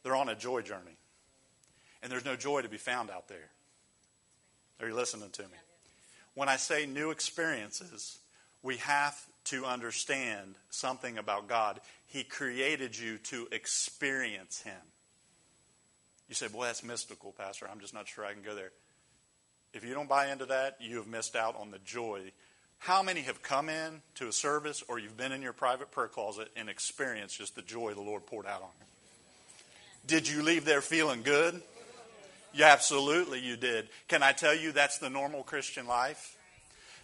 They're 0.03 0.15
on 0.15 0.29
a 0.29 0.35
joy 0.35 0.61
journey. 0.61 0.97
And 2.01 2.11
there's 2.11 2.25
no 2.25 2.35
joy 2.35 2.61
to 2.61 2.69
be 2.69 2.77
found 2.77 3.09
out 3.09 3.27
there. 3.27 3.49
Are 4.79 4.87
you 4.87 4.95
listening 4.95 5.29
to 5.31 5.43
me? 5.43 5.57
When 6.35 6.49
I 6.49 6.55
say 6.55 6.85
new 6.85 7.11
experiences, 7.11 8.19
we 8.61 8.77
have 8.77 9.19
to 9.45 9.65
understand 9.65 10.55
something 10.69 11.17
about 11.17 11.47
God. 11.47 11.81
He 12.09 12.23
created 12.23 12.97
you 12.97 13.19
to 13.19 13.47
experience 13.51 14.61
Him. 14.61 14.81
You 16.27 16.33
say, 16.33 16.47
Boy, 16.47 16.65
that's 16.65 16.83
mystical, 16.83 17.33
Pastor. 17.37 17.67
I'm 17.71 17.79
just 17.79 17.93
not 17.93 18.07
sure 18.07 18.25
I 18.25 18.33
can 18.33 18.41
go 18.41 18.55
there. 18.55 18.71
If 19.73 19.85
you 19.85 19.93
don't 19.93 20.09
buy 20.09 20.31
into 20.31 20.47
that, 20.47 20.77
you 20.79 20.97
have 20.97 21.07
missed 21.07 21.35
out 21.35 21.55
on 21.55 21.69
the 21.69 21.77
joy. 21.79 22.31
How 22.79 23.03
many 23.03 23.21
have 23.21 23.43
come 23.43 23.69
in 23.69 24.01
to 24.15 24.27
a 24.27 24.31
service 24.31 24.83
or 24.87 24.97
you've 24.97 25.17
been 25.17 25.31
in 25.31 25.43
your 25.43 25.53
private 25.53 25.91
prayer 25.91 26.07
closet 26.07 26.49
and 26.55 26.67
experienced 26.67 27.37
just 27.37 27.55
the 27.55 27.61
joy 27.61 27.93
the 27.93 28.01
Lord 28.01 28.25
poured 28.25 28.47
out 28.47 28.63
on 28.63 28.69
you? 28.79 28.85
Did 30.07 30.27
you 30.27 30.41
leave 30.41 30.65
there 30.65 30.81
feeling 30.81 31.21
good? 31.21 31.61
Yeah, 32.53 32.69
absolutely, 32.69 33.39
you 33.39 33.55
did. 33.55 33.87
Can 34.07 34.23
I 34.23 34.31
tell 34.31 34.55
you 34.55 34.71
that's 34.71 34.97
the 34.97 35.11
normal 35.11 35.43
Christian 35.43 35.85
life? 35.85 36.35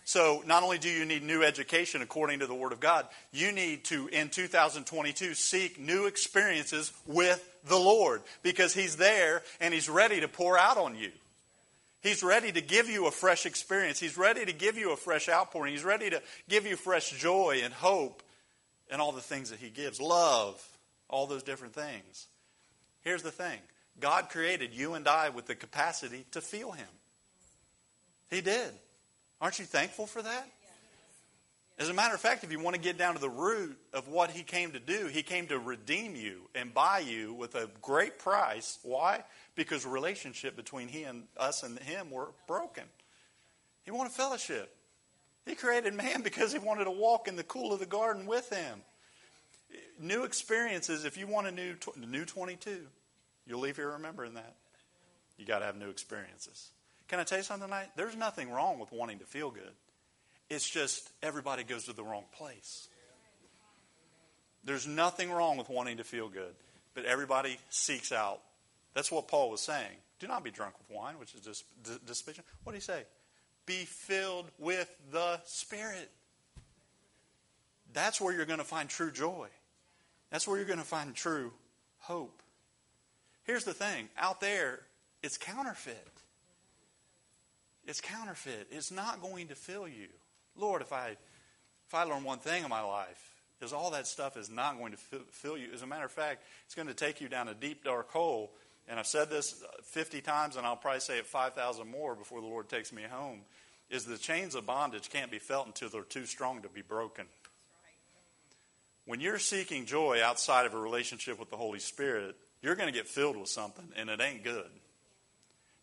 So 0.05 0.43
not 0.45 0.61
only 0.61 0.77
do 0.77 0.87
you 0.87 1.03
need 1.03 1.23
new 1.23 1.41
education 1.41 2.03
according 2.03 2.39
to 2.39 2.47
the 2.47 2.53
Word 2.53 2.71
of 2.71 2.79
God, 2.79 3.07
you 3.33 3.51
need 3.51 3.85
to, 3.85 4.07
in 4.07 4.29
2022, 4.29 5.33
seek 5.33 5.79
new 5.79 6.05
experiences 6.05 6.93
with 7.07 7.43
the 7.67 7.75
Lord 7.75 8.21
because 8.43 8.73
He's 8.75 8.97
there 8.97 9.41
and 9.59 9.73
He's 9.73 9.89
ready 9.89 10.21
to 10.21 10.27
pour 10.27 10.59
out 10.59 10.77
on 10.77 10.95
you. 10.95 11.09
He's 12.01 12.21
ready 12.21 12.51
to 12.51 12.61
give 12.61 12.87
you 12.87 13.07
a 13.07 13.11
fresh 13.11 13.47
experience. 13.47 13.99
He's 13.99 14.15
ready 14.15 14.45
to 14.45 14.53
give 14.53 14.77
you 14.77 14.91
a 14.91 14.95
fresh 14.95 15.27
outpouring. 15.27 15.73
He's 15.73 15.83
ready 15.83 16.11
to 16.11 16.21
give 16.47 16.67
you 16.67 16.75
fresh 16.75 17.09
joy 17.09 17.61
and 17.63 17.73
hope 17.73 18.21
and 18.91 19.01
all 19.01 19.11
the 19.11 19.21
things 19.21 19.49
that 19.49 19.57
He 19.57 19.71
gives. 19.71 19.99
Love, 19.99 20.63
all 21.09 21.25
those 21.25 21.41
different 21.41 21.73
things. 21.73 22.27
Here's 23.01 23.23
the 23.23 23.31
thing 23.31 23.57
God 23.99 24.29
created 24.29 24.71
you 24.71 24.93
and 24.93 25.07
I 25.07 25.29
with 25.29 25.47
the 25.47 25.55
capacity 25.55 26.25
to 26.29 26.41
feel 26.41 26.73
Him. 26.73 26.85
He 28.29 28.41
did. 28.41 28.69
Aren't 29.41 29.59
you 29.59 29.65
thankful 29.65 30.07
for 30.07 30.21
that? 30.21 30.47
As 31.77 31.89
a 31.89 31.93
matter 31.93 32.15
of 32.15 32.21
fact, 32.21 32.45
if 32.45 32.51
you 32.53 32.59
want 32.59 32.75
to 32.75 32.81
get 32.81 32.97
down 32.97 33.15
to 33.15 33.19
the 33.19 33.29
root 33.29 33.77
of 33.91 34.07
what 34.07 34.31
he 34.31 34.43
came 34.43 34.71
to 34.71 34.79
do, 34.79 35.07
he 35.07 35.23
came 35.23 35.47
to 35.47 35.59
redeem 35.59 36.15
you 36.15 36.49
and 36.55 36.73
buy 36.73 36.99
you 36.99 37.33
with 37.33 37.55
a 37.55 37.69
great 37.81 38.17
price. 38.17 38.79
Why? 38.81 39.23
Because 39.55 39.83
the 39.83 39.89
relationship 39.89 40.55
between 40.55 40.87
he 40.87 41.03
and 41.03 41.23
us 41.35 41.63
and 41.63 41.77
him 41.79 42.11
were 42.11 42.29
broken. 42.47 42.85
He 43.83 43.91
wanted 43.91 44.13
fellowship. 44.13 44.73
He 45.45 45.53
created 45.55 45.93
man 45.93 46.21
because 46.23 46.53
he 46.53 46.59
wanted 46.59 46.85
to 46.85 46.91
walk 46.91 47.27
in 47.27 47.35
the 47.35 47.43
cool 47.43 47.73
of 47.73 47.79
the 47.79 47.85
garden 47.85 48.25
with 48.25 48.49
him. 48.49 48.81
New 49.99 50.23
experiences, 50.23 51.03
if 51.03 51.17
you 51.17 51.27
want 51.27 51.47
a 51.47 51.51
new, 51.51 51.75
new 51.97 52.23
22, 52.23 52.87
you'll 53.45 53.59
leave 53.59 53.75
here 53.75 53.91
remembering 53.91 54.35
that. 54.35 54.55
You 55.37 55.45
got 55.45 55.59
to 55.59 55.65
have 55.65 55.75
new 55.75 55.89
experiences. 55.89 56.71
Can 57.07 57.19
I 57.19 57.23
tell 57.23 57.37
you 57.37 57.43
something 57.43 57.67
tonight? 57.67 57.89
There's 57.95 58.15
nothing 58.15 58.51
wrong 58.51 58.79
with 58.79 58.91
wanting 58.91 59.19
to 59.19 59.25
feel 59.25 59.51
good. 59.51 59.71
It's 60.49 60.67
just 60.69 61.09
everybody 61.21 61.63
goes 61.63 61.85
to 61.85 61.93
the 61.93 62.03
wrong 62.03 62.23
place. 62.31 62.87
There's 64.63 64.87
nothing 64.87 65.31
wrong 65.31 65.57
with 65.57 65.69
wanting 65.69 65.97
to 65.97 66.03
feel 66.03 66.27
good, 66.27 66.55
but 66.95 67.05
everybody 67.05 67.57
seeks 67.69 68.11
out. 68.11 68.41
That's 68.95 69.11
what 69.11 69.27
Paul 69.27 69.51
was 69.51 69.61
saying. 69.61 69.91
Do 70.19 70.27
not 70.27 70.43
be 70.43 70.49
drunk 70.49 70.73
with 70.79 70.95
wine, 70.95 71.19
which 71.19 71.35
is 71.35 71.41
dis- 71.41 71.99
dissipation. 72.05 72.43
What 72.63 72.73
did 72.73 72.79
he 72.79 72.83
say? 72.83 73.03
Be 73.65 73.85
filled 73.85 74.49
with 74.57 74.95
the 75.11 75.39
Spirit. 75.45 76.09
That's 77.93 78.19
where 78.19 78.33
you're 78.33 78.45
going 78.45 78.59
to 78.59 78.65
find 78.65 78.89
true 78.89 79.11
joy. 79.11 79.47
That's 80.31 80.47
where 80.47 80.57
you're 80.57 80.65
going 80.65 80.79
to 80.79 80.85
find 80.85 81.13
true 81.13 81.51
hope. 81.99 82.41
Here's 83.43 83.63
the 83.63 83.73
thing 83.73 84.09
out 84.17 84.41
there, 84.41 84.81
it's 85.21 85.37
counterfeit. 85.37 86.14
It's 87.85 88.01
counterfeit. 88.01 88.67
It's 88.71 88.91
not 88.91 89.21
going 89.21 89.47
to 89.49 89.55
fill 89.55 89.87
you. 89.87 90.07
Lord, 90.55 90.81
if 90.81 90.91
I 90.91 91.17
if 91.87 91.93
I 91.93 92.03
learn 92.03 92.23
one 92.23 92.39
thing 92.39 92.63
in 92.63 92.69
my 92.69 92.81
life, 92.81 93.35
is 93.61 93.73
all 93.73 93.91
that 93.91 94.07
stuff 94.07 94.37
is 94.37 94.49
not 94.49 94.77
going 94.77 94.91
to 94.91 94.97
fill 95.31 95.57
you. 95.57 95.69
As 95.73 95.81
a 95.81 95.87
matter 95.87 96.05
of 96.05 96.11
fact, 96.11 96.43
it's 96.65 96.75
going 96.75 96.87
to 96.87 96.93
take 96.93 97.21
you 97.21 97.29
down 97.29 97.47
a 97.47 97.53
deep 97.53 97.83
dark 97.83 98.11
hole. 98.11 98.51
And 98.87 98.99
I've 98.99 99.07
said 99.07 99.29
this 99.29 99.63
50 99.83 100.21
times, 100.21 100.57
and 100.57 100.65
I'll 100.65 100.75
probably 100.75 100.99
say 100.99 101.17
it 101.17 101.25
5,000 101.25 101.89
more 101.89 102.15
before 102.15 102.41
the 102.41 102.47
Lord 102.47 102.69
takes 102.69 102.91
me 102.91 103.03
home. 103.09 103.41
Is 103.89 104.05
the 104.05 104.17
chains 104.17 104.55
of 104.55 104.65
bondage 104.65 105.09
can't 105.09 105.31
be 105.31 105.39
felt 105.39 105.67
until 105.67 105.89
they're 105.89 106.01
too 106.01 106.25
strong 106.25 106.63
to 106.63 106.69
be 106.69 106.81
broken. 106.81 107.25
When 109.05 109.19
you're 109.19 109.39
seeking 109.39 109.85
joy 109.85 110.21
outside 110.23 110.65
of 110.65 110.73
a 110.73 110.79
relationship 110.79 111.39
with 111.39 111.51
the 111.51 111.57
Holy 111.57 111.77
Spirit, 111.79 112.35
you're 112.63 112.75
going 112.75 112.91
to 112.91 112.97
get 112.97 113.07
filled 113.07 113.37
with 113.37 113.49
something, 113.49 113.87
and 113.95 114.09
it 114.09 114.19
ain't 114.19 114.43
good. 114.43 114.69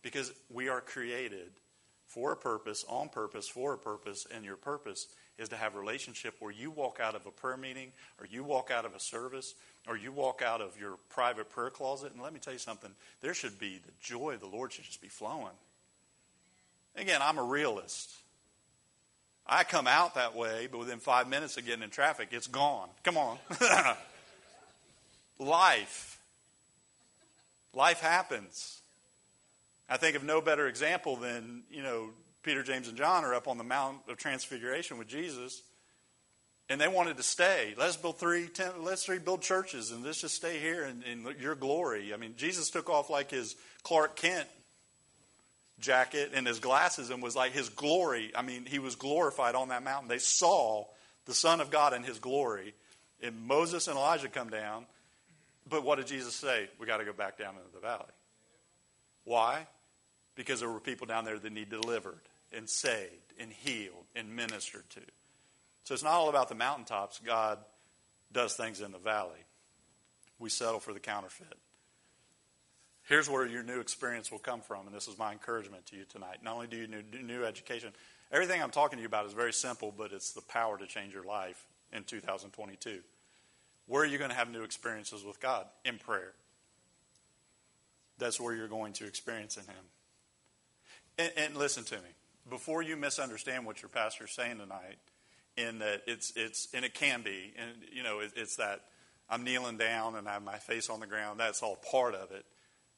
Because 0.03 0.33
we 0.51 0.69
are 0.69 0.81
created 0.81 1.53
for 2.13 2.33
a 2.33 2.37
purpose, 2.37 2.85
on 2.89 3.09
purpose, 3.09 3.49
for 3.49 3.73
a 3.73 3.79
purpose, 3.79 4.27
and 4.35 4.45
your 4.45 4.57
purpose 4.57 5.07
is 5.39 5.49
to 5.49 5.57
have 5.57 5.75
a 5.75 5.79
relationship 5.79 6.35
where 6.41 6.51
you 6.51 6.71
walk 6.71 7.01
out 7.03 7.15
of 7.15 7.25
a 7.25 7.31
prayer 7.31 7.57
meeting, 7.57 7.91
or 8.21 8.27
you 8.27 8.45
walk 8.45 8.71
out 8.71 8.85
of 8.85 8.95
a 8.95 9.01
service, 9.01 9.55
or 9.89 9.97
you 9.97 10.13
walk 10.13 10.43
out 10.43 10.61
of 10.61 10.79
your 10.79 10.99
private 11.09 11.49
prayer 11.49 11.71
closet, 11.71 12.13
and 12.13 12.21
let 12.21 12.35
me 12.35 12.39
tell 12.39 12.53
you 12.53 12.59
something, 12.59 12.91
there 13.23 13.33
should 13.33 13.59
be 13.59 13.81
the 13.85 13.93
joy 13.99 14.35
of 14.35 14.41
the 14.41 14.47
Lord 14.47 14.73
should 14.73 14.85
just 14.85 15.01
be 15.01 15.09
flowing. 15.09 15.55
Again, 16.97 17.21
I'm 17.23 17.39
a 17.39 17.43
realist. 17.43 18.11
I 19.47 19.65
come 19.65 19.87
out 19.87 20.15
that 20.17 20.37
way, 20.37 20.69
but 20.71 20.79
within 20.79 20.99
five 20.99 21.29
minutes 21.29 21.57
of 21.57 21.65
getting 21.65 21.83
in 21.83 21.89
traffic, 21.89 22.29
it's 22.33 22.47
gone. 22.47 22.91
Come 23.05 23.17
on. 23.17 23.39
Life. 25.39 26.21
Life 27.73 28.01
happens. 28.01 28.82
I 29.93 29.99
think 29.99 30.17
of 30.17 30.25
no 30.25 30.41
better 30.41 30.69
example 30.69 31.17
than, 31.17 31.65
you 31.71 31.83
know, 31.83 32.09
Peter, 32.43 32.63
James, 32.63 32.89
and 32.89 32.97
John 32.97 33.27
are 33.27 33.35
up 33.35 33.47
on 33.47 33.59
the 33.59 33.65
Mount 33.65 33.99
of 34.09 34.17
Transfiguration 34.17 34.97
with 34.97 35.07
Jesus, 35.07 35.61
and 36.71 36.81
they 36.81 36.89
wanted 36.89 37.19
to 37.19 37.23
stay. 37.23 37.75
Let's 37.77 37.99
build 37.99 38.19
three, 38.19 38.47
ten, 38.47 38.71
let's 38.85 39.05
three 39.05 39.19
build 39.19 39.43
churches, 39.43 39.91
and 39.91 40.03
let's 40.03 40.23
just 40.23 40.35
stay 40.35 40.59
here 40.59 40.85
in, 40.85 41.03
in 41.03 41.37
your 41.39 41.55
glory. 41.55 42.15
I 42.15 42.17
mean, 42.17 42.37
Jesus 42.39 42.71
took 42.71 42.89
off 42.89 43.11
like 43.11 43.31
his 43.31 43.55
Clark 43.83 44.17
Kent 44.17 44.49
jacket 45.79 46.31
and 46.35 46.47
his 46.47 46.59
glasses 46.59 47.11
and 47.11 47.23
was 47.23 47.37
like 47.37 47.53
his 47.53 47.69
glory. 47.69 48.33
I 48.35 48.41
mean, 48.41 48.65
he 48.65 48.79
was 48.79 48.95
glorified 48.95 49.55
on 49.55 49.69
that 49.69 49.83
mountain. 49.83 50.09
They 50.09 50.17
saw 50.17 50.87
the 51.27 51.35
Son 51.35 51.61
of 51.61 51.71
God 51.71 51.93
in 51.93 52.03
his 52.03 52.19
glory. 52.19 52.73
And 53.23 53.47
Moses 53.47 53.89
and 53.89 53.99
Elijah 53.99 54.29
come 54.29 54.49
down. 54.49 54.87
But 55.69 55.85
what 55.85 55.97
did 55.97 56.07
Jesus 56.07 56.35
say? 56.35 56.71
We 56.81 56.87
got 56.87 56.97
to 56.97 57.05
go 57.05 57.13
back 57.13 57.37
down 57.37 57.57
into 57.57 57.75
the 57.75 57.81
valley. 57.81 58.09
Why? 59.25 59.67
Because 60.35 60.61
there 60.61 60.71
were 60.71 60.81
people 60.81 61.07
down 61.07 61.25
there 61.25 61.39
that 61.39 61.53
need 61.53 61.69
delivered 61.69 62.21
and 62.53 62.69
saved 62.69 63.33
and 63.39 63.53
healed 63.53 64.07
and 64.17 64.35
ministered 64.35 64.89
to. 64.91 65.01
So 65.85 65.95
it's 65.95 66.03
not 66.03 66.13
all 66.13 66.29
about 66.29 66.49
the 66.49 66.55
mountaintops. 66.55 67.21
God 67.25 67.59
does 68.33 68.55
things 68.55 68.81
in 68.81 68.93
the 68.93 68.99
valley. 68.99 69.45
We 70.39 70.49
settle 70.49 70.81
for 70.81 70.93
the 70.93 71.01
counterfeit. 71.01 71.55
Here's 73.05 73.29
where 73.29 73.47
your 73.47 73.63
new 73.63 73.81
experience 73.81 74.31
will 74.31 74.39
come 74.39 74.61
from, 74.61 74.87
and 74.87 74.95
this 74.95 75.09
is 75.09 75.19
my 75.19 75.33
encouragement 75.33 75.87
to 75.87 75.97
you 75.97 76.05
tonight. 76.05 76.39
Not 76.43 76.55
only 76.55 76.69
do 76.69 76.77
you 76.77 76.87
need 76.87 77.25
new 77.25 77.45
education, 77.45 77.91
everything 78.31 78.63
I'm 78.63 78.71
talking 78.71 78.97
to 78.97 79.01
you 79.01 79.09
about 79.09 79.27
is 79.27 79.33
very 79.33 79.53
simple, 79.53 79.93
but 79.97 80.13
it's 80.13 80.33
the 80.33 80.41
power 80.43 80.79
to 80.79 80.87
change 80.87 81.13
your 81.13 81.25
life 81.25 81.67
in 81.93 82.05
2022. 82.05 83.01
Where 83.87 84.03
are 84.03 84.07
you 84.07 84.19
going 84.19 84.31
to 84.31 84.37
have 84.37 84.51
new 84.51 84.63
experiences 84.63 85.25
with 85.25 85.41
God? 85.41 85.67
In 85.85 85.99
prayer. 85.99 86.33
That's 88.19 88.41
where 88.41 88.55
you're 88.55 88.69
going 88.69 88.93
to 88.95 89.07
experience 89.07 89.57
in 89.57 89.65
Him. 89.65 89.85
And, 91.23 91.33
and 91.37 91.57
listen 91.57 91.85
to 91.85 91.95
me. 91.97 92.09
Before 92.51 92.83
you 92.83 92.97
misunderstand 92.97 93.65
what 93.65 93.81
your 93.81 93.89
pastor 93.89 94.25
is 94.25 94.33
saying 94.33 94.59
tonight, 94.59 94.97
in 95.57 95.79
that 95.79 96.03
it's 96.07 96.33
it's 96.35 96.69
and 96.75 96.85
it 96.85 96.95
can 96.95 97.23
be, 97.23 97.53
and 97.57 97.71
you 97.95 98.03
know, 98.03 98.19
it, 98.21 98.33
it's 98.35 98.57
that 98.57 98.81
I'm 99.31 99.45
kneeling 99.45 99.77
down 99.79 100.17
and 100.17 100.29
I 100.29 100.33
have 100.33 100.43
my 100.43 100.59
face 100.59 100.91
on 100.91 100.99
the 100.99 101.07
ground. 101.07 101.39
That's 101.39 101.63
all 101.63 101.77
part 101.77 102.15
of 102.15 102.33
it. 102.33 102.45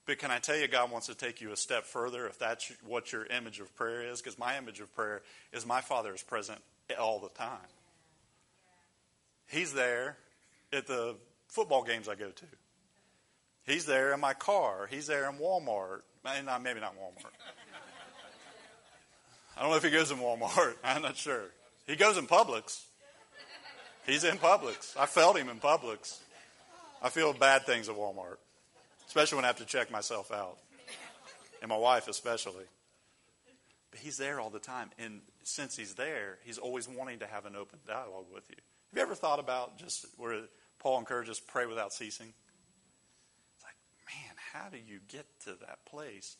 But 0.06 0.18
can 0.18 0.30
I 0.30 0.38
tell 0.38 0.56
you, 0.56 0.68
God 0.68 0.90
wants 0.90 1.06
to 1.08 1.14
take 1.14 1.40
you 1.40 1.52
a 1.52 1.56
step 1.56 1.84
further 1.84 2.26
if 2.26 2.38
that's 2.38 2.72
what 2.86 3.12
your 3.12 3.26
image 3.26 3.60
of 3.60 3.74
prayer 3.74 4.02
is? 4.02 4.20
Because 4.20 4.38
my 4.38 4.56
image 4.56 4.80
of 4.80 4.94
prayer 4.94 5.22
is 5.52 5.66
my 5.66 5.80
Father 5.80 6.14
is 6.14 6.22
present 6.22 6.60
all 6.98 7.20
the 7.20 7.30
time. 7.30 7.68
He's 9.46 9.72
there 9.72 10.16
at 10.72 10.86
the 10.86 11.16
football 11.48 11.82
games 11.82 12.08
I 12.08 12.14
go 12.14 12.30
to. 12.30 12.46
He's 13.66 13.86
there 13.86 14.12
in 14.12 14.20
my 14.20 14.34
car. 14.34 14.88
He's 14.90 15.06
there 15.06 15.28
in 15.28 15.36
Walmart. 15.36 16.00
Maybe 16.24 16.44
not 16.44 16.62
Walmart. 16.62 17.32
I 19.56 19.62
don't 19.62 19.70
know 19.70 19.76
if 19.76 19.84
he 19.84 19.90
goes 19.90 20.10
in 20.10 20.18
Walmart. 20.18 20.74
I'm 20.84 21.02
not 21.02 21.16
sure. 21.16 21.44
He 21.86 21.96
goes 21.96 22.16
in 22.16 22.26
Publix. 22.26 22.82
He's 24.06 24.24
in 24.24 24.36
Publix. 24.36 24.96
I 24.98 25.06
felt 25.06 25.38
him 25.38 25.48
in 25.48 25.60
Publix. 25.60 26.18
I 27.02 27.08
feel 27.08 27.32
bad 27.32 27.64
things 27.64 27.88
at 27.88 27.96
Walmart 27.96 28.36
especially 29.14 29.36
when 29.36 29.44
I 29.44 29.48
have 29.48 29.58
to 29.58 29.64
check 29.64 29.92
myself 29.92 30.32
out, 30.32 30.58
and 31.62 31.68
my 31.68 31.76
wife 31.76 32.08
especially. 32.08 32.64
But 33.92 34.00
he's 34.00 34.16
there 34.16 34.40
all 34.40 34.50
the 34.50 34.58
time, 34.58 34.90
and 34.98 35.20
since 35.44 35.76
he's 35.76 35.94
there, 35.94 36.38
he's 36.42 36.58
always 36.58 36.88
wanting 36.88 37.20
to 37.20 37.26
have 37.26 37.46
an 37.46 37.54
open 37.54 37.78
dialogue 37.86 38.26
with 38.34 38.42
you. 38.50 38.56
Have 38.56 38.96
you 38.96 39.02
ever 39.02 39.14
thought 39.14 39.38
about 39.38 39.78
just 39.78 40.06
where 40.16 40.40
Paul 40.80 40.98
encourages 40.98 41.38
pray 41.38 41.66
without 41.66 41.92
ceasing? 41.92 42.32
It's 43.54 43.64
like, 43.64 43.76
man, 44.08 44.34
how 44.52 44.68
do 44.68 44.78
you 44.78 44.98
get 45.06 45.26
to 45.44 45.50
that 45.64 45.84
place? 45.86 46.36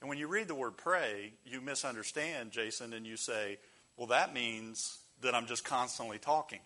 And 0.00 0.08
when 0.08 0.18
you 0.18 0.28
read 0.28 0.48
the 0.48 0.54
word 0.54 0.76
pray, 0.76 1.32
you 1.44 1.60
misunderstand, 1.60 2.52
Jason, 2.52 2.92
and 2.92 3.06
you 3.06 3.16
say, 3.16 3.58
well, 3.96 4.06
that 4.08 4.32
means 4.32 4.98
that 5.22 5.34
I'm 5.34 5.46
just 5.46 5.64
constantly 5.64 6.18
talking. 6.18 6.60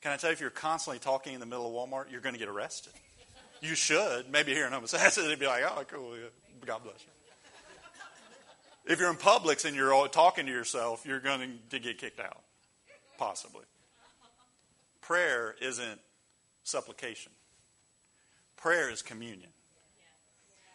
Can 0.00 0.12
I 0.12 0.16
tell 0.16 0.30
you, 0.30 0.34
if 0.34 0.40
you're 0.40 0.48
constantly 0.48 0.98
talking 0.98 1.34
in 1.34 1.40
the 1.40 1.46
middle 1.46 1.66
of 1.66 1.72
Walmart, 1.90 2.10
you're 2.10 2.22
going 2.22 2.34
to 2.34 2.38
get 2.38 2.48
arrested. 2.48 2.94
You 3.60 3.74
should. 3.74 4.30
Maybe 4.32 4.54
here 4.54 4.66
in 4.66 4.72
Homosassa, 4.72 5.28
they'd 5.28 5.38
be 5.38 5.46
like, 5.46 5.62
oh, 5.64 5.84
cool. 5.86 6.16
God 6.64 6.82
bless 6.82 7.04
you. 7.04 7.10
If 8.86 8.98
you're 8.98 9.10
in 9.10 9.16
Publix 9.16 9.66
and 9.66 9.76
you're 9.76 10.08
talking 10.08 10.46
to 10.46 10.52
yourself, 10.52 11.04
you're 11.06 11.20
going 11.20 11.58
to 11.68 11.78
get 11.78 11.98
kicked 11.98 12.18
out. 12.18 12.40
Possibly. 13.18 13.64
Prayer 15.02 15.54
isn't 15.60 16.00
supplication, 16.64 17.32
prayer 18.56 18.88
is 18.90 19.02
communion. 19.02 19.50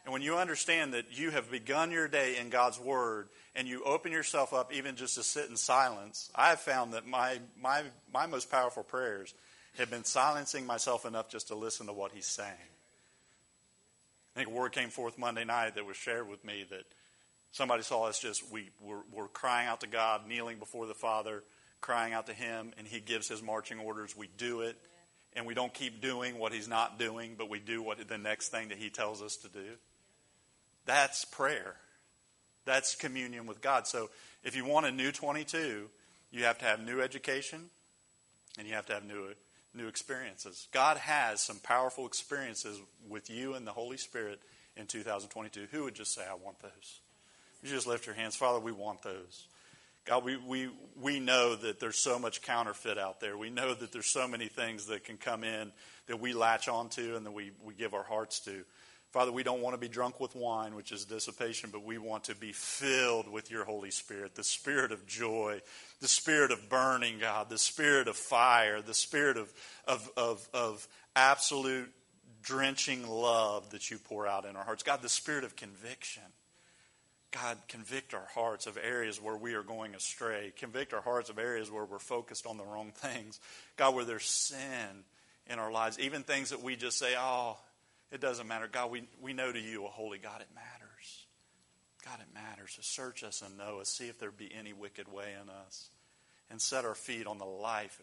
And 0.05 0.13
when 0.13 0.21
you 0.21 0.37
understand 0.37 0.93
that 0.93 1.17
you 1.17 1.31
have 1.31 1.49
begun 1.49 1.89
your 1.89 2.07
day 2.07 2.37
in 2.37 2.49
God's 2.49 2.79
Word 2.79 3.27
and 3.55 3.67
you 3.67 3.83
open 3.83 4.11
yourself 4.11 4.53
up 4.53 4.71
even 4.71 4.95
just 4.95 5.15
to 5.15 5.23
sit 5.23 5.49
in 5.49 5.57
silence, 5.57 6.29
I 6.35 6.49
have 6.49 6.61
found 6.61 6.93
that 6.93 7.07
my, 7.07 7.39
my, 7.59 7.81
my 8.13 8.27
most 8.27 8.51
powerful 8.51 8.83
prayers 8.83 9.33
have 9.79 9.89
been 9.89 10.03
silencing 10.03 10.67
myself 10.67 11.05
enough 11.05 11.27
just 11.27 11.47
to 11.47 11.55
listen 11.55 11.87
to 11.87 11.93
what 11.93 12.11
He's 12.11 12.27
saying. 12.27 12.53
I 14.35 14.39
think 14.39 14.49
a 14.49 14.53
word 14.53 14.73
came 14.73 14.89
forth 14.89 15.17
Monday 15.17 15.43
night 15.43 15.73
that 15.73 15.85
was 15.85 15.97
shared 15.97 16.29
with 16.29 16.45
me 16.45 16.65
that 16.69 16.83
somebody 17.51 17.81
saw 17.81 18.03
us 18.03 18.19
just, 18.19 18.51
we 18.51 18.69
were, 18.81 19.01
were 19.11 19.27
crying 19.27 19.67
out 19.67 19.81
to 19.81 19.87
God, 19.87 20.27
kneeling 20.27 20.59
before 20.59 20.85
the 20.85 20.93
Father, 20.93 21.41
crying 21.81 22.13
out 22.13 22.27
to 22.27 22.33
Him, 22.33 22.73
and 22.77 22.85
He 22.85 22.99
gives 22.99 23.27
His 23.27 23.41
marching 23.41 23.79
orders. 23.79 24.15
We 24.15 24.29
do 24.37 24.61
it, 24.61 24.77
and 25.33 25.47
we 25.47 25.55
don't 25.55 25.73
keep 25.73 25.99
doing 25.99 26.37
what 26.37 26.53
He's 26.53 26.67
not 26.67 26.99
doing, 26.99 27.33
but 27.37 27.49
we 27.49 27.59
do 27.59 27.81
what 27.81 28.07
the 28.07 28.17
next 28.19 28.49
thing 28.49 28.69
that 28.69 28.77
He 28.77 28.91
tells 28.91 29.23
us 29.23 29.37
to 29.37 29.47
do. 29.47 29.77
That's 30.86 31.25
prayer. 31.25 31.75
That's 32.65 32.95
communion 32.95 33.45
with 33.45 33.61
God. 33.61 33.88
So 33.88 34.09
if 34.43 34.55
you 34.55 34.65
want 34.65 34.86
a 34.86 34.91
new 34.91 35.11
22, 35.11 35.89
you 36.31 36.43
have 36.43 36.57
to 36.59 36.65
have 36.65 36.79
new 36.79 37.01
education, 37.01 37.61
and 38.57 38.67
you 38.67 38.73
have 38.73 38.86
to 38.88 38.93
have 38.93 39.05
new 39.05 39.33
new 39.75 39.88
experiences. 39.88 40.67
God 40.71 40.97
has 40.97 41.41
some 41.41 41.57
powerful 41.57 42.07
experiences 42.07 42.79
with 43.09 43.29
you 43.29 43.55
and 43.55 43.67
the 43.67 43.71
Holy 43.71 43.97
Spirit 43.97 44.39
in 44.77 44.88
2022. 44.88 45.67
Who 45.71 45.83
would 45.83 45.95
just 45.95 46.13
say, 46.13 46.23
I 46.29 46.33
want 46.33 46.61
those? 46.61 46.99
You 47.61 47.69
just 47.69 47.88
lift 47.88 48.05
your 48.05 48.15
hands. 48.15 48.36
Father, 48.36 48.59
we 48.59 48.71
want 48.71 49.01
those. 49.01 49.47
God, 50.05 50.23
we, 50.23 50.38
we, 50.38 50.69
we 51.01 51.19
know 51.19 51.55
that 51.55 51.79
there's 51.79 51.97
so 51.97 52.19
much 52.19 52.41
counterfeit 52.41 52.97
out 52.97 53.19
there. 53.19 53.38
We 53.38 53.49
know 53.49 53.73
that 53.73 53.91
there's 53.91 54.05
so 54.05 54.27
many 54.27 54.47
things 54.47 54.86
that 54.86 55.03
can 55.03 55.17
come 55.17 55.43
in 55.43 55.71
that 56.07 56.19
we 56.19 56.33
latch 56.33 56.67
onto 56.67 57.15
and 57.15 57.25
that 57.25 57.31
we, 57.31 57.51
we 57.63 57.73
give 57.73 57.93
our 57.93 58.03
hearts 58.03 58.39
to. 58.41 58.63
Father, 59.16 59.32
we 59.32 59.43
don't 59.43 59.61
want 59.61 59.74
to 59.74 59.80
be 59.80 59.88
drunk 59.88 60.20
with 60.20 60.36
wine, 60.36 60.76
which 60.76 60.91
is 60.91 61.05
dissipation, 61.05 61.70
but 61.72 61.86
we 61.86 61.97
want 61.97 62.26
to 62.26 62.36
be 62.36 62.51
filled 62.51 63.32
with 63.32 63.49
your 63.49 63.63
Holy 63.63 63.89
Spirit, 63.89 64.36
the 64.36 64.43
spirit 64.43 64.91
of 64.91 65.07
joy, 65.07 65.61
the 66.01 66.07
spirit 66.09 66.51
of 66.51 66.68
burning, 66.68 67.20
God, 67.20 67.49
the 67.49 67.57
spirit 67.57 68.09
of 68.09 68.18
fire, 68.18 68.82
the 68.82 68.93
spirit 68.93 69.38
of, 69.38 69.53
of, 69.88 70.11
of, 70.18 70.49
of 70.53 70.86
absolute 71.16 71.89
drenching 72.43 73.07
love 73.07 73.70
that 73.70 73.89
you 73.89 73.99
pour 73.99 74.28
out 74.28 74.43
in 74.43 74.57
our 74.57 74.66
hearts. 74.66 74.84
God, 74.84 75.01
the 75.01 75.07
spirit 75.07 75.45
of 75.45 75.55
conviction. 75.55 76.24
God, 77.32 77.57
convict 77.70 78.13
our 78.13 78.28
hearts 78.34 78.68
of 78.68 78.78
areas 78.78 79.22
where 79.22 79.38
we 79.38 79.53
are 79.53 79.63
going 79.63 79.95
astray. 79.95 80.51
Convict 80.57 80.93
our 80.93 80.99
hearts 80.99 81.30
of 81.30 81.39
areas 81.39 81.72
where 81.72 81.86
we're 81.86 81.99
focused 81.99 82.45
on 82.45 82.57
the 82.57 82.66
wrong 82.66 82.91
things. 82.93 83.39
God, 83.78 83.95
where 83.95 84.03
there's 84.03 84.26
sin 84.26 85.05
in 85.47 85.57
our 85.57 85.72
lives, 85.72 85.99
even 85.99 86.24
things 86.24 86.49
that 86.49 86.61
we 86.61 86.76
just 86.76 86.97
say, 86.97 87.13
oh, 87.18 87.55
it 88.16 88.22
doesn't 88.22 88.47
matter. 88.47 88.70
God, 88.72 88.91
we, 88.91 89.03
we 89.22 89.34
know 89.34 89.51
to 89.51 89.59
you, 89.59 89.86
a 89.86 89.89
holy 89.89 90.18
God, 90.18 90.39
it 90.39 90.47
matters. 90.55 91.26
God, 92.05 92.20
it 92.22 92.34
matters. 92.34 92.78
Search 92.82 93.26
us 93.26 93.41
and 93.41 93.57
know 93.57 93.80
us. 93.82 93.89
See 93.89 94.07
if 94.07 94.18
there 94.18 94.32
be 94.32 94.49
any 94.57 94.72
wicked 94.72 95.11
way 95.11 95.34
in 95.39 95.49
us. 95.49 95.89
And 96.49 96.61
set 96.61 96.86
our 96.86 96.95
feet 96.95 97.28
on 97.28 97.39
the 97.39 97.45
life, 97.45 97.99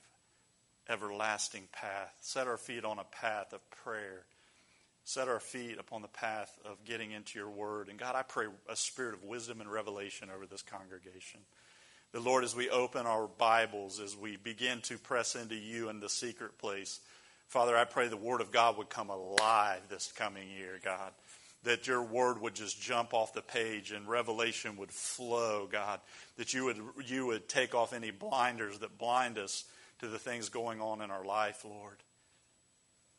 everlasting 0.86 1.68
path. 1.72 2.14
Set 2.20 2.46
our 2.46 2.58
feet 2.58 2.84
on 2.84 2.98
a 2.98 3.04
path 3.04 3.54
of 3.54 3.70
prayer. 3.70 4.26
Set 5.04 5.28
our 5.28 5.40
feet 5.40 5.78
upon 5.78 6.02
the 6.02 6.08
path 6.08 6.58
of 6.66 6.84
getting 6.84 7.12
into 7.12 7.38
your 7.38 7.48
word. 7.48 7.88
And 7.88 7.98
God, 7.98 8.14
I 8.14 8.22
pray 8.22 8.46
a 8.68 8.76
spirit 8.76 9.14
of 9.14 9.24
wisdom 9.24 9.62
and 9.62 9.72
revelation 9.72 10.28
over 10.34 10.44
this 10.44 10.62
congregation. 10.62 11.40
The 12.12 12.20
Lord, 12.20 12.44
as 12.44 12.54
we 12.54 12.68
open 12.68 13.06
our 13.06 13.26
Bibles, 13.26 13.98
as 13.98 14.14
we 14.14 14.36
begin 14.36 14.82
to 14.82 14.98
press 14.98 15.36
into 15.36 15.54
you 15.54 15.88
in 15.88 16.00
the 16.00 16.10
secret 16.10 16.58
place, 16.58 17.00
Father, 17.52 17.76
I 17.76 17.84
pray 17.84 18.08
the 18.08 18.16
Word 18.16 18.40
of 18.40 18.50
God 18.50 18.78
would 18.78 18.88
come 18.88 19.10
alive 19.10 19.82
this 19.88 20.10
coming 20.16 20.48
year, 20.50 20.80
God 20.82 21.12
that 21.64 21.86
your 21.86 22.02
word 22.02 22.40
would 22.40 22.54
just 22.54 22.80
jump 22.80 23.14
off 23.14 23.32
the 23.32 23.42
page 23.42 23.92
and 23.92 24.08
revelation 24.08 24.76
would 24.76 24.90
flow, 24.90 25.68
God. 25.70 26.00
That 26.36 26.52
you 26.52 26.64
would, 26.64 26.78
you 27.06 27.26
would 27.26 27.48
take 27.48 27.74
off 27.74 27.92
any 27.92 28.10
blinders 28.10 28.78
that 28.80 28.98
blind 28.98 29.38
us 29.38 29.64
to 30.00 30.08
the 30.08 30.18
things 30.18 30.48
going 30.48 30.80
on 30.80 31.00
in 31.00 31.10
our 31.10 31.24
life, 31.24 31.64
Lord. 31.64 31.98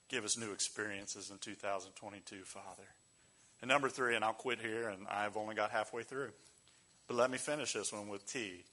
Give 0.09 0.25
us 0.25 0.37
new 0.37 0.51
experiences 0.51 1.31
in 1.31 1.37
2022, 1.37 2.43
Father. 2.43 2.83
And 3.61 3.69
number 3.69 3.87
three, 3.87 4.15
and 4.15 4.25
I'll 4.25 4.33
quit 4.33 4.59
here, 4.59 4.89
and 4.89 5.07
I've 5.09 5.37
only 5.37 5.55
got 5.55 5.71
halfway 5.71 6.03
through. 6.03 6.31
But 7.07 7.15
let 7.15 7.31
me 7.31 7.37
finish 7.37 7.73
this 7.73 7.93
one 7.93 8.09
with 8.09 8.25
T. 8.25 8.65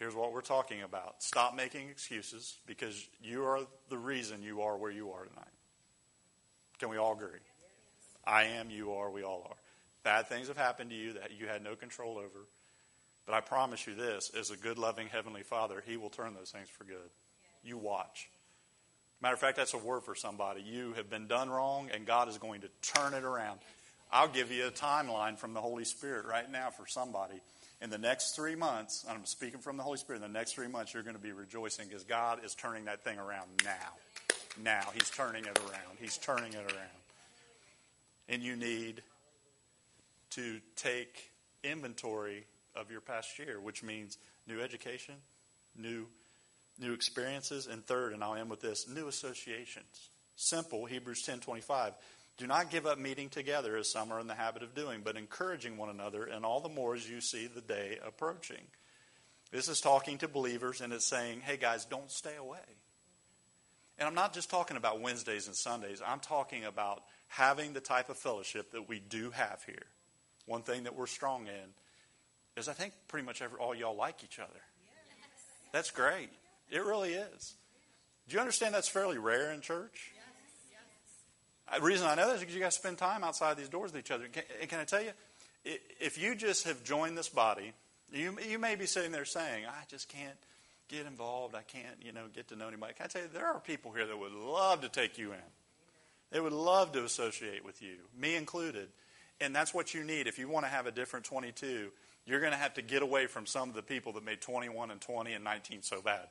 Here's 0.00 0.14
what 0.14 0.32
we're 0.32 0.40
talking 0.40 0.80
about. 0.80 1.22
Stop 1.22 1.54
making 1.54 1.90
excuses 1.90 2.56
because 2.66 3.06
you 3.22 3.44
are 3.44 3.60
the 3.90 3.98
reason 3.98 4.42
you 4.42 4.62
are 4.62 4.78
where 4.78 4.90
you 4.90 5.10
are 5.10 5.26
tonight. 5.26 5.44
Can 6.78 6.88
we 6.88 6.96
all 6.96 7.12
agree? 7.12 7.38
I 8.24 8.44
am, 8.44 8.70
you 8.70 8.92
are, 8.92 9.10
we 9.10 9.22
all 9.22 9.46
are. 9.50 9.56
Bad 10.02 10.26
things 10.26 10.48
have 10.48 10.56
happened 10.56 10.88
to 10.88 10.96
you 10.96 11.12
that 11.12 11.32
you 11.38 11.46
had 11.46 11.62
no 11.62 11.76
control 11.76 12.16
over. 12.16 12.46
But 13.26 13.34
I 13.34 13.42
promise 13.42 13.86
you 13.86 13.94
this 13.94 14.30
as 14.30 14.50
a 14.50 14.56
good, 14.56 14.78
loving 14.78 15.08
Heavenly 15.08 15.42
Father, 15.42 15.82
He 15.86 15.98
will 15.98 16.08
turn 16.08 16.32
those 16.32 16.50
things 16.50 16.70
for 16.70 16.84
good. 16.84 17.10
You 17.62 17.76
watch. 17.76 18.30
Matter 19.20 19.34
of 19.34 19.40
fact, 19.40 19.58
that's 19.58 19.74
a 19.74 19.78
word 19.78 20.04
for 20.04 20.14
somebody. 20.14 20.62
You 20.62 20.94
have 20.94 21.10
been 21.10 21.26
done 21.26 21.50
wrong, 21.50 21.90
and 21.92 22.06
God 22.06 22.30
is 22.30 22.38
going 22.38 22.62
to 22.62 22.68
turn 22.80 23.12
it 23.12 23.22
around. 23.22 23.60
I'll 24.10 24.28
give 24.28 24.50
you 24.50 24.66
a 24.66 24.70
timeline 24.70 25.36
from 25.36 25.52
the 25.52 25.60
Holy 25.60 25.84
Spirit 25.84 26.24
right 26.24 26.50
now 26.50 26.70
for 26.70 26.86
somebody. 26.86 27.42
In 27.82 27.90
the 27.90 27.98
next 27.98 28.36
three 28.36 28.54
months, 28.54 29.04
I'm 29.08 29.24
speaking 29.24 29.60
from 29.60 29.76
the 29.76 29.82
Holy 29.82 29.96
Spirit, 29.96 30.22
in 30.22 30.32
the 30.32 30.38
next 30.38 30.52
three 30.52 30.68
months, 30.68 30.92
you're 30.92 31.02
going 31.02 31.16
to 31.16 31.22
be 31.22 31.32
rejoicing 31.32 31.88
because 31.88 32.04
God 32.04 32.44
is 32.44 32.54
turning 32.54 32.84
that 32.84 33.04
thing 33.04 33.18
around 33.18 33.48
now. 33.64 33.72
Now. 34.62 34.90
He's 34.92 35.08
turning 35.10 35.44
it 35.44 35.58
around. 35.58 35.98
He's 35.98 36.18
turning 36.18 36.52
it 36.52 36.72
around 36.72 37.00
and 38.30 38.42
you 38.42 38.56
need 38.56 39.02
to 40.30 40.60
take 40.76 41.30
inventory 41.64 42.44
of 42.76 42.90
your 42.90 43.00
past 43.00 43.38
year, 43.38 43.60
which 43.60 43.82
means 43.82 44.16
new 44.46 44.60
education, 44.60 45.16
new 45.76 46.06
new 46.78 46.94
experiences, 46.94 47.66
and 47.66 47.84
third, 47.84 48.14
and 48.14 48.24
I'll 48.24 48.36
end 48.36 48.48
with 48.48 48.62
this, 48.62 48.88
new 48.88 49.06
associations. 49.06 50.08
Simple, 50.36 50.86
Hebrews 50.86 51.22
10:25. 51.26 51.92
Do 52.40 52.46
not 52.46 52.70
give 52.70 52.86
up 52.86 52.98
meeting 52.98 53.28
together 53.28 53.76
as 53.76 53.92
some 53.92 54.10
are 54.10 54.18
in 54.18 54.26
the 54.26 54.34
habit 54.34 54.62
of 54.62 54.74
doing, 54.74 55.02
but 55.04 55.18
encouraging 55.18 55.76
one 55.76 55.90
another, 55.90 56.24
and 56.24 56.42
all 56.42 56.62
the 56.62 56.70
more 56.70 56.94
as 56.94 57.06
you 57.06 57.20
see 57.20 57.46
the 57.46 57.60
day 57.60 57.98
approaching. 58.02 58.62
This 59.52 59.68
is 59.68 59.82
talking 59.82 60.16
to 60.18 60.26
believers, 60.26 60.80
and 60.80 60.90
it's 60.94 61.06
saying, 61.06 61.42
hey 61.42 61.58
guys, 61.58 61.84
don't 61.84 62.10
stay 62.10 62.36
away. 62.36 62.64
And 63.98 64.08
I'm 64.08 64.14
not 64.14 64.32
just 64.32 64.48
talking 64.48 64.78
about 64.78 65.02
Wednesdays 65.02 65.48
and 65.48 65.54
Sundays, 65.54 66.00
I'm 66.04 66.18
talking 66.18 66.64
about 66.64 67.02
having 67.28 67.74
the 67.74 67.80
type 67.80 68.08
of 68.08 68.16
fellowship 68.16 68.72
that 68.72 68.88
we 68.88 69.00
do 69.00 69.32
have 69.32 69.62
here. 69.66 69.84
One 70.46 70.62
thing 70.62 70.84
that 70.84 70.96
we're 70.96 71.08
strong 71.08 71.46
in 71.46 71.74
is 72.56 72.68
I 72.68 72.72
think 72.72 72.94
pretty 73.06 73.26
much 73.26 73.42
every, 73.42 73.58
all 73.58 73.74
y'all 73.74 73.94
like 73.94 74.24
each 74.24 74.38
other. 74.38 74.62
That's 75.72 75.90
great. 75.90 76.30
It 76.70 76.82
really 76.82 77.12
is. 77.12 77.54
Do 78.28 78.34
you 78.34 78.40
understand 78.40 78.74
that's 78.74 78.88
fairly 78.88 79.18
rare 79.18 79.52
in 79.52 79.60
church? 79.60 80.12
The 81.74 81.82
reason 81.82 82.06
I 82.06 82.14
know 82.14 82.26
that 82.26 82.34
is 82.34 82.40
because 82.40 82.54
you 82.54 82.60
guys 82.60 82.74
spend 82.74 82.98
time 82.98 83.22
outside 83.22 83.56
these 83.56 83.68
doors 83.68 83.92
with 83.92 84.00
each 84.00 84.10
other. 84.10 84.26
Can, 84.28 84.42
can 84.66 84.80
I 84.80 84.84
tell 84.84 85.02
you, 85.02 85.12
if 85.64 86.18
you 86.20 86.34
just 86.34 86.64
have 86.64 86.82
joined 86.82 87.16
this 87.16 87.28
body, 87.28 87.72
you, 88.12 88.36
you 88.48 88.58
may 88.58 88.74
be 88.74 88.86
sitting 88.86 89.12
there 89.12 89.24
saying, 89.24 89.66
I 89.66 89.84
just 89.88 90.08
can't 90.08 90.36
get 90.88 91.06
involved. 91.06 91.54
I 91.54 91.62
can't, 91.62 91.96
you 92.02 92.12
know, 92.12 92.24
get 92.34 92.48
to 92.48 92.56
know 92.56 92.68
anybody. 92.68 92.94
Can 92.94 93.04
I 93.04 93.08
tell 93.08 93.22
you, 93.22 93.28
there 93.32 93.46
are 93.46 93.60
people 93.60 93.92
here 93.92 94.06
that 94.06 94.18
would 94.18 94.32
love 94.32 94.80
to 94.82 94.88
take 94.88 95.18
you 95.18 95.32
in. 95.32 95.38
They 96.30 96.40
would 96.40 96.52
love 96.52 96.92
to 96.92 97.04
associate 97.04 97.64
with 97.64 97.82
you, 97.82 97.96
me 98.18 98.36
included. 98.36 98.88
And 99.40 99.54
that's 99.54 99.72
what 99.72 99.94
you 99.94 100.04
need. 100.04 100.26
If 100.26 100.38
you 100.38 100.48
want 100.48 100.66
to 100.66 100.70
have 100.70 100.86
a 100.86 100.92
different 100.92 101.24
22, 101.24 101.90
you're 102.26 102.40
going 102.40 102.52
to 102.52 102.58
have 102.58 102.74
to 102.74 102.82
get 102.82 103.02
away 103.02 103.26
from 103.26 103.46
some 103.46 103.68
of 103.68 103.74
the 103.74 103.82
people 103.82 104.12
that 104.12 104.24
made 104.24 104.40
21 104.40 104.90
and 104.90 105.00
20 105.00 105.32
and 105.32 105.42
19 105.42 105.82
so 105.82 106.02
bad. 106.02 106.26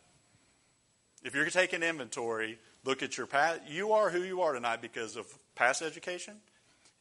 If 1.24 1.36
you're 1.36 1.50
taking 1.50 1.84
inventory, 1.84 2.60
look 2.86 3.04
at 3.04 3.18
your 3.18 3.28
past. 3.28 3.62
You 3.68 3.92
are 3.92 4.10
who 4.10 4.24
you 4.24 4.42
are 4.42 4.54
tonight 4.54 4.82
because 4.82 5.16
of 5.16 5.28
past 5.56 5.82
education 5.82 6.38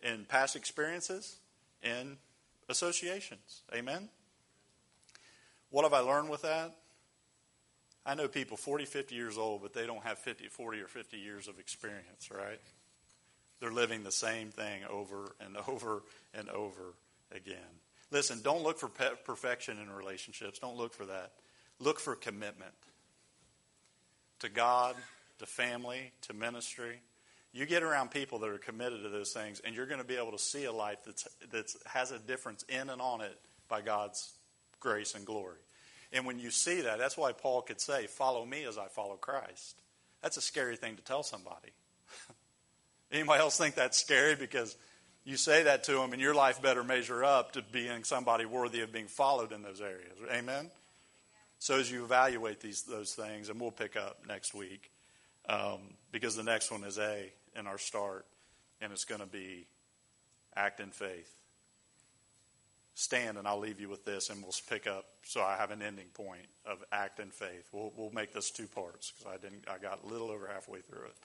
and 0.03 0.29
past 0.29 0.57
experiences 0.57 1.37
and 1.83 2.16
associations. 2.69 3.62
Amen? 3.75 4.09
What 5.71 5.85
have 5.85 5.93
I 5.93 6.01
learned 6.01 6.31
with 6.31 6.43
that? 6.43 6.75
I 8.05 8.14
know 8.14 8.27
people 8.27 8.57
40, 8.57 8.87
50 8.87 9.14
years 9.14 9.37
old, 9.37 9.62
but 9.62 9.75
they 9.75 9.87
don't 9.87 10.03
have 10.03 10.19
50, 10.19 10.49
40 10.49 10.81
or 10.81 10.89
50 10.89 11.19
years 11.19 11.47
of 11.47 11.59
experience, 11.59 12.31
right? 12.31 12.61
They're 13.61 13.73
living 13.73 14.03
the 14.03 14.12
same 14.12 14.51
thing 14.51 14.83
over 14.89 15.35
and 15.41 15.57
over 15.69 16.03
and 16.35 16.49
over 16.49 16.95
again. 17.35 17.59
Listen, 18.11 18.41
don't 18.43 18.62
look 18.62 18.79
for 18.79 18.89
perfection 18.89 19.79
in 19.79 19.91
relationships. 19.91 20.59
Don't 20.59 20.77
look 20.77 20.95
for 20.95 21.05
that. 21.05 21.33
Look 21.79 22.01
for 22.01 22.14
commitment 22.14 22.73
to 24.41 24.49
God, 24.49 24.97
to 25.39 25.47
family, 25.47 26.12
to 26.22 26.32
ministry. 26.32 27.01
You 27.53 27.66
get 27.66 27.82
around 27.82 28.11
people 28.11 28.39
that 28.41 28.51
are 28.51 28.59
committed 28.59 29.03
to 29.03 29.09
those 29.09 29.32
things, 29.32 29.61
and 29.64 29.74
you're 29.74 29.86
going 29.86 30.01
to 30.01 30.07
be 30.07 30.16
able 30.16 30.32
to 30.32 30.39
see 30.39 30.64
a 30.64 30.72
life 30.72 30.99
that's, 31.05 31.26
that 31.51 31.72
has 31.86 32.11
a 32.11 32.18
difference 32.18 32.64
in 32.68 32.91
and 32.91 33.01
on 33.01 33.20
it 33.20 33.39
by 33.68 33.80
God's 33.80 34.32
grace 34.80 35.14
and 35.14 35.24
glory. 35.24 35.59
And 36.12 36.24
when 36.24 36.39
you 36.39 36.51
see 36.51 36.82
that, 36.82 36.99
that's 36.99 37.16
why 37.16 37.32
Paul 37.32 37.62
could 37.62 37.80
say, 37.80 38.07
Follow 38.07 38.45
me 38.45 38.64
as 38.64 38.78
I 38.78 38.86
follow 38.86 39.16
Christ. 39.16 39.80
That's 40.22 40.36
a 40.36 40.41
scary 40.41 40.76
thing 40.76 40.97
to 40.97 41.03
tell 41.03 41.22
somebody. 41.22 41.70
Anybody 43.12 43.41
else 43.41 43.57
think 43.57 43.74
that's 43.74 43.99
scary? 43.99 44.34
Because 44.34 44.76
you 45.24 45.36
say 45.36 45.64
that 45.64 45.84
to 45.84 45.93
them, 45.93 46.12
and 46.12 46.22
your 46.22 46.34
life 46.34 46.62
better 46.62 46.82
measure 46.82 47.24
up 47.24 47.53
to 47.53 47.62
being 47.62 48.05
somebody 48.05 48.47
worthy 48.47 48.80
of 48.80 48.93
being 48.93 49.07
followed 49.09 49.53
in 49.53 49.62
those 49.62 49.80
areas. 49.80 50.16
Amen? 50.32 50.70
So 51.59 51.78
as 51.78 51.90
you 51.90 52.04
evaluate 52.04 52.61
these 52.61 52.82
those 52.82 53.14
things, 53.14 53.48
and 53.48 53.61
we'll 53.61 53.70
pick 53.70 53.96
up 53.96 54.20
next 54.26 54.54
week, 54.54 54.90
um, 55.48 55.80
because 56.12 56.36
the 56.36 56.42
next 56.42 56.70
one 56.70 56.84
is 56.84 56.98
A 56.98 57.32
in 57.56 57.66
our 57.66 57.78
start, 57.78 58.26
and 58.80 58.92
it's 58.92 59.04
going 59.04 59.20
to 59.20 59.26
be 59.26 59.66
act 60.54 60.80
in 60.80 60.90
faith. 60.90 61.32
Stand, 62.94 63.38
and 63.38 63.46
I'll 63.46 63.59
leave 63.59 63.80
you 63.80 63.88
with 63.88 64.04
this, 64.04 64.28
and 64.30 64.42
we'll 64.42 64.54
pick 64.68 64.86
up. 64.86 65.04
So 65.22 65.40
I 65.40 65.56
have 65.56 65.70
an 65.70 65.82
ending 65.82 66.09
point 66.14 66.46
of 66.66 66.78
act 66.90 67.20
in 67.20 67.30
faith. 67.30 67.68
We'll, 67.72 67.92
we'll 67.96 68.11
make 68.11 68.32
this 68.32 68.50
two 68.50 68.66
parts 68.66 69.12
because 69.12 69.32
I 69.32 69.36
didn't. 69.36 69.64
I 69.68 69.78
got 69.78 70.00
a 70.04 70.06
little 70.06 70.30
over 70.30 70.48
halfway 70.52 70.80
through 70.80 71.06
it. 71.06 71.16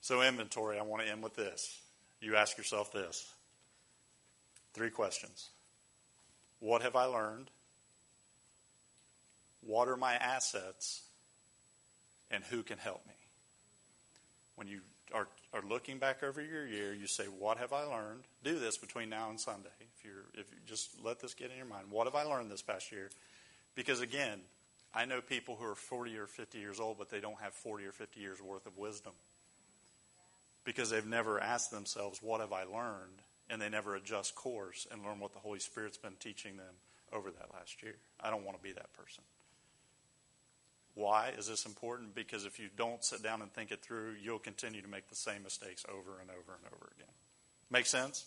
So, 0.00 0.22
inventory, 0.22 0.78
I 0.78 0.82
want 0.82 1.02
to 1.02 1.10
end 1.10 1.22
with 1.22 1.34
this. 1.34 1.80
You 2.20 2.36
ask 2.36 2.58
yourself 2.58 2.92
this 2.92 3.32
three 4.74 4.90
questions 4.90 5.50
What 6.64 6.80
have 6.80 6.96
I 6.96 7.04
learned? 7.04 7.50
What 9.66 9.86
are 9.86 9.98
my 9.98 10.14
assets? 10.14 11.02
And 12.30 12.42
who 12.44 12.62
can 12.62 12.78
help 12.78 13.06
me? 13.06 13.12
When 14.56 14.66
you 14.66 14.80
are, 15.14 15.28
are 15.52 15.60
looking 15.68 15.98
back 15.98 16.22
over 16.22 16.40
your 16.40 16.66
year, 16.66 16.94
you 16.94 17.06
say, 17.06 17.24
What 17.24 17.58
have 17.58 17.74
I 17.74 17.82
learned? 17.82 18.22
Do 18.42 18.58
this 18.58 18.78
between 18.78 19.10
now 19.10 19.28
and 19.28 19.38
Sunday. 19.38 19.68
If 19.78 20.06
you're 20.06 20.24
if 20.32 20.50
you 20.50 20.56
just 20.66 20.88
let 21.04 21.20
this 21.20 21.34
get 21.34 21.50
in 21.50 21.58
your 21.58 21.66
mind. 21.66 21.88
What 21.90 22.06
have 22.06 22.14
I 22.14 22.22
learned 22.22 22.50
this 22.50 22.62
past 22.62 22.90
year? 22.90 23.10
Because 23.74 24.00
again, 24.00 24.40
I 24.94 25.04
know 25.04 25.20
people 25.20 25.56
who 25.56 25.66
are 25.66 25.74
40 25.74 26.16
or 26.16 26.26
50 26.26 26.58
years 26.58 26.80
old, 26.80 26.96
but 26.96 27.10
they 27.10 27.20
don't 27.20 27.40
have 27.42 27.52
40 27.52 27.84
or 27.84 27.92
50 27.92 28.20
years 28.20 28.40
worth 28.40 28.64
of 28.64 28.78
wisdom 28.78 29.12
because 30.64 30.88
they've 30.88 31.04
never 31.04 31.38
asked 31.38 31.70
themselves, 31.70 32.20
What 32.22 32.40
have 32.40 32.54
I 32.54 32.62
learned? 32.62 33.20
And 33.50 33.60
they 33.60 33.68
never 33.68 33.94
adjust 33.94 34.34
course 34.34 34.86
and 34.90 35.02
learn 35.02 35.20
what 35.20 35.32
the 35.32 35.38
Holy 35.38 35.58
Spirit's 35.58 35.98
been 35.98 36.16
teaching 36.18 36.56
them 36.56 36.74
over 37.12 37.30
that 37.30 37.52
last 37.52 37.82
year. 37.82 37.96
I 38.20 38.30
don't 38.30 38.44
want 38.44 38.56
to 38.56 38.62
be 38.62 38.72
that 38.72 38.92
person. 38.94 39.22
Why 40.94 41.30
is 41.36 41.46
this 41.48 41.66
important? 41.66 42.14
Because 42.14 42.46
if 42.46 42.58
you 42.58 42.68
don't 42.76 43.04
sit 43.04 43.22
down 43.22 43.42
and 43.42 43.52
think 43.52 43.70
it 43.72 43.82
through, 43.82 44.14
you'll 44.22 44.38
continue 44.38 44.80
to 44.80 44.88
make 44.88 45.08
the 45.08 45.16
same 45.16 45.42
mistakes 45.42 45.84
over 45.88 46.20
and 46.20 46.30
over 46.30 46.56
and 46.56 46.72
over 46.72 46.92
again. 46.96 47.12
Make 47.70 47.86
sense? 47.86 48.26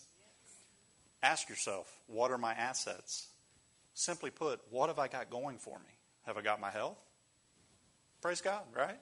Ask 1.22 1.48
yourself, 1.48 1.90
what 2.06 2.30
are 2.30 2.38
my 2.38 2.52
assets? 2.52 3.28
Simply 3.94 4.30
put, 4.30 4.60
what 4.70 4.88
have 4.88 4.98
I 4.98 5.08
got 5.08 5.30
going 5.30 5.58
for 5.58 5.78
me? 5.78 5.94
Have 6.26 6.36
I 6.36 6.42
got 6.42 6.60
my 6.60 6.70
health? 6.70 6.98
Praise 8.20 8.40
God, 8.40 8.62
right? 8.76 8.98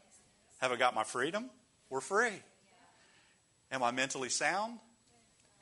Have 0.59 0.73
I 0.73 0.77
got 0.77 0.95
my 0.95 1.05
freedom? 1.05 1.51
We're 1.91 2.01
free. 2.01 2.43
Am 3.71 3.83
I 3.83 3.91
mentally 3.91 4.29
sound? 4.29 4.79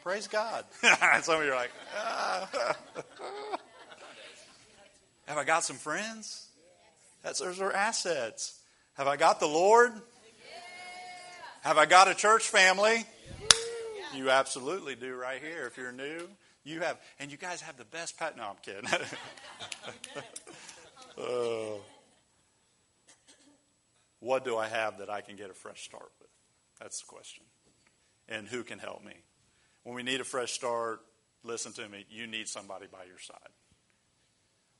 Praise 0.04 0.28
God. 0.28 0.64
some 1.22 1.40
of 1.40 1.46
you 1.46 1.52
are 1.52 1.56
like, 1.56 1.72
ah. 1.96 2.76
Have 5.26 5.38
I 5.38 5.44
got 5.44 5.64
some 5.64 5.76
friends? 5.76 6.46
That's, 7.22 7.38
those 7.38 7.58
are 7.62 7.72
assets. 7.72 8.60
Have 8.98 9.06
I 9.06 9.16
got 9.16 9.40
the 9.40 9.46
Lord? 9.46 9.92
Have 11.62 11.78
I 11.78 11.86
got 11.86 12.08
a 12.08 12.14
church 12.14 12.42
family? 12.42 13.06
You 14.14 14.28
absolutely 14.28 14.94
do 14.94 15.14
right 15.14 15.40
here. 15.40 15.66
If 15.66 15.78
you're 15.78 15.90
new, 15.90 16.28
you 16.64 16.80
have, 16.80 17.00
and 17.18 17.32
you 17.32 17.38
guys 17.38 17.62
have 17.62 17.78
the 17.78 17.86
best 17.86 18.18
pat. 18.18 18.36
No, 18.36 18.42
I'm 18.42 18.56
kidding. 18.62 18.84
uh, 21.18 21.78
what 24.20 24.44
do 24.44 24.58
I 24.58 24.68
have 24.68 24.98
that 24.98 25.08
I 25.08 25.22
can 25.22 25.36
get 25.36 25.48
a 25.48 25.54
fresh 25.54 25.82
start 25.82 26.10
with? 26.20 26.28
That's 26.78 27.00
the 27.00 27.06
question. 27.06 27.44
And 28.28 28.46
who 28.46 28.64
can 28.64 28.78
help 28.78 29.02
me? 29.02 29.14
When 29.84 29.94
we 29.94 30.02
need 30.02 30.20
a 30.20 30.24
fresh 30.24 30.52
start, 30.52 31.00
listen 31.44 31.72
to 31.74 31.88
me, 31.88 32.04
you 32.10 32.26
need 32.26 32.48
somebody 32.48 32.86
by 32.90 33.04
your 33.04 33.18
side 33.18 33.52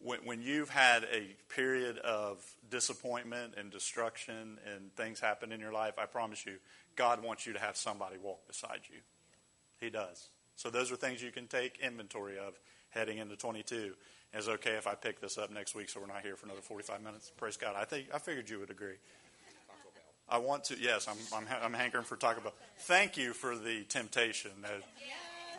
when, 0.04 0.20
when 0.24 0.42
you've 0.42 0.68
had 0.68 1.04
a 1.04 1.34
period 1.52 1.98
of 1.98 2.44
disappointment 2.70 3.54
and 3.56 3.70
destruction 3.70 4.58
and 4.72 4.94
things 4.94 5.18
happen 5.18 5.50
in 5.50 5.60
your 5.60 5.72
life, 5.72 5.94
I 5.98 6.04
promise 6.04 6.44
you, 6.44 6.56
God 6.94 7.22
wants 7.22 7.46
you 7.46 7.54
to 7.54 7.58
have 7.58 7.76
somebody 7.76 8.16
walk 8.18 8.46
beside 8.46 8.80
you. 8.90 8.98
He 9.80 9.90
does. 9.90 10.28
So 10.56 10.70
those 10.70 10.92
are 10.92 10.96
things 10.96 11.22
you 11.22 11.32
can 11.32 11.46
take 11.46 11.78
inventory 11.82 12.38
of 12.38 12.58
heading 12.90 13.18
into 13.18 13.34
22. 13.34 13.94
Is 14.34 14.48
okay 14.48 14.72
if 14.72 14.86
I 14.86 14.94
pick 14.94 15.20
this 15.20 15.38
up 15.38 15.50
next 15.50 15.74
week 15.74 15.88
so 15.88 16.00
we're 16.00 16.06
not 16.06 16.22
here 16.22 16.36
for 16.36 16.46
another 16.46 16.60
45 16.60 17.02
minutes? 17.02 17.32
Praise 17.36 17.56
God. 17.56 17.74
I 17.76 17.84
think 17.84 18.08
I 18.12 18.18
figured 18.18 18.50
you 18.50 18.58
would 18.60 18.70
agree. 18.70 18.96
I 20.28 20.38
want 20.38 20.64
to. 20.64 20.78
Yes, 20.78 21.06
I'm. 21.08 21.16
I'm, 21.36 21.46
I'm 21.62 21.72
hankering 21.74 22.04
for 22.04 22.16
Taco 22.16 22.40
Bell. 22.40 22.54
Thank 22.80 23.16
you 23.16 23.32
for 23.32 23.56
the 23.56 23.84
temptation. 23.84 24.50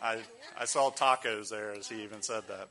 I 0.02 0.18
I 0.58 0.64
saw 0.64 0.90
tacos 0.90 1.50
there 1.50 1.72
as 1.72 1.88
he 1.88 2.02
even 2.02 2.22
said 2.22 2.42
that. 2.48 2.68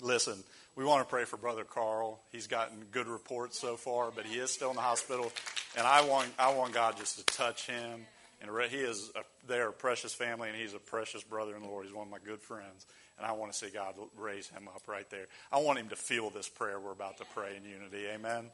Listen, 0.00 0.42
we 0.74 0.84
want 0.84 1.06
to 1.06 1.10
pray 1.10 1.24
for 1.24 1.36
Brother 1.36 1.64
Carl. 1.64 2.20
He's 2.32 2.46
gotten 2.46 2.84
good 2.90 3.06
reports 3.06 3.58
so 3.58 3.76
far, 3.76 4.10
but 4.10 4.24
he 4.24 4.38
is 4.38 4.50
still 4.50 4.70
in 4.70 4.76
the 4.76 4.82
hospital, 4.82 5.30
and 5.76 5.86
I 5.86 6.04
want 6.04 6.28
I 6.38 6.54
want 6.54 6.72
God 6.72 6.96
just 6.96 7.18
to 7.18 7.24
touch 7.26 7.66
him. 7.66 8.06
And 8.40 8.50
he 8.72 8.78
is 8.78 9.12
a, 9.14 9.20
they 9.46 9.60
are 9.60 9.68
a 9.68 9.72
precious 9.72 10.12
family, 10.12 10.48
and 10.48 10.58
he's 10.58 10.74
a 10.74 10.80
precious 10.80 11.22
brother 11.22 11.54
in 11.54 11.62
the 11.62 11.68
Lord. 11.68 11.86
He's 11.86 11.94
one 11.94 12.08
of 12.08 12.10
my 12.10 12.18
good 12.24 12.40
friends, 12.40 12.86
and 13.16 13.24
I 13.24 13.32
want 13.32 13.52
to 13.52 13.58
see 13.58 13.68
God 13.72 13.94
raise 14.16 14.48
him 14.48 14.66
up 14.66 14.82
right 14.88 15.08
there. 15.10 15.26
I 15.52 15.60
want 15.60 15.78
him 15.78 15.88
to 15.90 15.96
feel 15.96 16.28
this 16.30 16.48
prayer 16.48 16.80
we're 16.80 16.90
about 16.90 17.18
to 17.18 17.24
pray 17.34 17.56
in 17.56 17.64
unity. 17.64 18.08
Amen. 18.12 18.46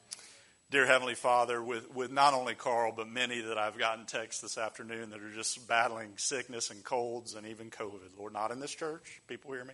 Dear 0.71 0.85
Heavenly 0.85 1.15
Father, 1.15 1.63
with, 1.63 1.95
with 1.95 2.13
not 2.13 2.35
only 2.35 2.55
Carl, 2.55 2.93
but 2.95 3.09
many 3.09 3.41
that 3.41 3.57
I've 3.57 3.79
gotten 3.79 4.05
texts 4.05 4.43
this 4.43 4.59
afternoon 4.59 5.11
that 5.11 5.23
are 5.23 5.33
just 5.33 5.67
battling 5.67 6.11
sickness 6.17 6.71
and 6.71 6.85
colds 6.85 7.35
and 7.35 7.47
even 7.47 7.71
COVID. 7.71 8.19
Lord, 8.19 8.35
not 8.35 8.51
in 8.51 8.61
this 8.61 8.75
church. 8.75 9.23
People 9.27 9.53
hear 9.53 9.65
me? 9.65 9.73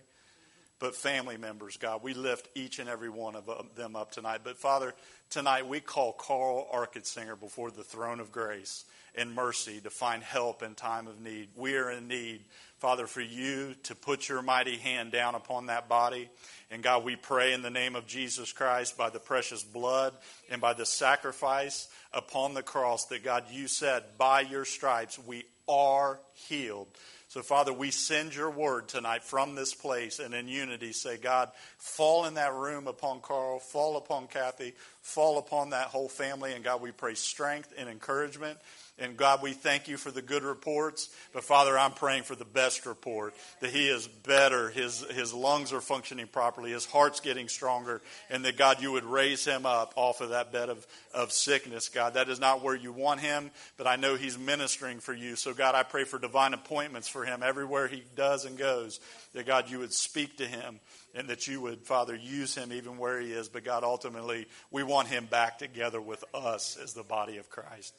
but 0.79 0.95
family 0.95 1.37
members, 1.37 1.77
God. 1.77 2.03
We 2.03 2.13
lift 2.13 2.49
each 2.55 2.79
and 2.79 2.89
every 2.89 3.09
one 3.09 3.35
of 3.35 3.49
them 3.75 3.95
up 3.95 4.11
tonight. 4.11 4.41
But 4.43 4.57
Father, 4.57 4.93
tonight 5.29 5.67
we 5.67 5.79
call 5.79 6.13
Carl 6.13 6.67
Arkensinger 6.73 7.39
before 7.39 7.71
the 7.71 7.83
throne 7.83 8.19
of 8.19 8.31
grace 8.31 8.85
and 9.17 9.33
mercy 9.33 9.79
to 9.81 9.89
find 9.89 10.23
help 10.23 10.63
in 10.63 10.75
time 10.75 11.07
of 11.07 11.19
need. 11.19 11.49
We 11.55 11.75
are 11.75 11.91
in 11.91 12.07
need, 12.07 12.41
Father, 12.79 13.07
for 13.07 13.21
you 13.21 13.75
to 13.83 13.95
put 13.95 14.27
your 14.27 14.41
mighty 14.41 14.77
hand 14.77 15.11
down 15.11 15.35
upon 15.35 15.67
that 15.67 15.87
body. 15.89 16.29
And 16.71 16.83
God, 16.83 17.03
we 17.03 17.15
pray 17.15 17.53
in 17.53 17.61
the 17.61 17.69
name 17.69 17.95
of 17.95 18.07
Jesus 18.07 18.51
Christ 18.51 18.97
by 18.97 19.09
the 19.09 19.19
precious 19.19 19.63
blood 19.63 20.13
and 20.49 20.59
by 20.59 20.73
the 20.73 20.85
sacrifice 20.85 21.87
upon 22.13 22.53
the 22.53 22.63
cross 22.63 23.05
that 23.05 23.23
God, 23.23 23.45
you 23.51 23.67
said, 23.67 24.03
by 24.17 24.41
your 24.41 24.65
stripes 24.65 25.19
we 25.19 25.43
are 25.67 26.19
healed. 26.33 26.87
So, 27.27 27.41
Father, 27.41 27.73
we 27.73 27.91
send 27.91 28.33
your 28.33 28.49
word 28.49 28.87
tonight 28.87 29.23
from 29.23 29.55
this 29.55 29.73
place 29.73 30.19
and 30.19 30.33
in 30.33 30.47
unity 30.47 30.93
say, 30.93 31.17
God, 31.17 31.51
fall 31.77 32.25
in 32.25 32.35
that 32.35 32.53
room 32.53 32.87
upon 32.87 33.19
Carl, 33.19 33.59
fall 33.59 33.97
upon 33.97 34.27
Kathy, 34.27 34.73
fall 35.01 35.37
upon 35.37 35.71
that 35.71 35.87
whole 35.87 36.07
family. 36.07 36.53
And 36.53 36.63
God, 36.63 36.81
we 36.81 36.91
pray 36.91 37.15
strength 37.15 37.73
and 37.77 37.89
encouragement. 37.89 38.57
And 38.97 39.17
God, 39.17 39.41
we 39.41 39.51
thank 39.51 39.89
you 39.89 39.97
for 39.97 40.09
the 40.09 40.21
good 40.21 40.43
reports. 40.43 41.09
But 41.33 41.43
Father, 41.43 41.77
I'm 41.77 41.91
praying 41.91 42.23
for 42.23 42.35
the 42.35 42.45
best 42.45 42.85
report 42.85 43.33
that 43.59 43.71
he 43.71 43.89
is 43.89 44.07
better, 44.07 44.69
his, 44.69 45.01
his 45.11 45.33
lungs 45.33 45.73
are 45.73 45.81
functioning 45.81 46.27
properly, 46.27 46.71
his 46.71 46.85
heart's 46.85 47.19
getting 47.19 47.49
stronger, 47.49 48.01
and 48.29 48.45
that 48.45 48.55
God, 48.57 48.81
you 48.81 48.93
would 48.93 49.03
raise 49.03 49.43
him 49.43 49.65
up 49.65 49.93
off 49.97 50.21
of 50.21 50.29
that 50.29 50.53
bed 50.53 50.69
of, 50.69 50.87
of 51.13 51.33
sickness, 51.33 51.89
God. 51.89 52.13
That 52.13 52.29
is 52.29 52.39
not 52.39 52.63
where 52.63 52.75
you 52.75 52.93
want 52.93 53.19
him, 53.19 53.51
but 53.75 53.85
I 53.85 53.97
know 53.97 54.15
he's 54.15 54.37
ministering 54.37 55.01
for 55.01 55.13
you. 55.13 55.35
So, 55.35 55.53
God, 55.53 55.75
I 55.75 55.83
pray 55.83 56.05
for 56.05 56.17
divine 56.17 56.53
appointments 56.53 57.09
for 57.09 57.25
him 57.25 57.43
everywhere 57.43 57.89
he 57.89 58.03
does 58.15 58.45
and 58.45 58.57
goes, 58.57 59.01
that 59.33 59.45
God, 59.45 59.69
you 59.69 59.79
would 59.79 59.93
speak 59.93 60.37
to 60.37 60.47
him 60.47 60.79
and 61.13 61.27
that 61.27 61.47
you 61.47 61.59
would, 61.59 61.79
Father, 61.81 62.15
use 62.15 62.55
him 62.55 62.71
even 62.71 62.97
where 62.97 63.19
he 63.19 63.33
is. 63.33 63.49
But 63.49 63.65
God, 63.65 63.83
ultimately, 63.83 64.47
we 64.71 64.83
want 64.83 65.09
him 65.09 65.25
back 65.25 65.59
together 65.59 65.99
with 65.99 66.23
us 66.33 66.77
as 66.81 66.93
the 66.93 67.03
body 67.03 67.37
of 67.37 67.49
Christ. 67.49 67.93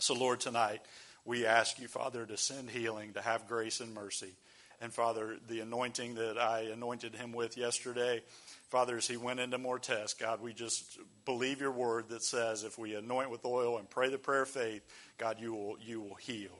So, 0.00 0.14
Lord, 0.14 0.40
tonight 0.40 0.80
we 1.24 1.46
ask 1.46 1.78
you, 1.78 1.88
Father, 1.88 2.26
to 2.26 2.36
send 2.36 2.70
healing, 2.70 3.12
to 3.12 3.20
have 3.20 3.46
grace 3.46 3.80
and 3.80 3.94
mercy. 3.94 4.34
And 4.80 4.92
Father, 4.92 5.36
the 5.48 5.60
anointing 5.60 6.16
that 6.16 6.36
I 6.36 6.62
anointed 6.72 7.14
him 7.14 7.32
with 7.32 7.56
yesterday, 7.56 8.22
Father, 8.70 8.96
as 8.96 9.06
he 9.06 9.16
went 9.16 9.40
into 9.40 9.56
more 9.56 9.78
tests, 9.78 10.14
God, 10.14 10.42
we 10.42 10.52
just 10.52 10.98
believe 11.24 11.60
your 11.60 11.70
word 11.70 12.08
that 12.08 12.24
says 12.24 12.64
if 12.64 12.76
we 12.76 12.94
anoint 12.96 13.30
with 13.30 13.44
oil 13.44 13.78
and 13.78 13.88
pray 13.88 14.10
the 14.10 14.18
prayer 14.18 14.42
of 14.42 14.48
faith, 14.48 14.82
God, 15.16 15.36
you 15.40 15.54
will, 15.54 15.76
you 15.80 16.00
will 16.00 16.16
heal. 16.16 16.58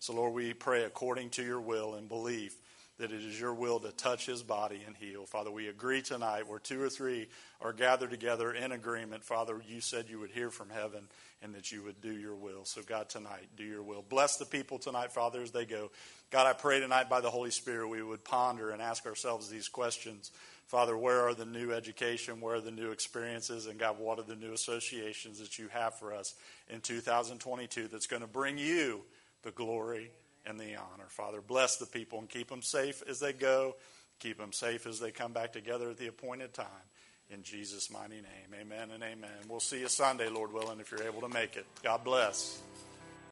So, 0.00 0.12
Lord, 0.12 0.34
we 0.34 0.52
pray 0.52 0.82
according 0.82 1.30
to 1.30 1.44
your 1.44 1.60
will 1.60 1.94
and 1.94 2.08
belief 2.08 2.56
that 2.98 3.10
it 3.10 3.24
is 3.24 3.40
your 3.40 3.54
will 3.54 3.80
to 3.80 3.90
touch 3.92 4.26
his 4.26 4.42
body 4.42 4.80
and 4.86 4.96
heal. 4.96 5.24
Father, 5.24 5.50
we 5.50 5.68
agree 5.68 6.02
tonight 6.02 6.46
where 6.46 6.58
two 6.58 6.80
or 6.80 6.90
three 6.90 7.28
are 7.60 7.72
gathered 7.72 8.10
together 8.10 8.52
in 8.52 8.72
agreement. 8.72 9.24
Father, 9.24 9.60
you 9.66 9.80
said 9.80 10.06
you 10.08 10.18
would 10.18 10.30
hear 10.30 10.50
from 10.50 10.68
heaven 10.70 11.08
and 11.42 11.54
that 11.54 11.72
you 11.72 11.82
would 11.82 12.00
do 12.00 12.12
your 12.12 12.34
will. 12.36 12.64
So, 12.64 12.82
God, 12.82 13.08
tonight, 13.08 13.48
do 13.56 13.64
your 13.64 13.82
will. 13.82 14.04
Bless 14.08 14.36
the 14.36 14.44
people 14.44 14.78
tonight, 14.78 15.10
Father, 15.10 15.42
as 15.42 15.50
they 15.50 15.64
go. 15.64 15.90
God, 16.30 16.46
I 16.46 16.52
pray 16.52 16.80
tonight 16.80 17.08
by 17.08 17.20
the 17.20 17.30
Holy 17.30 17.50
Spirit 17.50 17.88
we 17.88 18.02
would 18.02 18.24
ponder 18.24 18.70
and 18.70 18.80
ask 18.80 19.06
ourselves 19.06 19.48
these 19.48 19.68
questions. 19.68 20.30
Father, 20.66 20.96
where 20.96 21.20
are 21.22 21.34
the 21.34 21.44
new 21.44 21.72
education? 21.72 22.40
Where 22.40 22.56
are 22.56 22.60
the 22.60 22.70
new 22.70 22.92
experiences? 22.92 23.66
And 23.66 23.78
God, 23.78 23.98
what 23.98 24.18
are 24.18 24.24
the 24.24 24.36
new 24.36 24.52
associations 24.52 25.40
that 25.40 25.58
you 25.58 25.68
have 25.68 25.98
for 25.98 26.14
us 26.14 26.34
in 26.68 26.80
2022 26.80 27.88
that's 27.88 28.06
going 28.06 28.22
to 28.22 28.28
bring 28.28 28.58
you 28.58 29.02
the 29.42 29.50
glory 29.50 30.10
and 30.46 30.58
the 30.58 30.76
honor? 30.76 31.06
Father, 31.08 31.40
bless 31.40 31.76
the 31.76 31.86
people 31.86 32.18
and 32.18 32.28
keep 32.28 32.48
them 32.48 32.62
safe 32.62 33.02
as 33.08 33.20
they 33.20 33.32
go. 33.32 33.76
Keep 34.20 34.38
them 34.38 34.52
safe 34.52 34.86
as 34.86 35.00
they 35.00 35.10
come 35.10 35.32
back 35.32 35.52
together 35.52 35.90
at 35.90 35.98
the 35.98 36.06
appointed 36.06 36.52
time. 36.54 36.66
In 37.30 37.42
Jesus' 37.42 37.90
mighty 37.90 38.16
name, 38.16 38.60
amen 38.60 38.90
and 38.90 39.02
amen. 39.02 39.30
We'll 39.48 39.60
see 39.60 39.80
you 39.80 39.88
Sunday, 39.88 40.28
Lord 40.28 40.52
willing, 40.52 40.80
if 40.80 40.90
you're 40.90 41.02
able 41.04 41.22
to 41.22 41.28
make 41.28 41.56
it. 41.56 41.64
God 41.82 42.04
bless. 42.04 42.60